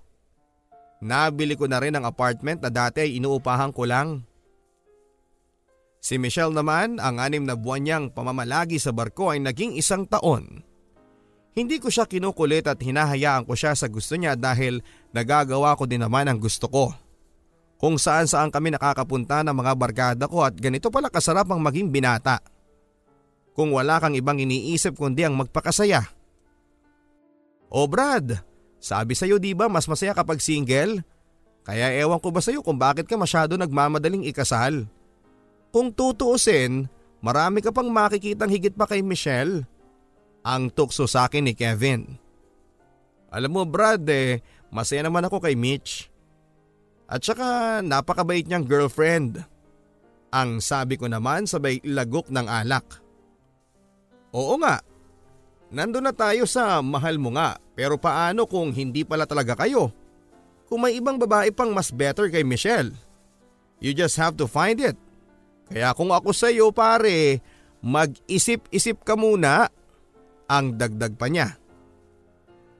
Nabili 1.05 1.53
ko 1.53 1.69
na 1.69 1.77
rin 1.77 1.93
ang 1.93 2.09
apartment 2.09 2.65
na 2.65 2.73
dati 2.73 3.05
ay 3.05 3.21
inuupahan 3.21 3.69
ko 3.69 3.85
lang. 3.85 4.25
Si 6.01 6.17
Michelle 6.17 6.49
naman, 6.49 6.97
ang 6.97 7.21
anim 7.21 7.45
na 7.45 7.53
buwan 7.53 7.85
niyang 7.85 8.05
pamamalagi 8.09 8.81
sa 8.81 8.89
barko 8.89 9.29
ay 9.29 9.37
naging 9.37 9.77
isang 9.77 10.09
taon. 10.09 10.65
Hindi 11.53 11.77
ko 11.77 11.93
siya 11.93 12.09
kinukulit 12.09 12.65
at 12.65 12.81
hinahayaan 12.81 13.45
ko 13.45 13.53
siya 13.53 13.77
sa 13.77 13.85
gusto 13.85 14.17
niya 14.17 14.33
dahil 14.33 14.81
nagagawa 15.13 15.77
ko 15.77 15.85
din 15.85 16.01
naman 16.01 16.25
ang 16.25 16.41
gusto 16.41 16.65
ko. 16.65 16.89
Kung 17.81 17.97
saan 17.97 18.29
saan 18.29 18.53
kami 18.53 18.69
nakakapunta 18.69 19.41
ng 19.41 19.57
mga 19.57 19.73
barkada 19.73 20.25
ko 20.29 20.45
at 20.45 20.53
ganito 20.53 20.93
pala 20.93 21.09
kasarap 21.09 21.49
ang 21.49 21.57
maging 21.65 21.89
binata. 21.89 22.37
Kung 23.57 23.73
wala 23.73 23.97
kang 23.97 24.13
ibang 24.13 24.37
iniisip 24.37 24.93
kundi 24.93 25.25
ang 25.25 25.33
magpakasaya. 25.33 26.05
O 27.73 27.89
Brad, 27.89 28.37
sabi 28.77 29.17
sa'yo 29.17 29.41
di 29.41 29.57
ba 29.57 29.65
mas 29.65 29.89
masaya 29.89 30.13
kapag 30.13 30.37
single? 30.37 31.01
Kaya 31.65 31.89
ewan 31.97 32.21
ko 32.21 32.29
ba 32.29 32.37
sa'yo 32.37 32.61
kung 32.61 32.77
bakit 32.77 33.09
ka 33.09 33.17
masyado 33.17 33.57
nagmamadaling 33.57 34.29
ikasal? 34.29 34.85
Kung 35.73 35.89
tutuusin, 35.89 36.85
marami 37.17 37.65
ka 37.65 37.73
pang 37.73 37.89
makikitang 37.89 38.53
higit 38.53 38.77
pa 38.77 38.85
kay 38.85 39.01
Michelle. 39.01 39.65
Ang 40.45 40.69
tukso 40.69 41.09
sa 41.09 41.25
akin 41.25 41.49
ni 41.49 41.57
Kevin. 41.57 42.05
Alam 43.33 43.51
mo 43.57 43.63
Brad 43.65 44.05
eh, 44.05 44.43
masaya 44.69 45.01
naman 45.01 45.25
ako 45.25 45.41
kay 45.41 45.57
Mitch. 45.57 46.10
At 47.11 47.27
saka 47.27 47.83
napakabait 47.83 48.47
niyang 48.47 48.63
girlfriend. 48.63 49.43
Ang 50.31 50.63
sabi 50.63 50.95
ko 50.95 51.11
naman 51.11 51.43
sabay 51.43 51.83
lagok 51.83 52.31
ng 52.31 52.47
alak. 52.47 53.03
Oo 54.31 54.55
nga, 54.63 54.79
nandun 55.75 56.07
na 56.07 56.15
tayo 56.15 56.47
sa 56.47 56.79
mahal 56.79 57.19
mo 57.19 57.35
nga 57.35 57.59
pero 57.75 57.99
paano 57.99 58.47
kung 58.47 58.71
hindi 58.71 59.03
pala 59.03 59.27
talaga 59.27 59.59
kayo? 59.59 59.91
Kung 60.71 60.87
may 60.87 60.95
ibang 60.95 61.19
babae 61.19 61.51
pang 61.51 61.75
mas 61.75 61.91
better 61.91 62.31
kay 62.31 62.47
Michelle. 62.47 62.95
You 63.83 63.91
just 63.91 64.15
have 64.15 64.39
to 64.39 64.47
find 64.47 64.79
it. 64.79 64.95
Kaya 65.67 65.91
kung 65.91 66.15
ako 66.15 66.31
sa 66.31 66.47
iyo 66.47 66.71
pare, 66.71 67.43
mag-isip-isip 67.83 69.03
ka 69.03 69.19
muna 69.19 69.67
ang 70.47 70.79
dagdag 70.79 71.19
pa 71.19 71.27
niya. 71.27 71.59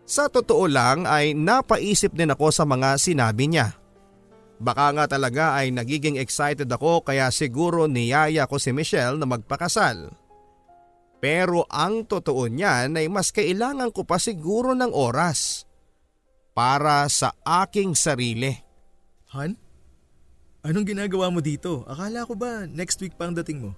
Sa 0.07 0.31
totoo 0.31 0.71
lang 0.71 1.03
ay 1.03 1.35
napaisip 1.35 2.15
din 2.15 2.31
ako 2.31 2.53
sa 2.53 2.63
mga 2.63 2.95
sinabi 2.95 3.51
niya. 3.51 3.80
Baka 4.61 4.93
nga 4.93 5.05
talaga 5.09 5.57
ay 5.57 5.73
nagiging 5.73 6.21
excited 6.21 6.69
ako 6.69 7.01
kaya 7.01 7.33
siguro 7.33 7.89
niyaya 7.89 8.45
ko 8.45 8.61
si 8.61 8.69
Michelle 8.69 9.17
na 9.17 9.25
magpakasal. 9.25 10.13
Pero 11.17 11.65
ang 11.65 12.05
totoo 12.05 12.45
niyan 12.45 12.93
ay 12.93 13.09
mas 13.09 13.33
kailangan 13.33 13.89
ko 13.89 14.05
pa 14.05 14.21
siguro 14.21 14.77
ng 14.77 14.93
oras 14.93 15.65
para 16.53 17.09
sa 17.09 17.33
aking 17.41 17.97
sarili. 17.97 18.53
Han? 19.33 19.57
Anong 20.61 20.93
ginagawa 20.93 21.33
mo 21.33 21.41
dito? 21.41 21.81
Akala 21.89 22.21
ko 22.29 22.37
ba 22.37 22.69
next 22.69 23.01
week 23.01 23.17
pa 23.17 23.25
ang 23.25 23.33
dating 23.33 23.65
mo? 23.65 23.71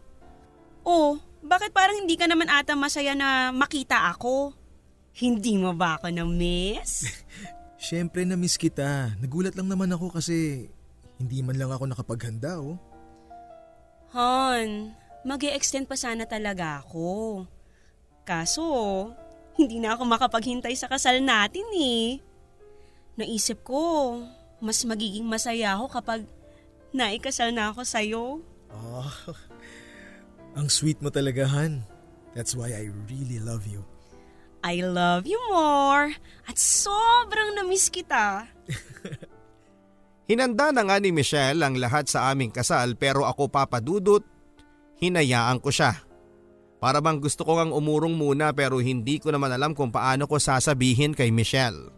Oh, 0.84 1.16
bakit 1.40 1.72
parang 1.72 1.96
hindi 1.96 2.20
ka 2.20 2.28
naman 2.28 2.52
ata 2.52 2.76
masaya 2.76 3.16
na 3.16 3.56
makita 3.56 4.12
ako? 4.12 4.52
Hindi 5.16 5.56
mo 5.64 5.72
ba 5.72 5.96
ako 5.96 6.12
na-miss? 6.12 7.08
Siyempre 7.84 8.24
na-miss 8.24 8.56
kita. 8.56 9.12
Nagulat 9.20 9.60
lang 9.60 9.68
naman 9.68 9.92
ako 9.92 10.16
kasi 10.16 10.72
hindi 11.20 11.44
man 11.44 11.60
lang 11.60 11.68
ako 11.68 11.84
nakapaghanda 11.84 12.56
oh. 12.64 12.80
Hon, 14.16 14.96
mag 15.28 15.44
extend 15.44 15.92
pa 15.92 16.00
sana 16.00 16.24
talaga 16.24 16.80
ako. 16.80 17.44
Kaso, 18.24 18.64
hindi 19.60 19.84
na 19.84 20.00
ako 20.00 20.08
makapaghintay 20.08 20.72
sa 20.80 20.88
kasal 20.88 21.20
natin 21.20 21.68
eh. 21.76 22.24
Naisip 23.20 23.68
ko, 23.68 24.16
mas 24.64 24.80
magiging 24.88 25.28
masaya 25.28 25.76
ako 25.76 25.92
kapag 25.92 26.24
naikasal 26.96 27.52
na 27.52 27.76
ako 27.76 27.84
sa'yo. 27.84 28.24
Oh, 28.72 29.12
ang 30.58 30.72
sweet 30.72 31.04
mo 31.04 31.12
talaga, 31.12 31.44
Han. 31.52 31.84
That's 32.32 32.56
why 32.56 32.72
I 32.72 32.96
really 33.12 33.44
love 33.44 33.68
you. 33.68 33.84
I 34.64 34.80
love 34.80 35.28
you 35.28 35.38
more 35.52 36.16
at 36.48 36.56
sobrang 36.56 37.60
namiss 37.60 37.92
kita. 37.92 38.48
Hinanda 40.32 40.72
na 40.72 40.88
nga 40.88 40.98
ni 41.04 41.12
Michelle 41.12 41.60
ang 41.60 41.76
lahat 41.76 42.08
sa 42.08 42.32
aming 42.32 42.48
kasal 42.48 42.96
pero 42.96 43.28
ako 43.28 43.52
papadudot, 43.52 44.24
hinayaan 45.04 45.60
ko 45.60 45.68
siya. 45.68 46.00
Para 46.80 47.04
bang 47.04 47.20
gusto 47.20 47.44
ko 47.44 47.60
ngang 47.60 47.76
umurong 47.76 48.16
muna 48.16 48.56
pero 48.56 48.80
hindi 48.80 49.20
ko 49.20 49.36
naman 49.36 49.52
alam 49.52 49.76
kung 49.76 49.92
paano 49.92 50.28
ko 50.32 50.40
sasabihin 50.40 51.12
kay 51.12 51.32
Michelle. 51.32 51.92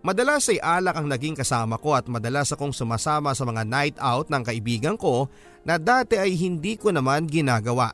Madalas 0.00 0.48
ay 0.48 0.60
alak 0.60 0.96
ang 0.96 1.08
naging 1.08 1.36
kasama 1.36 1.76
ko 1.76 1.92
at 1.92 2.08
madalas 2.08 2.48
akong 2.52 2.72
sumasama 2.72 3.36
sa 3.36 3.44
mga 3.44 3.68
night 3.68 3.96
out 4.00 4.32
ng 4.32 4.40
kaibigan 4.40 4.96
ko 4.96 5.28
na 5.64 5.76
dati 5.76 6.16
ay 6.16 6.32
hindi 6.36 6.80
ko 6.80 6.88
naman 6.88 7.28
ginagawa. 7.28 7.92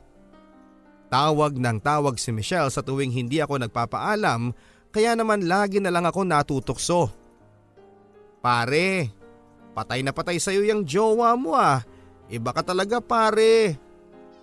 Tawag 1.07 1.55
ng 1.55 1.79
tawag 1.79 2.19
si 2.19 2.35
Michelle 2.35 2.67
sa 2.67 2.83
tuwing 2.83 3.15
hindi 3.15 3.39
ako 3.39 3.63
nagpapaalam 3.63 4.51
kaya 4.91 5.15
naman 5.15 5.47
lagi 5.47 5.79
na 5.79 5.91
lang 5.91 6.03
ako 6.09 6.25
natutokso. 6.25 7.11
Pare, 8.41 9.11
patay 9.77 10.01
na 10.01 10.11
patay 10.15 10.39
sa'yo 10.39 10.63
yung 10.67 10.83
jowa 10.87 11.35
mo 11.35 11.55
ah. 11.55 11.83
Iba 12.27 12.51
ka 12.51 12.63
talaga 12.63 12.99
pare. 12.99 13.77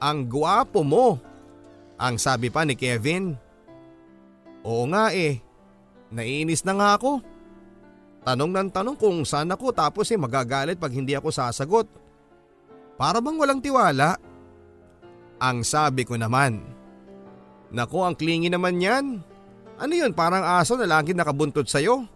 Ang 0.01 0.29
gwapo 0.29 0.81
mo. 0.87 1.21
Ang 2.01 2.17
sabi 2.17 2.49
pa 2.49 2.65
ni 2.65 2.77
Kevin. 2.77 3.37
Oo 4.65 4.89
nga 4.89 5.13
eh. 5.13 5.41
Naiinis 6.15 6.65
na 6.65 6.77
nga 6.77 6.89
ako. 6.97 7.21
Tanong 8.25 8.51
ng 8.57 8.71
tanong 8.73 8.97
kung 8.97 9.21
saan 9.29 9.53
ako 9.53 9.75
tapos 9.77 10.09
eh 10.09 10.17
magagalit 10.17 10.81
pag 10.81 10.93
hindi 10.95 11.13
ako 11.13 11.29
sasagot. 11.29 11.87
Para 12.97 13.21
bang 13.21 13.37
walang 13.37 13.61
tiwala? 13.61 14.17
Ang 15.43 15.67
sabi 15.67 16.07
ko 16.07 16.15
naman. 16.15 16.63
Naku 17.75 17.99
ang 18.03 18.15
klingi 18.15 18.51
naman 18.51 18.79
yan. 18.79 19.23
Ano 19.81 19.93
yun 19.93 20.15
parang 20.15 20.47
aso 20.47 20.79
na 20.79 20.87
lagi 20.87 21.11
nakabuntot 21.11 21.67
sa'yo? 21.67 22.07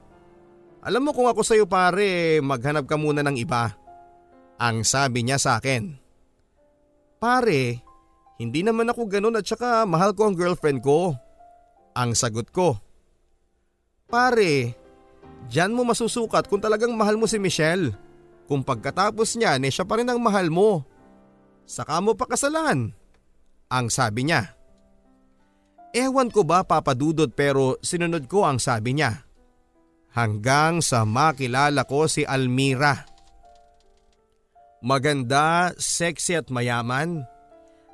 Alam 0.86 1.10
mo 1.10 1.10
kung 1.10 1.26
ako 1.26 1.42
sa'yo 1.42 1.66
pare 1.66 2.38
maghanap 2.38 2.86
ka 2.86 2.94
muna 2.94 3.26
ng 3.26 3.34
iba. 3.34 3.74
Ang 4.62 4.86
sabi 4.86 5.26
niya 5.26 5.42
sa 5.42 5.58
akin. 5.58 5.98
Pare, 7.18 7.82
hindi 8.38 8.62
naman 8.62 8.86
ako 8.86 9.10
ganun 9.10 9.34
at 9.34 9.46
saka 9.46 9.82
mahal 9.82 10.14
ko 10.14 10.30
ang 10.30 10.38
girlfriend 10.38 10.78
ko. 10.86 11.18
Ang 11.98 12.14
sagot 12.14 12.54
ko. 12.54 12.78
Pare, 14.06 14.78
Diyan 15.46 15.72
mo 15.72 15.86
masusukat 15.86 16.50
kung 16.50 16.58
talagang 16.58 16.92
mahal 16.92 17.14
mo 17.14 17.30
si 17.30 17.40
Michelle. 17.40 17.96
Kung 18.50 18.64
pagkatapos 18.64 19.36
niya, 19.38 19.56
eh 19.56 19.72
siya 19.72 19.88
pa 19.88 20.00
rin 20.00 20.08
ang 20.08 20.20
mahal 20.20 20.50
mo. 20.50 20.82
Saka 21.68 22.00
mo 22.02 22.16
pakasalan. 22.16 22.90
Ang 23.68 23.92
sabi 23.92 24.28
niya. 24.28 24.56
Ewan 25.92 26.28
ko 26.28 26.44
ba 26.44 26.64
papadudod 26.64 27.32
pero 27.32 27.76
sinunod 27.80 28.28
ko 28.28 28.44
ang 28.44 28.60
sabi 28.60 28.96
niya. 28.96 29.24
Hanggang 30.12 30.80
sa 30.80 31.04
makilala 31.04 31.84
ko 31.84 32.08
si 32.08 32.24
Almira. 32.24 33.04
Maganda, 34.80 35.74
sexy 35.76 36.38
at 36.38 36.48
mayaman. 36.48 37.26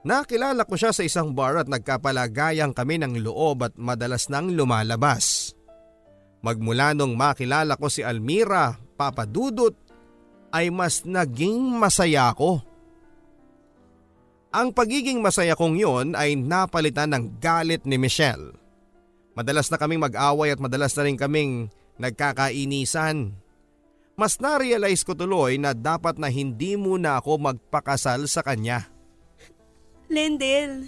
Nakilala 0.04 0.68
ko 0.68 0.76
siya 0.76 0.92
sa 0.92 1.00
isang 1.00 1.32
bar 1.32 1.56
at 1.56 1.68
nagkapalagayang 1.68 2.76
kami 2.76 3.00
ng 3.00 3.24
loob 3.24 3.64
at 3.64 3.74
madalas 3.80 4.28
nang 4.28 4.52
lumalabas. 4.52 5.56
Magmula 6.44 6.92
nung 6.92 7.16
makilala 7.16 7.80
ko 7.80 7.88
si 7.88 8.04
Almira, 8.04 8.76
Papa 9.00 9.24
Dudut, 9.24 9.72
ay 10.52 10.68
mas 10.68 11.08
naging 11.08 11.56
masaya 11.80 12.28
ko. 12.36 12.60
Ang 14.54 14.70
pagiging 14.70 15.18
masaya 15.18 15.58
kong 15.58 15.74
yon 15.74 16.06
ay 16.14 16.38
napalitan 16.38 17.10
ng 17.10 17.42
galit 17.42 17.82
ni 17.82 17.98
Michelle. 17.98 18.54
Madalas 19.34 19.66
na 19.66 19.82
kaming 19.82 19.98
mag-away 19.98 20.54
at 20.54 20.62
madalas 20.62 20.94
na 20.94 21.10
rin 21.10 21.18
kaming 21.18 21.74
nagkakainisan. 21.98 23.34
Mas 24.14 24.38
na-realize 24.38 25.02
ko 25.02 25.18
tuloy 25.18 25.58
na 25.58 25.74
dapat 25.74 26.22
na 26.22 26.30
hindi 26.30 26.78
muna 26.78 27.18
ako 27.18 27.50
magpakasal 27.50 28.30
sa 28.30 28.46
kanya. 28.46 28.86
Lendel, 30.06 30.86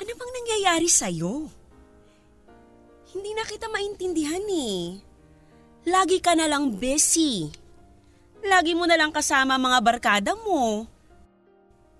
ano 0.00 0.12
bang 0.16 0.32
nangyayari 0.32 0.88
sa'yo? 0.88 1.44
Hindi 3.12 3.30
na 3.36 3.44
kita 3.44 3.68
maintindihan 3.68 4.48
eh. 4.48 4.96
Lagi 5.84 6.24
ka 6.24 6.32
na 6.32 6.48
lang 6.48 6.72
busy. 6.80 7.52
Lagi 8.48 8.72
mo 8.72 8.88
na 8.88 8.96
lang 8.96 9.12
kasama 9.12 9.60
mga 9.60 9.78
barkada 9.84 10.32
mo. 10.32 10.88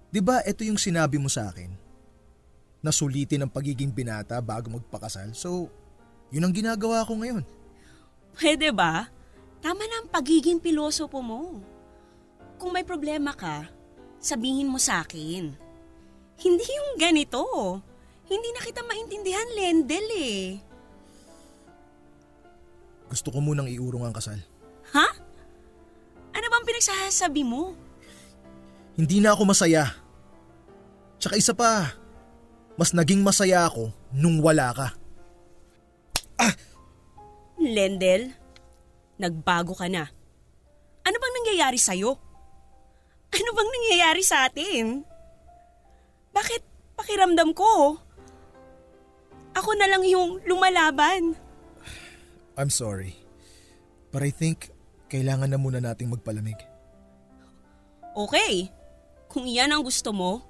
Di 0.08 0.24
ba 0.24 0.40
ito 0.44 0.64
yung 0.64 0.80
sinabi 0.80 1.20
mo 1.20 1.28
sa 1.28 1.52
akin? 1.52 1.68
Nasulitin 2.80 3.44
ang 3.44 3.52
pagiging 3.52 3.92
binata 3.92 4.40
bago 4.40 4.72
magpakasal. 4.72 5.36
So, 5.36 5.68
yun 6.32 6.48
ang 6.48 6.54
ginagawa 6.54 7.04
ko 7.04 7.18
ngayon. 7.20 7.44
Pwede 8.38 8.72
ba? 8.72 9.12
Tama 9.58 9.82
na 9.84 10.04
ang 10.04 10.08
pagiging 10.08 10.62
pilosopo 10.62 11.18
mo. 11.20 11.60
Kung 12.56 12.72
may 12.72 12.86
problema 12.86 13.34
ka, 13.34 13.66
sabihin 14.22 14.70
mo 14.70 14.78
sa 14.80 15.02
akin. 15.02 15.52
Hindi 16.38 16.66
yung 16.66 16.90
ganito. 16.96 17.42
Hindi 18.30 18.48
na 18.54 18.62
kita 18.62 18.86
maintindihan, 18.86 19.48
Lendel 19.58 20.08
eh. 20.14 20.42
Gusto 23.08 23.32
ko 23.32 23.40
munang 23.40 23.66
iurong 23.66 24.04
ang 24.06 24.14
kasal. 24.14 24.38
Ha? 24.94 25.08
Ano 26.36 26.46
bang 26.46 26.64
pinagsasabi 26.68 27.42
mo? 27.42 27.74
Hindi 28.98 29.22
na 29.22 29.30
ako 29.30 29.46
masaya. 29.46 29.94
Tsaka 31.22 31.38
isa 31.38 31.54
pa, 31.54 31.94
mas 32.74 32.90
naging 32.90 33.22
masaya 33.22 33.62
ako 33.62 33.94
nung 34.10 34.42
wala 34.42 34.74
ka. 34.74 34.88
Lendel, 37.58 38.34
nagbago 39.18 39.74
ka 39.74 39.86
na. 39.86 40.06
Ano 41.06 41.16
bang 41.18 41.34
nangyayari 41.42 41.78
sa'yo? 41.78 42.10
Ano 43.28 43.50
bang 43.54 43.70
nangyayari 43.70 44.22
sa 44.26 44.46
atin? 44.46 45.02
Bakit 46.34 46.62
pakiramdam 46.94 47.54
ko? 47.54 47.98
Ako 49.58 49.70
na 49.74 49.90
lang 49.90 50.06
yung 50.06 50.38
lumalaban. 50.46 51.34
I'm 52.54 52.70
sorry. 52.70 53.14
But 54.14 54.22
I 54.22 54.30
think 54.30 54.70
kailangan 55.10 55.50
na 55.50 55.58
muna 55.58 55.82
nating 55.82 56.14
magpalamig. 56.14 56.58
Okay, 58.14 58.70
kung 59.28 59.44
iyan 59.44 59.76
ang 59.76 59.82
gusto 59.84 60.10
mo, 60.10 60.42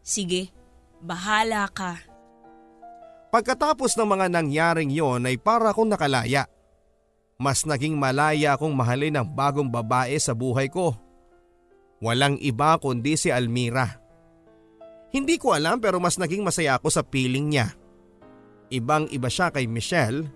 sige, 0.00 0.54
bahala 1.02 1.66
ka. 1.68 1.98
Pagkatapos 3.34 3.98
ng 3.98 4.08
mga 4.08 4.26
nangyaring 4.28 4.92
yon 4.92 5.26
ay 5.26 5.36
para 5.40 5.74
akong 5.74 5.88
nakalaya. 5.90 6.46
Mas 7.40 7.66
naging 7.66 7.98
malaya 7.98 8.54
akong 8.54 8.70
mahalin 8.70 9.18
ang 9.18 9.26
bagong 9.26 9.66
babae 9.66 10.14
sa 10.20 10.30
buhay 10.36 10.70
ko. 10.70 10.94
Walang 11.98 12.38
iba 12.38 12.76
kundi 12.78 13.18
si 13.18 13.32
Almira. 13.32 13.98
Hindi 15.10 15.40
ko 15.40 15.56
alam 15.56 15.80
pero 15.80 15.98
mas 15.98 16.20
naging 16.20 16.44
masaya 16.44 16.78
ako 16.78 16.88
sa 16.92 17.02
piling 17.02 17.50
niya. 17.50 17.72
Ibang 18.72 19.10
iba 19.10 19.28
siya 19.28 19.52
kay 19.52 19.68
Michelle. 19.68 20.28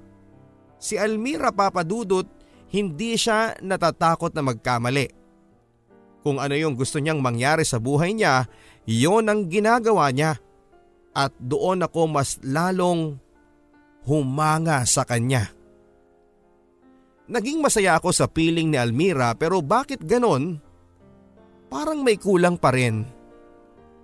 Si 0.76 0.96
Almira 1.00 1.52
papadudot, 1.52 2.28
hindi 2.72 3.16
siya 3.16 3.56
natatakot 3.60 4.32
na 4.36 4.42
magkamali. 4.44 5.25
Kung 6.26 6.42
ano 6.42 6.58
yung 6.58 6.74
gusto 6.74 6.98
niyang 6.98 7.22
mangyari 7.22 7.62
sa 7.62 7.78
buhay 7.78 8.10
niya, 8.10 8.50
yon 8.82 9.30
ang 9.30 9.46
ginagawa 9.46 10.10
niya 10.10 10.34
at 11.14 11.30
doon 11.38 11.86
ako 11.86 12.10
mas 12.10 12.42
lalong 12.42 13.14
humanga 14.10 14.82
sa 14.90 15.06
kanya. 15.06 15.54
Naging 17.30 17.62
masaya 17.62 17.94
ako 17.94 18.10
sa 18.10 18.26
piling 18.26 18.74
ni 18.74 18.78
Almira 18.78 19.38
pero 19.38 19.62
bakit 19.62 20.02
ganon? 20.02 20.58
Parang 21.70 22.02
may 22.02 22.18
kulang 22.18 22.58
pa 22.58 22.74
rin. 22.74 23.06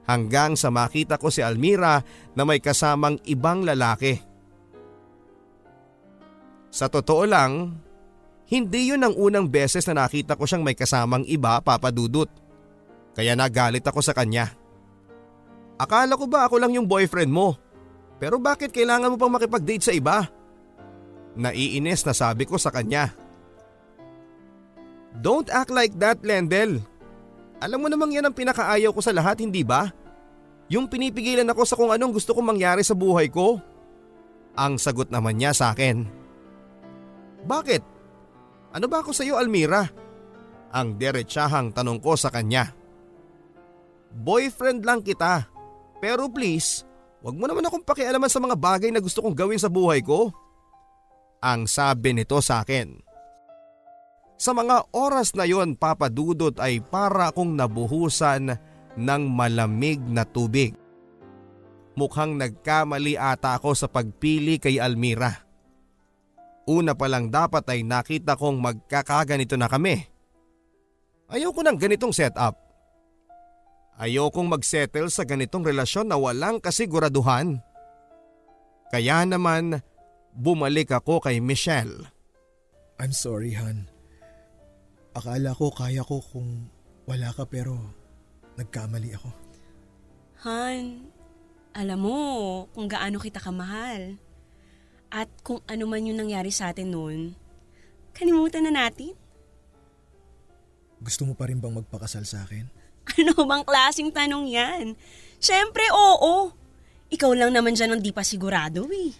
Hanggang 0.06 0.54
sa 0.54 0.70
makita 0.70 1.18
ko 1.18 1.26
si 1.26 1.42
Almira 1.42 2.06
na 2.38 2.46
may 2.46 2.62
kasamang 2.62 3.18
ibang 3.26 3.66
lalaki. 3.66 4.14
Sa 6.70 6.86
totoo 6.86 7.26
lang, 7.26 7.82
hindi 8.53 8.92
yun 8.92 9.00
ang 9.00 9.16
unang 9.16 9.48
beses 9.48 9.88
na 9.88 10.05
nakita 10.05 10.36
ko 10.36 10.44
siyang 10.44 10.61
may 10.61 10.76
kasamang 10.76 11.24
iba 11.24 11.57
papadudot. 11.64 12.28
Kaya 13.16 13.32
nagalit 13.32 13.80
ako 13.80 14.05
sa 14.05 14.12
kanya. 14.12 14.53
Akala 15.80 16.20
ko 16.20 16.28
ba 16.28 16.44
ako 16.44 16.61
lang 16.61 16.76
yung 16.76 16.84
boyfriend 16.84 17.32
mo? 17.32 17.57
Pero 18.20 18.36
bakit 18.36 18.68
kailangan 18.68 19.09
mo 19.09 19.16
pang 19.16 19.32
makipag-date 19.32 19.88
sa 19.88 19.96
iba? 19.96 20.28
Naiinis 21.32 22.05
na 22.05 22.12
sabi 22.12 22.44
ko 22.44 22.61
sa 22.61 22.68
kanya. 22.68 23.16
Don't 25.16 25.48
act 25.48 25.72
like 25.72 25.96
that, 25.96 26.20
Lendel. 26.20 26.84
Alam 27.57 27.78
mo 27.80 27.88
namang 27.88 28.12
yan 28.12 28.28
ang 28.28 28.36
pinakaayaw 28.36 28.92
ko 28.92 29.00
sa 29.00 29.16
lahat, 29.16 29.40
hindi 29.40 29.64
ba? 29.64 29.88
Yung 30.68 30.92
pinipigilan 30.92 31.48
ako 31.48 31.62
sa 31.64 31.76
kung 31.76 31.88
anong 31.88 32.20
gusto 32.20 32.36
kong 32.36 32.53
mangyari 32.53 32.84
sa 32.84 32.92
buhay 32.92 33.32
ko. 33.32 33.57
Ang 34.61 34.76
sagot 34.76 35.09
naman 35.09 35.40
niya 35.40 35.57
sa 35.57 35.72
akin. 35.72 36.05
Bakit? 37.48 37.91
Ano 38.72 38.88
ba 38.88 39.04
ako 39.04 39.12
sa 39.12 39.22
iyo, 39.24 39.36
Almira? 39.36 39.84
Ang 40.72 40.96
derechahang 40.96 41.76
tanong 41.76 42.00
ko 42.00 42.16
sa 42.16 42.32
kanya. 42.32 42.72
Boyfriend 44.12 44.84
lang 44.84 45.04
kita. 45.04 45.44
Pero 46.00 46.32
please, 46.32 46.88
wag 47.20 47.36
mo 47.36 47.44
naman 47.44 47.64
akong 47.68 47.84
pakialaman 47.84 48.32
sa 48.32 48.40
mga 48.40 48.56
bagay 48.56 48.88
na 48.88 49.00
gusto 49.04 49.20
kong 49.20 49.36
gawin 49.36 49.60
sa 49.60 49.68
buhay 49.68 50.00
ko. 50.00 50.32
Ang 51.44 51.68
sabi 51.68 52.16
nito 52.16 52.40
sa 52.40 52.64
akin. 52.64 52.96
Sa 54.40 54.56
mga 54.56 54.90
oras 54.90 55.36
na 55.38 55.46
yon 55.46 55.78
papadudot 55.78 56.56
ay 56.58 56.82
para 56.82 57.30
akong 57.30 57.54
nabuhusan 57.54 58.56
ng 58.98 59.22
malamig 59.30 60.02
na 60.02 60.26
tubig. 60.26 60.74
Mukhang 61.92 62.40
nagkamali 62.40 63.20
ata 63.20 63.60
ako 63.60 63.76
sa 63.76 63.86
pagpili 63.86 64.56
kay 64.56 64.80
Almira. 64.80 65.51
Una 66.70 66.94
pa 66.94 67.10
lang 67.10 67.26
dapat 67.26 67.66
ay 67.66 67.82
nakita 67.82 68.38
kong 68.38 68.62
magkakaganito 68.62 69.58
na 69.58 69.66
kami. 69.66 69.98
Ayoko 71.32 71.64
ng 71.64 71.78
ganitong 71.80 72.14
setup. 72.14 72.54
Ayokong 73.98 74.48
magsettle 74.48 75.10
sa 75.10 75.26
ganitong 75.26 75.66
relasyon 75.66 76.10
na 76.10 76.16
walang 76.16 76.62
kasiguraduhan. 76.62 77.60
Kaya 78.92 79.24
naman, 79.24 79.80
bumalik 80.36 80.92
ako 80.92 81.24
kay 81.24 81.40
Michelle. 81.40 82.08
I'm 83.00 83.12
sorry, 83.12 83.56
Han. 83.56 83.88
Akala 85.12 85.52
ko 85.52 85.72
kaya 85.72 86.04
ko 86.04 86.24
kung 86.24 86.68
wala 87.04 87.32
ka 87.34 87.44
pero 87.44 87.76
nagkamali 88.56 89.10
ako. 89.16 89.30
Han, 90.46 91.08
alam 91.72 91.98
mo 92.00 92.18
kung 92.72 92.88
gaano 92.88 93.20
kita 93.20 93.40
kamahal. 93.40 94.16
At 95.12 95.28
kung 95.44 95.60
ano 95.68 95.84
man 95.84 96.08
yung 96.08 96.16
nangyari 96.16 96.48
sa 96.48 96.72
atin 96.72 96.88
noon, 96.88 97.36
kalimutan 98.16 98.64
na 98.64 98.72
natin. 98.72 99.12
Gusto 101.04 101.28
mo 101.28 101.36
pa 101.36 101.52
rin 101.52 101.60
bang 101.60 101.76
magpakasal 101.76 102.24
sa 102.24 102.48
akin? 102.48 102.64
Ano 103.18 103.34
bang 103.44 103.66
klaseng 103.66 104.14
tanong 104.14 104.46
yan? 104.48 104.94
Siyempre, 105.42 105.84
oo. 105.90 106.54
Ikaw 107.12 107.34
lang 107.34 107.50
naman 107.52 107.74
dyan 107.74 107.98
ang 107.98 108.00
di 108.00 108.14
pa 108.14 108.22
sigurado 108.24 108.88
eh. 108.88 109.10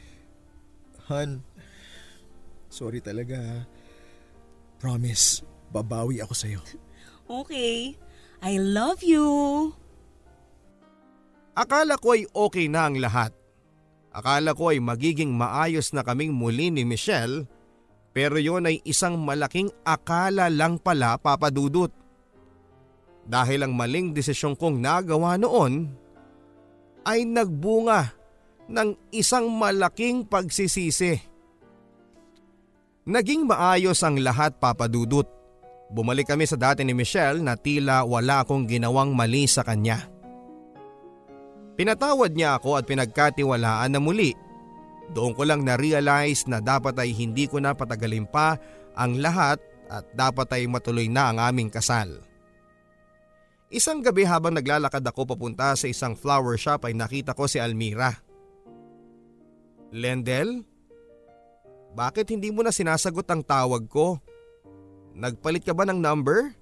Han, 1.11 1.43
sorry 2.71 3.03
talaga 3.03 3.37
ha. 3.43 3.59
Promise, 4.81 5.45
babawi 5.69 6.25
ako 6.25 6.33
sa'yo. 6.33 6.63
Okay. 7.33 7.97
I 8.45 8.61
love 8.61 9.01
you. 9.01 9.25
Akala 11.57 11.97
ko 11.97 12.13
ay 12.13 12.29
okay 12.29 12.69
na 12.69 12.91
ang 12.91 13.01
lahat. 13.01 13.33
Akala 14.13 14.53
ko 14.53 14.69
ay 14.69 14.79
magiging 14.79 15.33
maayos 15.33 15.97
na 15.97 16.05
kaming 16.05 16.37
muli 16.37 16.69
ni 16.69 16.85
Michelle 16.85 17.49
pero 18.13 18.37
yon 18.37 18.69
ay 18.69 18.85
isang 18.85 19.17
malaking 19.17 19.73
akala 19.89 20.53
lang 20.53 20.77
pala 20.77 21.17
papadudot. 21.17 21.89
Dahil 23.25 23.65
ang 23.65 23.73
maling 23.73 24.13
desisyon 24.13 24.53
kong 24.53 24.85
nagawa 24.85 25.41
noon 25.41 25.89
ay 27.09 27.25
nagbunga 27.25 28.13
ng 28.69 29.17
isang 29.17 29.49
malaking 29.49 30.29
pagsisisi. 30.29 31.17
Naging 33.09 33.49
maayos 33.49 34.05
ang 34.05 34.21
lahat 34.21 34.61
papadudot. 34.61 35.27
Bumalik 35.89 36.29
kami 36.29 36.45
sa 36.45 36.61
dati 36.61 36.85
ni 36.85 36.93
Michelle 36.93 37.41
na 37.41 37.57
tila 37.57 38.05
wala 38.05 38.45
akong 38.45 38.69
ginawang 38.69 39.17
mali 39.17 39.49
sa 39.49 39.65
kanya. 39.65 40.12
Pinatawad 41.73 42.37
niya 42.37 42.61
ako 42.61 42.77
at 42.77 42.85
pinagkatiwalaan 42.85 43.97
na 43.97 44.01
muli. 44.01 44.37
Doon 45.13 45.33
ko 45.37 45.45
lang 45.45 45.65
na-realize 45.65 46.49
na 46.49 46.61
dapat 46.61 46.97
ay 47.01 47.13
hindi 47.13 47.49
ko 47.49 47.61
na 47.61 47.77
patagalin 47.77 48.29
pa 48.29 48.57
ang 48.97 49.21
lahat 49.21 49.61
at 49.93 50.05
dapat 50.17 50.49
ay 50.57 50.69
matuloy 50.69 51.09
na 51.09 51.33
ang 51.33 51.39
aming 51.41 51.69
kasal. 51.69 52.25
Isang 53.73 54.05
gabi 54.05 54.29
habang 54.29 54.53
naglalakad 54.53 55.01
ako 55.01 55.33
papunta 55.33 55.73
sa 55.73 55.89
isang 55.89 56.13
flower 56.13 56.61
shop 56.61 56.85
ay 56.85 56.93
nakita 56.93 57.33
ko 57.33 57.49
si 57.49 57.57
Almira. 57.57 58.13
Lendel? 59.93 60.65
Bakit 61.93 62.33
hindi 62.33 62.49
mo 62.49 62.65
na 62.65 62.73
sinasagot 62.73 63.25
ang 63.29 63.45
tawag 63.45 63.85
ko? 63.89 64.21
Nagpalit 65.13 65.65
ka 65.65 65.77
ba 65.77 65.85
ng 65.89 66.01
number? 66.01 66.53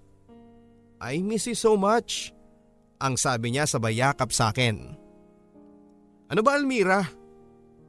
I 0.98 1.22
miss 1.22 1.46
you 1.46 1.54
so 1.54 1.78
much. 1.78 2.34
Ang 2.98 3.14
sabi 3.14 3.54
niya 3.54 3.66
sa 3.66 3.78
bayakap 3.78 4.34
sa 4.34 4.50
akin. 4.50 4.99
Ano 6.30 6.46
ba 6.46 6.54
Almira? 6.54 7.02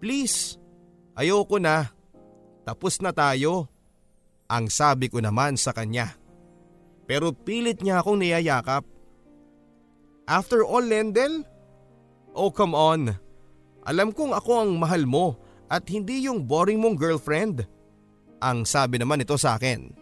Please, 0.01 0.57
ayoko 1.13 1.61
na. 1.61 1.93
Tapos 2.65 2.97
na 2.97 3.13
tayo. 3.13 3.69
Ang 4.49 4.67
sabi 4.67 5.07
ko 5.07 5.21
naman 5.21 5.55
sa 5.55 5.71
kanya. 5.71 6.17
Pero 7.05 7.31
pilit 7.31 7.85
niya 7.85 8.01
akong 8.01 8.19
niyayakap. 8.19 8.83
After 10.25 10.65
all, 10.65 10.83
Lendel? 10.83 11.45
Oh 12.33 12.49
come 12.49 12.73
on. 12.73 13.13
Alam 13.85 14.09
kong 14.09 14.33
ako 14.33 14.51
ang 14.65 14.71
mahal 14.77 15.05
mo 15.05 15.37
at 15.69 15.85
hindi 15.87 16.25
yung 16.25 16.49
boring 16.49 16.81
mong 16.81 16.97
girlfriend. 16.97 17.63
Ang 18.41 18.65
sabi 18.65 18.97
naman 18.97 19.21
ito 19.21 19.37
sa 19.37 19.55
akin. 19.55 19.93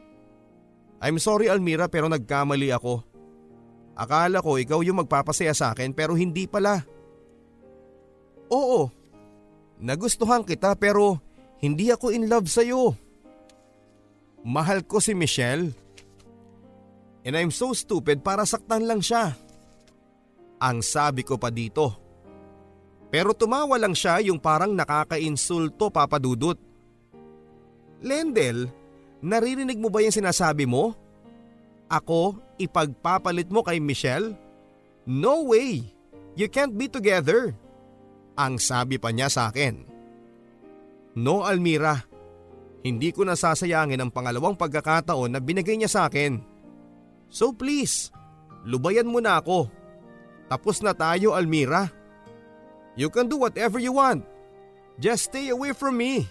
I'm 1.00 1.20
sorry 1.20 1.48
Almira 1.48 1.88
pero 1.88 2.08
nagkamali 2.08 2.72
ako. 2.76 3.04
Akala 4.00 4.40
ko 4.40 4.56
ikaw 4.56 4.80
yung 4.84 5.04
magpapasaya 5.04 5.52
sa 5.52 5.76
akin 5.76 5.92
pero 5.92 6.16
hindi 6.16 6.48
pala. 6.48 6.84
Oo, 8.50 8.90
nagustuhan 9.78 10.42
kita 10.42 10.74
pero 10.74 11.22
hindi 11.62 11.94
ako 11.94 12.10
in 12.10 12.26
love 12.26 12.50
sa'yo. 12.50 12.98
Mahal 14.42 14.82
ko 14.88 14.98
si 15.04 15.14
Michelle. 15.14 15.76
And 17.28 17.36
I'm 17.36 17.52
so 17.52 17.76
stupid 17.76 18.24
para 18.24 18.48
saktan 18.48 18.88
lang 18.88 19.04
siya. 19.04 19.36
Ang 20.60 20.82
sabi 20.82 21.22
ko 21.22 21.36
pa 21.36 21.52
dito. 21.52 21.94
Pero 23.10 23.36
tumawa 23.36 23.76
lang 23.76 23.94
siya 23.94 24.24
yung 24.24 24.40
parang 24.40 24.72
nakakainsulto 24.72 25.92
papadudot. 25.92 26.56
Lendel, 28.00 28.72
naririnig 29.20 29.76
mo 29.76 29.92
ba 29.92 30.00
yung 30.00 30.16
sinasabi 30.16 30.64
mo? 30.64 30.96
Ako, 31.92 32.38
ipagpapalit 32.62 33.50
mo 33.52 33.66
kay 33.66 33.82
Michelle? 33.82 34.38
No 35.04 35.44
way! 35.50 35.84
You 36.40 36.48
can't 36.48 36.78
be 36.78 36.88
together. 36.88 37.52
Ang 38.40 38.56
sabi 38.56 38.96
pa 38.96 39.12
niya 39.12 39.28
sa 39.28 39.52
akin. 39.52 39.84
No 41.20 41.44
Almira, 41.44 42.00
hindi 42.80 43.12
ko 43.12 43.28
nasasayangin 43.28 44.00
ang 44.00 44.12
pangalawang 44.16 44.56
pagkakataon 44.56 45.36
na 45.36 45.44
binigay 45.44 45.76
niya 45.76 45.92
sa 45.92 46.02
akin. 46.08 46.40
So 47.28 47.52
please, 47.52 48.16
lubayan 48.64 49.12
mo 49.12 49.20
na 49.20 49.44
ako. 49.44 49.68
Tapos 50.48 50.80
na 50.80 50.96
tayo 50.96 51.36
Almira. 51.36 51.92
You 52.96 53.12
can 53.12 53.28
do 53.28 53.36
whatever 53.36 53.80
you 53.80 53.96
want. 53.96 54.24
Just 55.00 55.32
stay 55.32 55.52
away 55.52 55.72
from 55.76 56.00
me. 56.00 56.28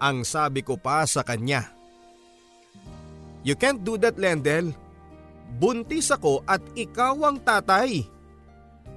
Ang 0.00 0.24
sabi 0.24 0.60
ko 0.60 0.76
pa 0.76 1.04
sa 1.04 1.24
kanya. 1.24 1.72
You 3.44 3.56
can't 3.56 3.80
do 3.80 3.96
that 4.00 4.20
Lendel. 4.20 4.72
Buntis 5.56 6.08
ako 6.12 6.44
at 6.48 6.60
ikaw 6.72 7.16
ang 7.28 7.40
tatay. 7.40 8.04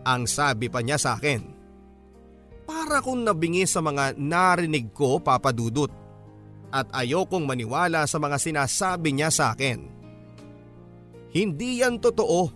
Ang 0.07 0.27
sabi 0.27 0.67
pa 0.71 0.79
niya 0.79 0.99
sa 0.99 1.15
akin. 1.15 1.54
Para 2.65 2.97
kong 2.99 3.21
nabingi 3.21 3.69
sa 3.69 3.79
mga 3.79 4.17
narinig 4.17 4.89
ko 4.89 5.21
papadudot 5.21 5.89
at 6.73 6.89
ayokong 6.91 7.45
maniwala 7.45 8.03
sa 8.09 8.17
mga 8.17 8.41
sinasabi 8.41 9.15
niya 9.15 9.29
sa 9.29 9.53
akin. 9.53 9.85
Hindi 11.31 11.85
yan 11.85 12.01
totoo. 12.01 12.49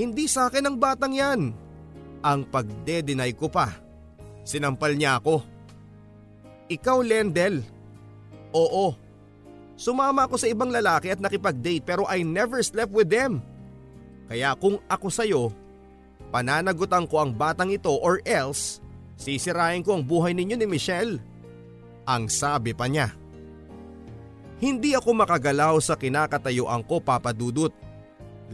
Hindi 0.00 0.24
sa 0.26 0.48
akin 0.48 0.64
ang 0.66 0.76
batang 0.80 1.14
yan. 1.14 1.40
Ang 2.24 2.40
pagde-deny 2.48 3.30
ko 3.36 3.46
pa. 3.52 3.70
Sinampal 4.42 4.96
niya 4.96 5.20
ako. 5.20 5.44
Ikaw 6.66 6.98
Lendel. 7.04 7.62
Oo. 8.54 8.96
Sumama 9.76 10.24
ako 10.24 10.40
sa 10.40 10.48
ibang 10.48 10.72
lalaki 10.72 11.12
at 11.12 11.20
nakipag-date 11.20 11.84
pero 11.84 12.08
I 12.08 12.24
never 12.24 12.64
slept 12.64 12.90
with 12.90 13.12
them. 13.12 13.44
Kaya 14.26 14.56
kung 14.58 14.80
ako 14.88 15.06
sa'yo, 15.12 15.42
pananagutan 16.32 17.04
ko 17.06 17.22
ang 17.22 17.30
batang 17.36 17.70
ito 17.70 17.92
or 17.92 18.18
else 18.24 18.82
sisirain 19.16 19.82
ko 19.82 19.96
ang 19.96 20.04
buhay 20.04 20.36
ninyo 20.36 20.56
ni 20.60 20.66
Michelle. 20.68 21.18
Ang 22.06 22.30
sabi 22.30 22.70
pa 22.76 22.86
niya. 22.86 23.10
Hindi 24.56 24.96
ako 24.96 25.26
makagalaw 25.26 25.76
sa 25.82 25.98
kinakatayuan 25.98 26.86
ko 26.86 27.02
papadudot. 27.02 27.74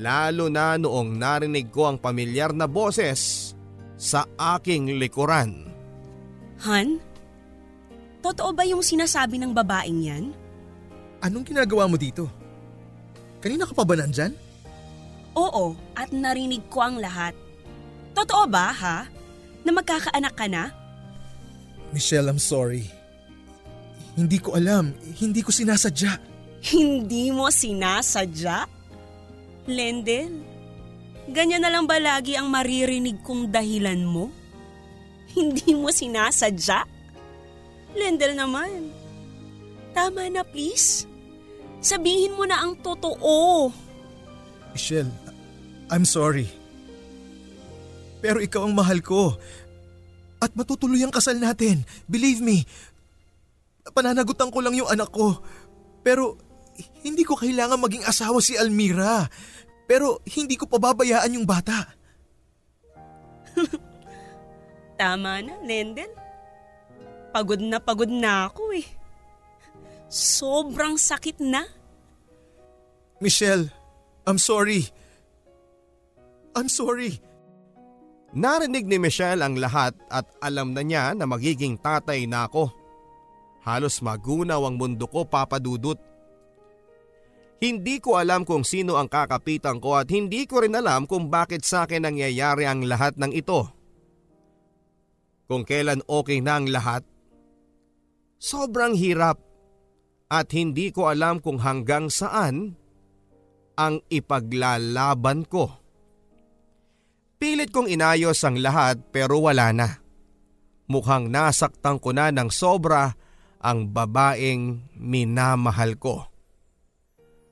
Lalo 0.01 0.49
na 0.49 0.81
noong 0.81 1.15
narinig 1.21 1.69
ko 1.69 1.87
ang 1.93 2.01
pamilyar 2.01 2.57
na 2.57 2.65
boses 2.65 3.53
sa 4.01 4.25
aking 4.57 4.97
likuran. 4.99 5.69
Han? 6.65 6.99
Totoo 8.25 8.51
ba 8.57 8.65
yung 8.65 8.81
sinasabi 8.81 9.37
ng 9.39 9.53
babaeng 9.53 10.01
yan? 10.03 10.25
Anong 11.23 11.47
ginagawa 11.47 11.87
mo 11.87 11.95
dito? 11.95 12.27
Kanina 13.39 13.67
ka 13.67 13.75
pa 13.75 13.87
ba 13.87 13.95
nandyan? 13.95 14.35
Oo, 15.39 15.75
at 15.95 16.11
narinig 16.11 16.67
ko 16.71 16.83
ang 16.83 16.97
lahat. 16.99 17.35
Totoo 18.15 18.47
ba, 18.51 18.71
ha? 18.71 18.99
Na 19.63 19.71
magkakaanak 19.71 20.35
ka 20.35 20.47
na? 20.51 20.75
Michelle, 21.93 22.27
I'm 22.27 22.41
sorry. 22.41 22.89
Hindi 24.17 24.41
ko 24.41 24.57
alam. 24.57 24.93
Hindi 25.17 25.41
ko 25.41 25.53
sinasadya. 25.53 26.19
Hindi 26.63 27.33
mo 27.33 27.49
sinasadya? 27.49 28.69
Lendel, 29.67 30.43
ganyan 31.31 31.63
na 31.63 31.71
lang 31.71 31.87
ba 31.87 31.99
lagi 32.03 32.35
ang 32.35 32.51
maririnig 32.51 33.23
kong 33.23 33.51
dahilan 33.51 34.03
mo? 34.03 34.31
Hindi 35.33 35.73
mo 35.73 35.89
sinasadya? 35.89 36.85
Lendel 37.97 38.35
naman. 38.37 38.91
Tama 39.93 40.29
na 40.33 40.43
please. 40.43 41.05
Sabihin 41.83 42.37
mo 42.39 42.47
na 42.47 42.63
ang 42.63 42.79
totoo. 42.79 43.69
Michelle, 44.73 45.11
I'm 45.91 46.07
sorry. 46.07 46.49
Pero 48.23 48.39
ikaw 48.39 48.65
ang 48.65 48.73
mahal 48.79 49.03
ko. 49.03 49.35
At 50.39 50.55
matutuloy 50.55 51.03
ang 51.03 51.11
kasal 51.11 51.43
natin. 51.43 51.83
Believe 52.07 52.39
me. 52.39 52.63
Pananagutan 53.91 54.55
ko 54.55 54.63
lang 54.63 54.79
yung 54.79 54.87
anak 54.87 55.11
ko. 55.11 55.43
Pero 56.07 56.39
hindi 57.03 57.27
ko 57.27 57.35
kailangan 57.35 57.83
maging 57.83 58.07
asawa 58.07 58.39
si 58.39 58.55
Almira. 58.55 59.27
Pero 59.91 60.23
hindi 60.31 60.55
ko 60.55 60.71
pababayaan 60.71 61.35
yung 61.35 61.47
bata. 61.47 61.91
Tama 65.03 65.43
na, 65.43 65.59
Lendel. 65.67 66.11
Pagod 67.35 67.59
na 67.59 67.83
pagod 67.83 68.09
na 68.09 68.47
ako 68.47 68.71
eh. 68.77 68.87
Sobrang 70.13 71.01
sakit 71.01 71.43
na. 71.43 71.65
Michelle, 73.19 73.73
I'm 74.29 74.39
sorry. 74.39 74.93
I'm 76.53 76.69
sorry. 76.69 77.32
Narinig 78.33 78.89
ni 78.89 78.97
Michelle 78.97 79.45
ang 79.45 79.61
lahat 79.61 79.93
at 80.09 80.25
alam 80.41 80.73
na 80.73 80.81
niya 80.81 81.13
na 81.13 81.29
magiging 81.29 81.77
tatay 81.77 82.25
na 82.25 82.49
ako. 82.49 82.73
Halos 83.61 84.01
magunaw 84.01 84.65
ang 84.65 84.81
mundo 84.81 85.05
ko 85.05 85.29
papadudot. 85.29 86.01
Hindi 87.63 88.01
ko 88.03 88.19
alam 88.19 88.43
kung 88.43 88.67
sino 88.67 88.99
ang 88.99 89.07
kakapitan 89.07 89.79
ko 89.79 90.01
at 90.01 90.09
hindi 90.11 90.49
ko 90.49 90.65
rin 90.65 90.75
alam 90.75 91.07
kung 91.07 91.31
bakit 91.31 91.63
sa 91.63 91.87
akin 91.87 92.09
nangyayari 92.09 92.67
ang 92.67 92.83
lahat 92.89 93.15
ng 93.21 93.31
ito. 93.37 93.69
Kung 95.47 95.69
kailan 95.69 96.01
okay 96.09 96.41
na 96.41 96.59
ang 96.59 96.67
lahat, 96.73 97.05
sobrang 98.41 98.97
hirap 98.97 99.39
at 100.33 100.49
hindi 100.57 100.89
ko 100.89 101.13
alam 101.13 101.39
kung 101.39 101.61
hanggang 101.61 102.09
saan 102.09 102.81
ang 103.77 104.01
ipaglalaban 104.09 105.45
ko. 105.45 105.82
Pilit 107.43 107.75
kong 107.75 107.91
inayos 107.91 108.39
ang 108.47 108.55
lahat 108.63 109.03
pero 109.11 109.43
wala 109.43 109.75
na. 109.75 109.99
Mukhang 110.87 111.27
nasaktan 111.27 111.99
ko 111.99 112.15
na 112.15 112.31
ng 112.31 112.55
sobra 112.55 113.19
ang 113.59 113.91
babaeng 113.91 114.87
minamahal 114.95 115.99
ko. 115.99 116.31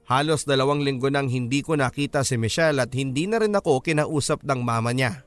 Halos 0.06 0.46
dalawang 0.46 0.86
linggo 0.86 1.10
nang 1.10 1.26
hindi 1.26 1.66
ko 1.66 1.74
nakita 1.74 2.22
si 2.22 2.38
Michelle 2.38 2.78
at 2.78 2.94
hindi 2.94 3.26
na 3.26 3.42
rin 3.42 3.50
ako 3.50 3.82
kinausap 3.82 4.46
ng 4.46 4.62
mama 4.62 4.94
niya. 4.94 5.26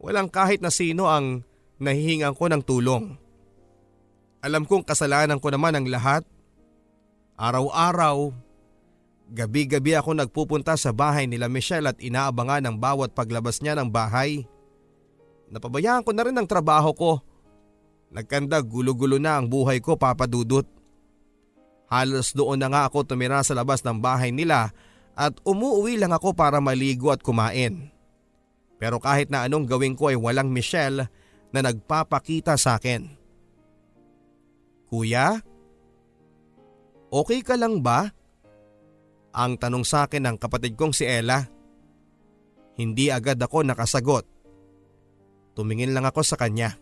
Walang 0.00 0.32
kahit 0.32 0.64
na 0.64 0.72
sino 0.72 1.12
ang 1.12 1.44
nahihingan 1.76 2.32
ko 2.40 2.48
ng 2.48 2.64
tulong. 2.64 3.20
Alam 4.40 4.64
kong 4.64 4.88
kasalanan 4.88 5.44
ko 5.44 5.52
naman 5.52 5.76
ang 5.76 5.84
lahat. 5.92 6.24
Araw-araw, 7.36 8.32
gabi-gabi 9.28 9.92
ako 9.94 10.16
nagpupunta 10.16 10.74
sa 10.74 10.90
bahay 10.92 11.28
nila 11.28 11.46
Michelle 11.52 11.92
at 11.92 12.00
inaabangan 12.00 12.64
ang 12.64 12.76
bawat 12.80 13.12
paglabas 13.12 13.60
niya 13.60 13.76
ng 13.76 13.92
bahay. 13.92 14.48
Napabayaan 15.48 16.04
ko 16.04 16.10
na 16.12 16.24
rin 16.28 16.36
ang 16.36 16.48
trabaho 16.48 16.92
ko. 16.92 17.12
Nagkanda 18.08 18.60
gulo-gulo 18.64 19.20
na 19.20 19.36
ang 19.36 19.48
buhay 19.48 19.84
ko 19.84 19.96
papadudot. 19.96 20.64
Halos 21.88 22.36
doon 22.36 22.60
na 22.60 22.68
nga 22.68 22.82
ako 22.88 23.04
tumira 23.04 23.40
sa 23.44 23.56
labas 23.56 23.80
ng 23.80 23.96
bahay 24.00 24.28
nila 24.28 24.72
at 25.16 25.32
umuwi 25.44 25.96
lang 25.96 26.12
ako 26.12 26.36
para 26.36 26.60
maligo 26.60 27.08
at 27.12 27.24
kumain. 27.24 27.88
Pero 28.76 29.00
kahit 29.00 29.32
na 29.32 29.44
anong 29.44 29.66
gawin 29.66 29.96
ko 29.96 30.12
ay 30.12 30.16
walang 30.16 30.52
Michelle 30.52 31.08
na 31.50 31.60
nagpapakita 31.64 32.54
sa 32.60 32.76
akin. 32.76 33.08
Kuya? 34.88 35.40
Okay 37.08 37.40
ka 37.40 37.56
lang 37.56 37.80
ba? 37.80 38.12
Ang 39.38 39.54
tanong 39.54 39.86
sa 39.86 40.10
akin 40.10 40.26
ng 40.26 40.36
kapatid 40.42 40.74
kong 40.74 40.90
si 40.90 41.06
Ella. 41.06 41.46
Hindi 42.74 43.06
agad 43.14 43.38
ako 43.38 43.62
nakasagot. 43.62 44.26
Tumingin 45.54 45.94
lang 45.94 46.02
ako 46.02 46.26
sa 46.26 46.34
kanya. 46.34 46.74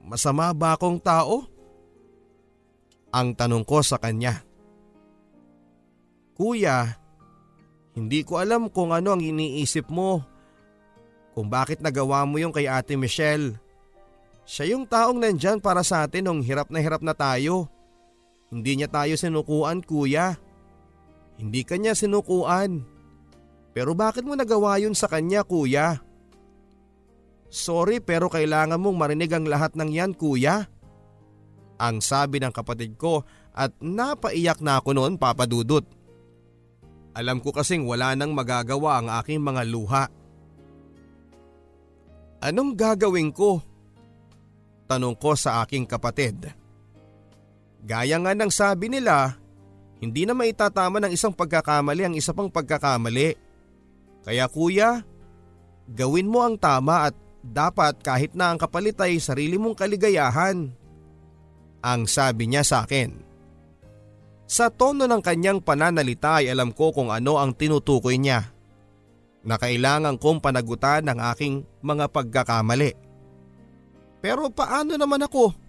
Masama 0.00 0.48
ba 0.56 0.72
akong 0.72 0.96
tao? 0.96 1.44
Ang 3.12 3.36
tanong 3.36 3.68
ko 3.68 3.84
sa 3.84 4.00
kanya. 4.00 4.40
Kuya, 6.36 6.96
hindi 7.92 8.24
ko 8.24 8.40
alam 8.40 8.72
kung 8.72 8.96
ano 8.96 9.12
ang 9.12 9.20
iniisip 9.20 9.92
mo. 9.92 10.24
Kung 11.36 11.52
bakit 11.52 11.84
nagawa 11.84 12.24
mo 12.24 12.40
yung 12.40 12.52
kay 12.52 12.64
ate 12.64 12.96
Michelle. 12.96 13.60
Siya 14.48 14.72
yung 14.72 14.88
taong 14.88 15.20
nandyan 15.20 15.60
para 15.60 15.84
sa 15.84 16.08
atin 16.08 16.32
nung 16.32 16.40
hirap 16.40 16.72
na 16.72 16.80
hirap 16.80 17.04
na 17.04 17.12
tayo. 17.12 17.75
Hindi 18.56 18.80
niya 18.80 18.88
tayo 18.88 19.12
sinukuan 19.20 19.84
kuya. 19.84 20.32
Hindi 21.36 21.60
kanya 21.60 21.92
sinukuan. 21.92 22.88
Pero 23.76 23.92
bakit 23.92 24.24
mo 24.24 24.32
nagawa 24.32 24.80
yun 24.80 24.96
sa 24.96 25.12
kanya 25.12 25.44
kuya? 25.44 26.00
Sorry 27.52 28.00
pero 28.00 28.32
kailangan 28.32 28.80
mong 28.80 28.96
marinig 28.96 29.28
ang 29.36 29.44
lahat 29.44 29.76
ng 29.76 29.92
yan 29.92 30.16
kuya. 30.16 30.64
Ang 31.76 32.00
sabi 32.00 32.40
ng 32.40 32.48
kapatid 32.48 32.96
ko 32.96 33.28
at 33.52 33.76
napaiyak 33.84 34.64
na 34.64 34.80
ako 34.80 34.96
noon 34.96 35.20
papadudot. 35.20 35.84
Alam 37.12 37.44
ko 37.44 37.52
kasing 37.52 37.84
wala 37.84 38.16
nang 38.16 38.32
magagawa 38.32 39.04
ang 39.04 39.12
aking 39.20 39.44
mga 39.44 39.62
luha. 39.68 40.08
Anong 42.40 42.72
gagawin 42.72 43.28
ko? 43.36 43.60
Tanong 44.88 45.20
ko 45.20 45.36
sa 45.36 45.60
aking 45.60 45.84
kapatid. 45.84 46.64
Gaya 47.86 48.18
nga 48.18 48.34
ng 48.34 48.50
sabi 48.50 48.90
nila, 48.90 49.38
hindi 50.02 50.26
na 50.26 50.34
maitatama 50.34 50.98
ng 50.98 51.14
isang 51.14 51.30
pagkakamali 51.30 52.02
ang 52.02 52.14
isa 52.18 52.34
pang 52.34 52.50
pagkakamali. 52.50 53.38
Kaya 54.26 54.50
kuya, 54.50 55.06
gawin 55.86 56.26
mo 56.26 56.42
ang 56.42 56.58
tama 56.58 57.06
at 57.06 57.14
dapat 57.46 58.02
kahit 58.02 58.34
na 58.34 58.50
ang 58.50 58.58
kapalit 58.58 58.98
ay 58.98 59.22
sarili 59.22 59.54
mong 59.54 59.78
kaligayahan. 59.78 60.74
Ang 61.86 62.00
sabi 62.10 62.50
niya 62.50 62.66
sa 62.66 62.82
akin. 62.82 63.22
Sa 64.50 64.66
tono 64.66 65.06
ng 65.06 65.22
kanyang 65.22 65.62
pananalita 65.62 66.42
ay 66.42 66.50
alam 66.50 66.74
ko 66.74 66.90
kung 66.90 67.14
ano 67.14 67.38
ang 67.38 67.54
tinutukoy 67.54 68.18
niya 68.18 68.50
na 69.46 69.54
kailangan 69.62 70.18
kong 70.18 70.42
panagutan 70.42 71.06
ng 71.06 71.18
aking 71.30 71.62
mga 71.86 72.10
pagkakamali. 72.10 72.98
Pero 74.18 74.50
paano 74.50 74.98
naman 74.98 75.22
ako? 75.22 75.65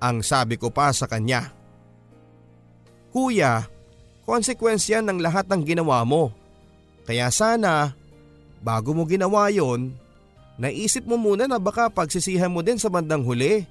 Ang 0.00 0.24
sabi 0.24 0.56
ko 0.56 0.72
pa 0.72 0.88
sa 0.96 1.04
kanya. 1.04 1.52
Kuya, 3.12 3.68
konsekwensya 4.24 5.04
ng 5.04 5.20
lahat 5.20 5.44
ng 5.52 5.62
ginawa 5.62 6.00
mo. 6.08 6.32
Kaya 7.04 7.28
sana, 7.28 7.92
bago 8.64 8.96
mo 8.96 9.04
ginawa 9.04 9.52
yon, 9.52 9.92
naisip 10.56 11.04
mo 11.04 11.20
muna 11.20 11.44
na 11.44 11.60
baka 11.60 11.92
pagsisihan 11.92 12.48
mo 12.48 12.64
din 12.64 12.80
sa 12.80 12.88
bandang 12.88 13.20
huli. 13.26 13.66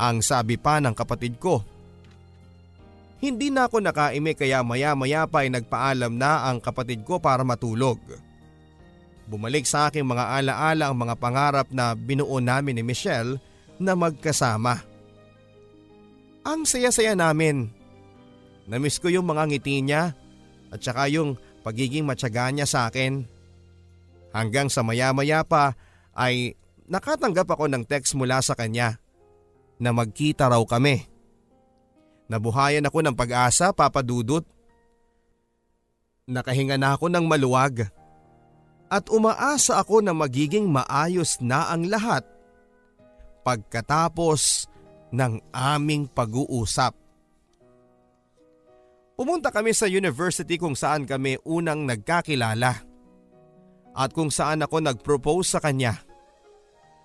Ang 0.00 0.24
sabi 0.24 0.56
pa 0.56 0.80
ng 0.80 0.96
kapatid 0.96 1.36
ko. 1.36 1.62
Hindi 3.20 3.52
na 3.52 3.68
ako 3.68 3.84
nakaime 3.84 4.32
kaya 4.32 4.64
maya 4.64 4.96
maya 4.96 5.28
pa 5.28 5.44
ay 5.44 5.52
nagpaalam 5.52 6.16
na 6.16 6.48
ang 6.48 6.56
kapatid 6.56 7.04
ko 7.04 7.20
para 7.20 7.44
matulog. 7.44 8.00
Bumalik 9.28 9.68
sa 9.68 9.92
aking 9.92 10.08
mga 10.08 10.40
alaala 10.40 10.88
ang 10.88 10.96
mga 10.96 11.14
pangarap 11.20 11.68
na 11.68 11.92
binuo 11.92 12.40
namin 12.40 12.80
ni 12.80 12.82
Michelle 12.82 13.36
na 13.76 13.92
magkasama. 13.92 14.89
Ang 16.40 16.64
saya-saya 16.64 17.12
namin. 17.12 17.68
Namiss 18.64 18.96
ko 18.96 19.12
yung 19.12 19.28
mga 19.28 19.50
ngiti 19.50 19.84
niya 19.84 20.14
at 20.70 20.80
saka 20.80 21.10
yung 21.10 21.36
pagiging 21.60 22.06
matyaga 22.06 22.48
niya 22.48 22.64
sa 22.64 22.88
akin. 22.88 23.26
Hanggang 24.30 24.70
sa 24.70 24.80
maya-maya 24.80 25.42
pa 25.42 25.74
ay 26.14 26.54
nakatanggap 26.86 27.50
ako 27.50 27.66
ng 27.66 27.82
text 27.84 28.14
mula 28.14 28.38
sa 28.40 28.54
kanya 28.54 28.96
na 29.82 29.90
magkita 29.90 30.46
raw 30.46 30.62
kami. 30.62 31.04
Nabuhayan 32.30 32.86
ako 32.86 32.98
ng 33.02 33.18
pag-asa, 33.18 33.74
Papa 33.74 34.06
Dudut. 34.06 34.46
Nakahinga 36.30 36.78
na 36.78 36.94
ako 36.94 37.10
ng 37.10 37.26
maluwag. 37.26 37.90
At 38.86 39.10
umaasa 39.10 39.82
ako 39.82 39.98
na 39.98 40.14
magiging 40.14 40.70
maayos 40.70 41.42
na 41.42 41.74
ang 41.74 41.90
lahat 41.90 42.22
pagkatapos 43.42 44.69
ng 45.10 45.32
aming 45.50 46.06
pag-uusap. 46.10 46.94
Pumunta 49.20 49.52
kami 49.52 49.76
sa 49.76 49.84
university 49.84 50.56
kung 50.56 50.72
saan 50.72 51.04
kami 51.04 51.36
unang 51.44 51.84
nagkakilala 51.84 52.72
at 53.92 54.10
kung 54.16 54.32
saan 54.32 54.64
ako 54.64 54.80
nag-propose 54.80 55.58
sa 55.58 55.60
kanya. 55.60 56.00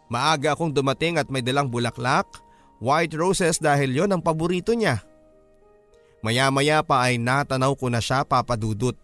Maaga 0.08 0.56
akong 0.56 0.72
dumating 0.72 1.18
at 1.20 1.28
may 1.28 1.44
dalang 1.44 1.68
bulaklak, 1.68 2.30
white 2.80 3.12
roses 3.18 3.60
dahil 3.60 3.92
yon 3.92 4.14
ang 4.16 4.22
paborito 4.24 4.72
niya. 4.72 5.02
Maya-maya 6.24 6.82
pa 6.82 7.10
ay 7.10 7.20
natanaw 7.20 7.76
ko 7.76 7.92
na 7.92 8.00
siya 8.00 8.24
papadudot. 8.24 8.96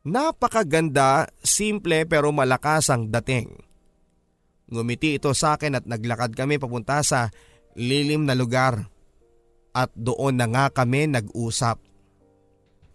Napakaganda, 0.00 1.28
simple 1.44 2.08
pero 2.08 2.32
malakas 2.32 2.88
ang 2.88 3.12
dating. 3.12 3.52
Ngumiti 4.70 5.18
ito 5.20 5.34
sa 5.36 5.58
akin 5.58 5.76
at 5.76 5.84
naglakad 5.84 6.32
kami 6.32 6.56
papunta 6.56 7.02
sa 7.04 7.28
lilim 7.74 8.26
na 8.26 8.34
lugar. 8.34 8.88
At 9.70 9.94
doon 9.94 10.34
na 10.34 10.46
nga 10.50 10.64
kami 10.70 11.06
nag-usap. 11.06 11.78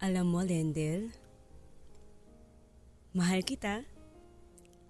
Alam 0.04 0.26
mo, 0.28 0.40
Lendel, 0.44 1.08
mahal 3.16 3.40
kita 3.40 3.80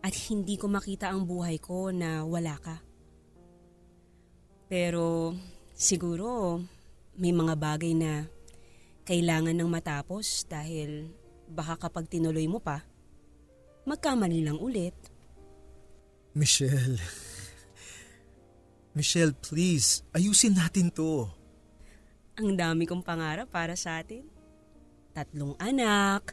at 0.02 0.14
hindi 0.30 0.58
ko 0.58 0.66
makita 0.66 1.14
ang 1.14 1.22
buhay 1.26 1.62
ko 1.62 1.94
na 1.94 2.26
wala 2.26 2.58
ka. 2.58 2.82
Pero 4.66 5.30
siguro 5.78 6.58
may 7.14 7.30
mga 7.30 7.54
bagay 7.54 7.94
na 7.94 8.26
kailangan 9.06 9.54
ng 9.54 9.70
matapos 9.70 10.42
dahil 10.50 11.14
baka 11.46 11.86
kapag 11.86 12.10
tinuloy 12.10 12.50
mo 12.50 12.58
pa, 12.58 12.82
magkamali 13.86 14.42
lang 14.42 14.58
ulit. 14.58 14.94
Michelle. 16.34 16.98
Michelle, 18.96 19.36
please, 19.36 20.00
ayusin 20.16 20.56
natin 20.56 20.88
to. 20.88 21.28
Ang 22.40 22.56
dami 22.56 22.88
kong 22.88 23.04
pangarap 23.04 23.52
para 23.52 23.76
sa 23.76 24.00
atin. 24.00 24.24
Tatlong 25.12 25.52
anak, 25.60 26.32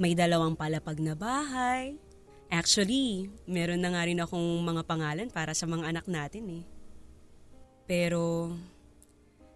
may 0.00 0.16
dalawang 0.16 0.56
palapag 0.56 0.96
na 1.04 1.12
bahay. 1.12 2.00
Actually, 2.48 3.28
meron 3.44 3.84
na 3.84 3.92
nga 3.92 4.08
rin 4.08 4.18
akong 4.18 4.64
mga 4.64 4.82
pangalan 4.88 5.28
para 5.28 5.52
sa 5.52 5.68
mga 5.68 5.92
anak 5.92 6.06
natin 6.08 6.44
eh. 6.60 6.64
Pero 7.84 8.48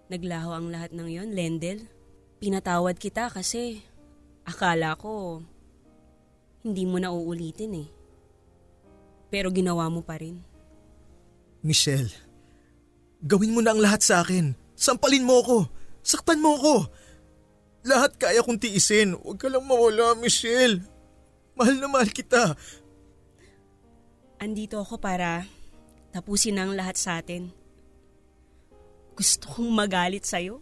Naglaho 0.04 0.52
ang 0.52 0.68
lahat 0.68 0.92
ng 0.92 1.08
yon, 1.08 1.32
Lendel. 1.32 1.88
Pinatawad 2.36 3.00
kita 3.00 3.32
kasi 3.32 3.80
akala 4.44 4.92
ko 5.00 5.40
hindi 6.60 6.84
mo 6.84 7.00
na 7.00 7.08
uulitin 7.08 7.72
eh. 7.82 7.88
Pero 9.32 9.48
ginawa 9.48 9.88
mo 9.88 10.04
pa 10.04 10.20
rin. 10.20 10.38
Michelle, 11.64 12.12
gawin 13.24 13.56
mo 13.56 13.64
na 13.64 13.72
ang 13.72 13.80
lahat 13.80 14.04
sa 14.04 14.20
akin. 14.20 14.52
Sampalin 14.76 15.24
mo 15.24 15.40
ako. 15.40 15.58
Saktan 16.04 16.44
mo 16.44 16.60
ako. 16.60 16.76
Lahat 17.88 18.12
kaya 18.20 18.44
kong 18.44 18.60
tiisin. 18.60 19.16
Huwag 19.16 19.40
ka 19.40 19.48
lang 19.48 19.64
mawala, 19.64 20.12
Michelle. 20.20 20.84
Mahal 21.56 21.80
na 21.80 21.88
mahal 21.88 22.12
kita. 22.12 22.52
Andito 24.36 24.76
ako 24.84 25.00
para 25.00 25.48
tapusin 26.12 26.60
ang 26.60 26.76
lahat 26.76 27.00
sa 27.00 27.24
atin. 27.24 27.48
Gusto 29.14 29.46
kong 29.46 29.70
magalit 29.72 30.26
sa'yo, 30.26 30.58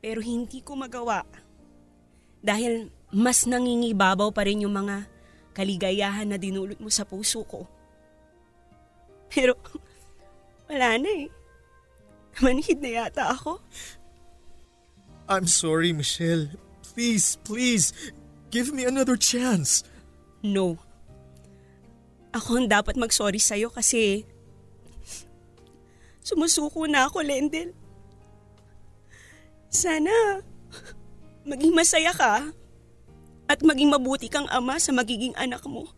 pero 0.00 0.22
hindi 0.22 0.62
ko 0.62 0.78
magawa. 0.78 1.26
Dahil 2.40 2.88
mas 3.10 3.44
nangingibabaw 3.44 4.30
pa 4.30 4.46
rin 4.46 4.64
yung 4.64 4.72
mga 4.72 5.10
kaligayahan 5.50 6.30
na 6.30 6.38
dinulot 6.38 6.78
mo 6.78 6.88
sa 6.88 7.02
puso 7.02 7.42
ko. 7.42 7.66
Pero 9.28 9.58
wala 10.70 10.94
na 10.96 11.10
eh. 11.10 11.39
Manhid 12.40 12.80
na 12.80 13.04
yata 13.04 13.30
ako. 13.32 13.60
I'm 15.30 15.46
sorry, 15.46 15.92
Michelle. 15.92 16.50
Please, 16.82 17.38
please, 17.46 17.92
give 18.50 18.74
me 18.74 18.82
another 18.82 19.14
chance. 19.14 19.86
No. 20.42 20.80
Ako 22.34 22.64
ang 22.64 22.68
dapat 22.70 22.98
mag-sorry 22.98 23.38
sa'yo 23.38 23.70
kasi 23.70 24.26
Sumusuko 26.20 26.84
na 26.86 27.08
ako, 27.08 27.24
Lendel. 27.24 27.72
Sana 29.66 30.44
maging 31.42 31.74
masaya 31.74 32.14
ka 32.14 32.54
at 33.50 33.58
maging 33.66 33.90
mabuti 33.90 34.30
kang 34.30 34.46
ama 34.52 34.78
sa 34.78 34.94
magiging 34.94 35.34
anak 35.34 35.64
mo. 35.66 35.90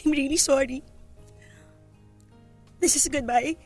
I'm 0.00 0.16
really 0.16 0.40
sorry. 0.40 0.80
This 2.80 2.96
is 2.96 3.04
goodbye. 3.12 3.60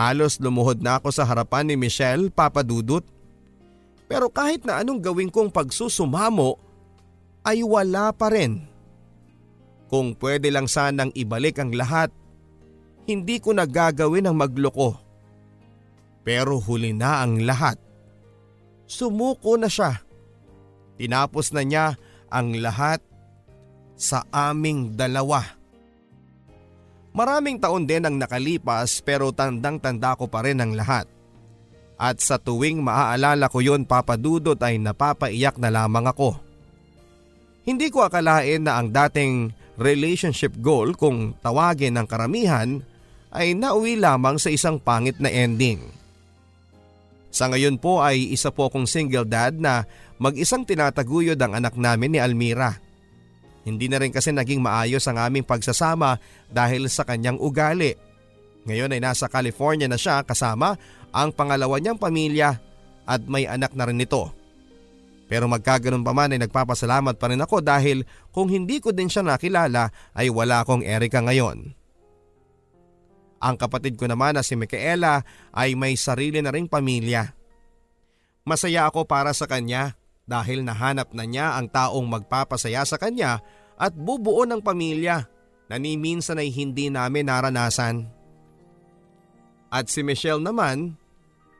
Halos 0.00 0.40
lumuhod 0.40 0.80
na 0.80 0.96
ako 0.96 1.12
sa 1.12 1.28
harapan 1.28 1.68
ni 1.68 1.76
Michelle, 1.76 2.32
Papa 2.32 2.64
Dudut. 2.64 3.04
Pero 4.08 4.32
kahit 4.32 4.64
na 4.64 4.80
anong 4.80 5.04
gawin 5.04 5.28
kong 5.28 5.52
pagsusumamo, 5.52 6.56
ay 7.44 7.60
wala 7.60 8.08
pa 8.16 8.32
rin 8.32 8.70
kung 9.90 10.14
pwede 10.22 10.54
lang 10.54 10.70
sanang 10.70 11.10
ibalik 11.18 11.58
ang 11.58 11.74
lahat, 11.74 12.14
hindi 13.10 13.42
ko 13.42 13.50
na 13.50 13.66
gagawin 13.66 14.30
ang 14.30 14.38
magloko. 14.38 14.94
Pero 16.22 16.62
huli 16.62 16.94
na 16.94 17.26
ang 17.26 17.42
lahat. 17.42 17.74
Sumuko 18.86 19.58
na 19.58 19.66
siya. 19.66 19.98
Tinapos 20.94 21.50
na 21.50 21.66
niya 21.66 21.98
ang 22.30 22.54
lahat 22.62 23.02
sa 23.98 24.22
aming 24.30 24.94
dalawa. 24.94 25.42
Maraming 27.10 27.58
taon 27.58 27.90
din 27.90 28.06
ang 28.06 28.14
nakalipas 28.14 29.02
pero 29.02 29.34
tandang-tanda 29.34 30.14
ko 30.14 30.30
pa 30.30 30.46
rin 30.46 30.62
ang 30.62 30.78
lahat. 30.78 31.10
At 32.00 32.22
sa 32.22 32.40
tuwing 32.40 32.80
maaalala 32.80 33.50
ko 33.52 33.60
yon 33.60 33.84
papadudot 33.84 34.56
ay 34.62 34.80
napapaiyak 34.80 35.60
na 35.60 35.68
lamang 35.68 36.08
ako. 36.08 36.38
Hindi 37.66 37.92
ko 37.92 38.08
akalain 38.08 38.64
na 38.64 38.80
ang 38.80 38.88
dating 38.88 39.52
relationship 39.76 40.56
goal 40.64 40.96
kung 40.96 41.36
tawagin 41.44 42.00
ng 42.00 42.06
karamihan 42.08 42.80
ay 43.30 43.52
nauwi 43.52 44.00
lamang 44.00 44.40
sa 44.40 44.48
isang 44.48 44.80
pangit 44.80 45.20
na 45.20 45.28
ending. 45.28 45.80
Sa 47.30 47.46
ngayon 47.46 47.78
po 47.78 48.02
ay 48.02 48.34
isa 48.34 48.50
po 48.50 48.66
akong 48.66 48.90
single 48.90 49.28
dad 49.28 49.54
na 49.60 49.86
mag-isang 50.18 50.66
tinataguyod 50.66 51.38
ang 51.38 51.54
anak 51.54 51.78
namin 51.78 52.16
ni 52.16 52.18
Almira. 52.18 52.82
Hindi 53.60 53.92
na 53.92 54.00
rin 54.00 54.12
kasi 54.12 54.32
naging 54.32 54.64
maayos 54.64 55.04
ang 55.04 55.20
aming 55.20 55.44
pagsasama 55.44 56.16
dahil 56.48 56.88
sa 56.88 57.04
kanyang 57.04 57.36
ugali. 57.36 57.92
Ngayon 58.64 58.92
ay 58.96 59.00
nasa 59.00 59.28
California 59.28 59.88
na 59.88 60.00
siya 60.00 60.24
kasama 60.24 60.76
ang 61.12 61.32
pangalawa 61.32 61.76
niyang 61.76 62.00
pamilya 62.00 62.56
at 63.04 63.20
may 63.28 63.44
anak 63.44 63.76
na 63.76 63.84
rin 63.88 64.00
ito. 64.00 64.32
Pero 65.30 65.46
magkaganon 65.46 66.02
pa 66.02 66.10
man 66.10 66.34
ay 66.34 66.42
nagpapasalamat 66.42 67.14
pa 67.14 67.30
rin 67.30 67.38
ako 67.38 67.62
dahil 67.62 68.02
kung 68.34 68.50
hindi 68.50 68.82
ko 68.82 68.90
din 68.90 69.06
siya 69.06 69.22
nakilala 69.22 69.94
ay 70.16 70.26
wala 70.26 70.66
akong 70.66 70.82
Erika 70.82 71.22
ngayon. 71.22 71.70
Ang 73.40 73.56
kapatid 73.56 73.96
ko 73.96 74.04
naman 74.04 74.36
na 74.36 74.44
si 74.44 74.58
Micaela 74.58 75.24
ay 75.54 75.72
may 75.78 75.96
sarili 75.96 76.42
na 76.44 76.52
ring 76.52 76.68
pamilya. 76.68 77.32
Masaya 78.44 78.90
ako 78.90 79.06
para 79.06 79.32
sa 79.32 79.46
kanya 79.46 79.99
dahil 80.30 80.62
nahanap 80.62 81.10
na 81.10 81.26
niya 81.26 81.58
ang 81.58 81.66
taong 81.66 82.06
magpapasaya 82.06 82.86
sa 82.86 82.94
kanya 82.94 83.42
at 83.74 83.90
bubuo 83.90 84.46
ng 84.46 84.62
pamilya 84.62 85.26
na 85.66 85.74
ni 85.74 85.98
minsan 85.98 86.38
ay 86.38 86.54
hindi 86.54 86.86
namin 86.86 87.26
naranasan. 87.26 88.06
At 89.70 89.90
si 89.90 90.06
Michelle 90.06 90.42
naman, 90.42 90.94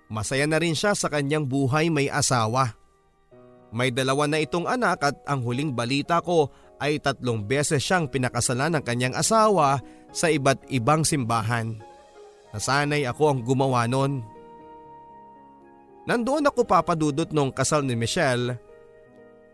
masaya 0.07 0.47
na 0.47 0.63
rin 0.63 0.79
siya 0.79 0.95
sa 0.95 1.11
kanyang 1.11 1.51
buhay 1.51 1.91
may 1.91 2.07
asawa. 2.07 2.79
May 3.75 3.91
dalawa 3.91 4.31
na 4.31 4.39
itong 4.43 4.67
anak 4.67 5.03
at 5.03 5.17
ang 5.27 5.43
huling 5.43 5.75
balita 5.75 6.23
ko 6.23 6.51
ay 6.83 6.99
tatlong 6.99 7.43
beses 7.43 7.83
siyang 7.83 8.11
pinakasalan 8.11 8.79
ng 8.79 8.83
kanyang 8.87 9.15
asawa 9.15 9.79
sa 10.11 10.27
iba't 10.27 10.67
ibang 10.71 11.07
simbahan. 11.07 11.79
Nasanay 12.51 13.07
ako 13.07 13.23
ang 13.31 13.41
gumawa 13.47 13.87
nun. 13.87 14.27
Nandoon 16.11 16.51
ako 16.51 16.67
papadudot 16.67 17.31
nung 17.31 17.55
kasal 17.55 17.87
ni 17.87 17.95
Michelle 17.95 18.59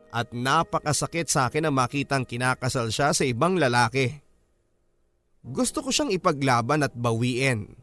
at 0.09 0.33
napakasakit 0.33 1.29
sa 1.29 1.53
akin 1.53 1.69
na 1.69 1.73
makitang 1.75 2.25
kinakasal 2.25 2.89
siya 2.89 3.13
sa 3.13 3.29
ibang 3.29 3.61
lalaki. 3.61 4.09
Gusto 5.45 5.85
ko 5.85 5.93
siyang 5.93 6.17
ipaglaban 6.17 6.81
at 6.81 6.97
bawiin. 6.97 7.77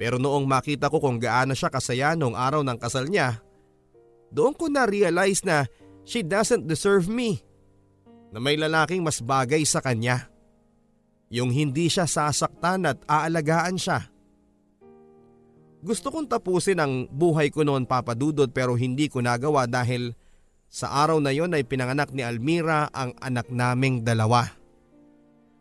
Pero 0.00 0.16
noong 0.16 0.48
makita 0.48 0.88
ko 0.88 1.04
kung 1.04 1.20
gaano 1.20 1.52
siya 1.52 1.68
kasaya 1.68 2.16
noong 2.16 2.32
araw 2.32 2.64
ng 2.64 2.80
kasal 2.80 3.12
niya, 3.12 3.44
doon 4.32 4.56
ko 4.56 4.72
na-realize 4.72 5.44
na 5.44 5.68
she 6.08 6.24
doesn't 6.24 6.64
deserve 6.64 7.12
me 7.12 7.44
na 8.32 8.40
may 8.40 8.56
lalaking 8.56 9.04
mas 9.04 9.20
bagay 9.20 9.68
sa 9.68 9.84
kanya. 9.84 10.32
Yung 11.28 11.52
hindi 11.52 11.92
siya 11.92 12.08
sasaktan 12.08 12.88
at 12.88 13.04
aalagaan 13.04 13.76
siya. 13.76 14.11
Gusto 15.82 16.14
kong 16.14 16.30
tapusin 16.30 16.78
ang 16.78 17.10
buhay 17.10 17.50
ko 17.50 17.66
noon 17.66 17.90
papadudod 17.90 18.46
pero 18.54 18.78
hindi 18.78 19.10
ko 19.10 19.18
nagawa 19.18 19.66
dahil 19.66 20.14
sa 20.70 20.94
araw 21.02 21.18
na 21.18 21.34
yon 21.34 21.50
ay 21.52 21.66
pinanganak 21.66 22.14
ni 22.14 22.22
Almira 22.22 22.86
ang 22.94 23.12
anak 23.18 23.50
naming 23.50 24.06
dalawa. 24.06 24.46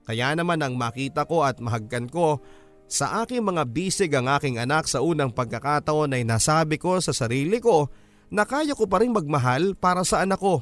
Kaya 0.05 0.38
naman 0.38 0.61
ang 0.61 0.78
makita 0.78 1.26
ko 1.26 1.41
at 1.41 1.57
mahagkan 1.57 2.05
ko 2.05 2.38
sa 2.86 3.26
aking 3.26 3.41
mga 3.41 3.65
bisig 3.65 4.13
ang 4.13 4.30
aking 4.30 4.61
anak 4.61 4.86
sa 4.86 5.01
unang 5.01 5.34
pagkakataon 5.34 6.13
ay 6.13 6.22
nasabi 6.22 6.78
ko 6.78 7.01
sa 7.01 7.17
sarili 7.17 7.57
ko 7.57 7.89
na 8.30 8.45
kaya 8.45 8.78
ko 8.78 8.86
pa 8.86 9.01
rin 9.01 9.11
magmahal 9.11 9.74
para 9.74 10.05
sa 10.05 10.22
anak 10.22 10.38
ko. 10.38 10.61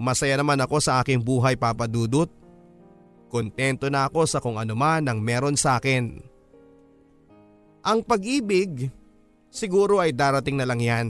Masaya 0.00 0.38
naman 0.38 0.62
ako 0.62 0.78
sa 0.78 1.02
aking 1.02 1.20
buhay 1.20 1.58
papadudot. 1.58 2.30
Kontento 3.26 3.90
na 3.90 4.06
ako 4.06 4.24
sa 4.24 4.38
kung 4.38 4.56
ano 4.56 4.72
man 4.78 5.04
ang 5.10 5.18
meron 5.18 5.58
sa 5.58 5.82
akin. 5.82 6.29
Ang 7.80 8.04
pag-ibig, 8.04 8.92
siguro 9.48 10.00
ay 10.00 10.12
darating 10.12 10.60
na 10.60 10.68
lang 10.68 10.80
yan. 10.80 11.06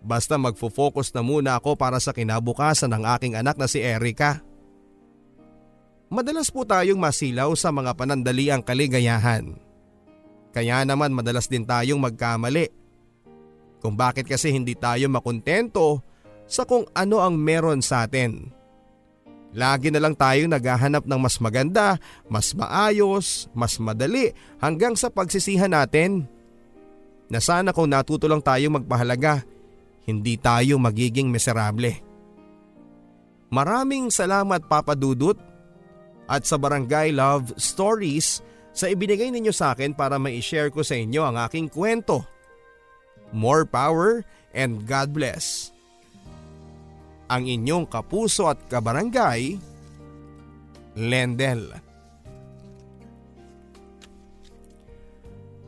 Basta 0.00 0.40
magfo-focus 0.40 1.12
na 1.12 1.20
muna 1.20 1.58
ako 1.60 1.76
para 1.76 2.00
sa 2.00 2.16
kinabukasan 2.16 2.92
ng 2.92 3.04
aking 3.16 3.34
anak 3.36 3.60
na 3.60 3.68
si 3.68 3.82
Erika. 3.84 4.40
Madalas 6.06 6.48
po 6.48 6.62
tayong 6.62 7.00
masilaw 7.00 7.50
sa 7.58 7.74
mga 7.74 7.92
panandaliang 7.98 8.62
kaligayahan. 8.62 9.58
Kaya 10.54 10.86
naman 10.86 11.12
madalas 11.12 11.50
din 11.50 11.66
tayong 11.66 12.00
magkamali. 12.00 12.70
Kung 13.82 13.98
bakit 13.98 14.24
kasi 14.24 14.54
hindi 14.54 14.72
tayo 14.72 15.10
makontento 15.12 16.00
sa 16.46 16.64
kung 16.64 16.86
ano 16.94 17.20
ang 17.20 17.36
meron 17.36 17.82
sa 17.82 18.06
atin. 18.06 18.48
Lagi 19.56 19.88
na 19.88 20.04
lang 20.04 20.12
tayo 20.12 20.44
naghahanap 20.44 21.08
ng 21.08 21.16
mas 21.16 21.40
maganda, 21.40 21.96
mas 22.28 22.52
maayos, 22.52 23.48
mas 23.56 23.80
madali 23.80 24.36
hanggang 24.60 24.92
sa 24.92 25.08
pagsisihan 25.08 25.72
natin. 25.72 26.28
Na 27.32 27.40
sana 27.40 27.72
kung 27.72 27.88
natuto 27.88 28.28
lang 28.28 28.44
tayo 28.44 28.68
magpahalaga, 28.68 29.40
hindi 30.04 30.36
tayo 30.36 30.76
magiging 30.76 31.32
miserable. 31.32 31.88
Maraming 33.48 34.12
salamat 34.12 34.68
Papa 34.68 34.92
Dudut 34.92 35.40
at 36.28 36.44
sa 36.44 36.60
Barangay 36.60 37.16
Love 37.16 37.56
Stories 37.56 38.44
sa 38.76 38.92
ibinigay 38.92 39.32
ninyo 39.32 39.56
sa 39.56 39.72
akin 39.72 39.96
para 39.96 40.20
ma-share 40.20 40.68
ko 40.68 40.84
sa 40.84 41.00
inyo 41.00 41.24
ang 41.24 41.40
aking 41.40 41.72
kwento. 41.72 42.28
More 43.32 43.64
power 43.64 44.20
and 44.52 44.84
God 44.84 45.16
bless 45.16 45.75
ang 47.26 47.42
inyong 47.46 47.86
kapuso 47.90 48.46
at 48.46 48.58
kabarangay, 48.70 49.58
Lendel. 50.96 51.74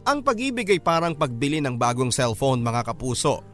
Ang 0.09 0.24
pag-ibig 0.24 0.64
ay 0.72 0.80
parang 0.80 1.12
pagbili 1.12 1.61
ng 1.61 1.76
bagong 1.76 2.09
cellphone 2.09 2.64
mga 2.64 2.80
kapuso. 2.80 3.44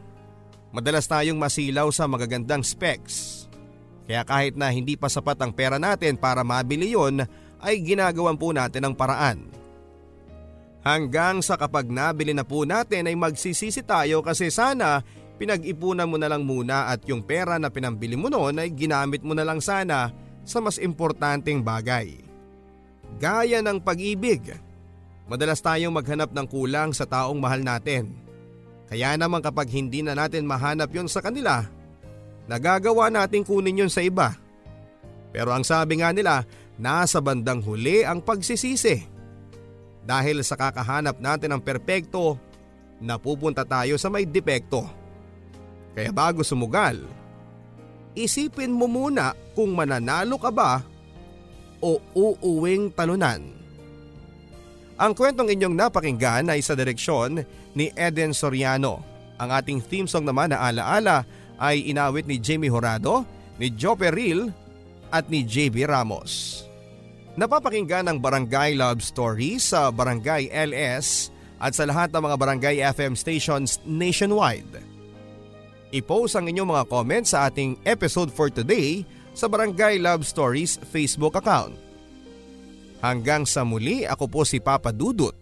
Madalas 0.70 1.10
tayong 1.10 1.34
masilaw 1.34 1.90
sa 1.90 2.06
magagandang 2.06 2.62
specs. 2.62 3.46
Kaya 4.06 4.22
kahit 4.22 4.54
na 4.54 4.70
hindi 4.70 4.94
pa 4.94 5.10
sapat 5.10 5.34
ang 5.42 5.50
pera 5.50 5.82
natin 5.82 6.14
para 6.14 6.46
mabili 6.46 6.94
yon 6.94 7.26
ay 7.58 7.82
ginagawan 7.82 8.38
po 8.38 8.54
natin 8.54 8.86
ang 8.86 8.94
paraan. 8.94 9.50
Hanggang 10.84 11.40
sa 11.40 11.56
kapag 11.56 11.88
nabili 11.88 12.36
na 12.36 12.44
po 12.44 12.68
natin 12.68 13.08
ay 13.08 13.16
magsisisi 13.16 13.80
tayo 13.82 14.20
kasi 14.20 14.52
sana 14.52 15.00
pinag-ipunan 15.36 16.06
mo 16.06 16.16
na 16.18 16.30
lang 16.30 16.46
muna 16.46 16.90
at 16.90 17.02
yung 17.08 17.22
pera 17.22 17.58
na 17.58 17.68
pinambili 17.70 18.14
mo 18.14 18.30
noon 18.30 18.62
ay 18.62 18.70
ginamit 18.70 19.20
mo 19.26 19.34
na 19.34 19.42
lang 19.42 19.58
sana 19.58 20.14
sa 20.46 20.60
mas 20.60 20.78
importanteng 20.78 21.64
bagay. 21.64 22.20
Gaya 23.18 23.62
ng 23.62 23.78
pag-ibig. 23.80 24.54
Madalas 25.24 25.64
tayong 25.64 25.94
maghanap 25.94 26.30
ng 26.36 26.46
kulang 26.46 26.92
sa 26.92 27.08
taong 27.08 27.40
mahal 27.40 27.64
natin. 27.64 28.12
Kaya 28.90 29.16
naman 29.16 29.40
kapag 29.40 29.72
hindi 29.72 30.04
na 30.04 30.12
natin 30.12 30.44
mahanap 30.44 30.92
yon 30.92 31.08
sa 31.08 31.24
kanila, 31.24 31.64
nagagawa 32.44 33.08
natin 33.08 33.40
kunin 33.40 33.86
yon 33.86 33.92
sa 33.92 34.04
iba. 34.04 34.36
Pero 35.32 35.50
ang 35.50 35.64
sabi 35.64 36.04
nga 36.04 36.12
nila, 36.12 36.44
nasa 36.76 37.18
bandang 37.18 37.64
huli 37.64 38.04
ang 38.04 38.20
pagsisisi. 38.20 39.02
Dahil 40.04 40.44
sa 40.44 40.54
kakahanap 40.60 41.16
natin 41.16 41.56
ng 41.56 41.62
perpekto, 41.64 42.36
napupunta 43.00 43.64
tayo 43.64 43.96
sa 43.96 44.12
may 44.12 44.28
depekto. 44.28 44.84
Kaya 45.94 46.10
bago 46.10 46.42
sumugal, 46.42 46.98
isipin 48.18 48.74
mo 48.74 48.90
muna 48.90 49.32
kung 49.54 49.74
mananalo 49.74 50.36
ka 50.42 50.50
ba 50.50 50.82
o 51.78 52.02
uuwing 52.14 52.90
talunan. 52.90 53.42
Ang 54.94 55.12
kwentong 55.14 55.50
inyong 55.50 55.74
napakinggan 55.74 56.50
ay 56.50 56.62
sa 56.62 56.78
direksyon 56.78 57.42
ni 57.74 57.90
Eden 57.98 58.30
Soriano. 58.30 59.02
Ang 59.38 59.50
ating 59.50 59.82
theme 59.82 60.06
song 60.06 60.22
naman 60.22 60.54
na 60.54 60.62
alaala 60.62 61.26
ay 61.58 61.90
inawit 61.90 62.26
ni 62.30 62.38
Jamie 62.38 62.70
Horado, 62.70 63.26
ni 63.58 63.70
Joe 63.74 63.98
Peril 63.98 64.50
at 65.10 65.26
ni 65.30 65.42
JB 65.42 65.86
Ramos. 65.86 66.62
Napapakinggan 67.34 68.06
ang 68.06 68.22
Barangay 68.22 68.78
Love 68.78 69.02
Stories 69.02 69.74
sa 69.74 69.90
Barangay 69.90 70.50
LS 70.54 71.34
at 71.58 71.74
sa 71.74 71.82
lahat 71.86 72.14
ng 72.14 72.22
mga 72.22 72.36
Barangay 72.38 72.76
FM 72.94 73.18
stations 73.18 73.82
nationwide. 73.82 74.93
I-post 75.94 76.34
ang 76.34 76.50
inyong 76.50 76.74
mga 76.74 76.84
comments 76.90 77.30
sa 77.30 77.46
ating 77.46 77.78
episode 77.86 78.26
for 78.26 78.50
today 78.50 79.06
sa 79.30 79.46
Barangay 79.46 80.02
Love 80.02 80.26
Stories 80.26 80.74
Facebook 80.90 81.38
account. 81.38 81.78
Hanggang 82.98 83.46
sa 83.46 83.62
muli 83.62 84.02
ako 84.02 84.26
po 84.26 84.40
si 84.42 84.58
Papa 84.58 84.90
Dudut 84.90 85.38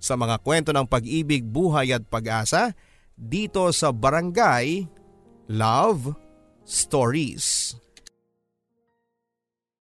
sa 0.00 0.16
mga 0.16 0.40
kwento 0.40 0.72
ng 0.72 0.88
pag-ibig, 0.88 1.44
buhay 1.44 1.92
at 1.92 2.08
pag-asa 2.08 2.72
dito 3.20 3.68
sa 3.68 3.92
Barangay 3.92 4.88
Love 5.52 6.16
Stories. 6.64 7.76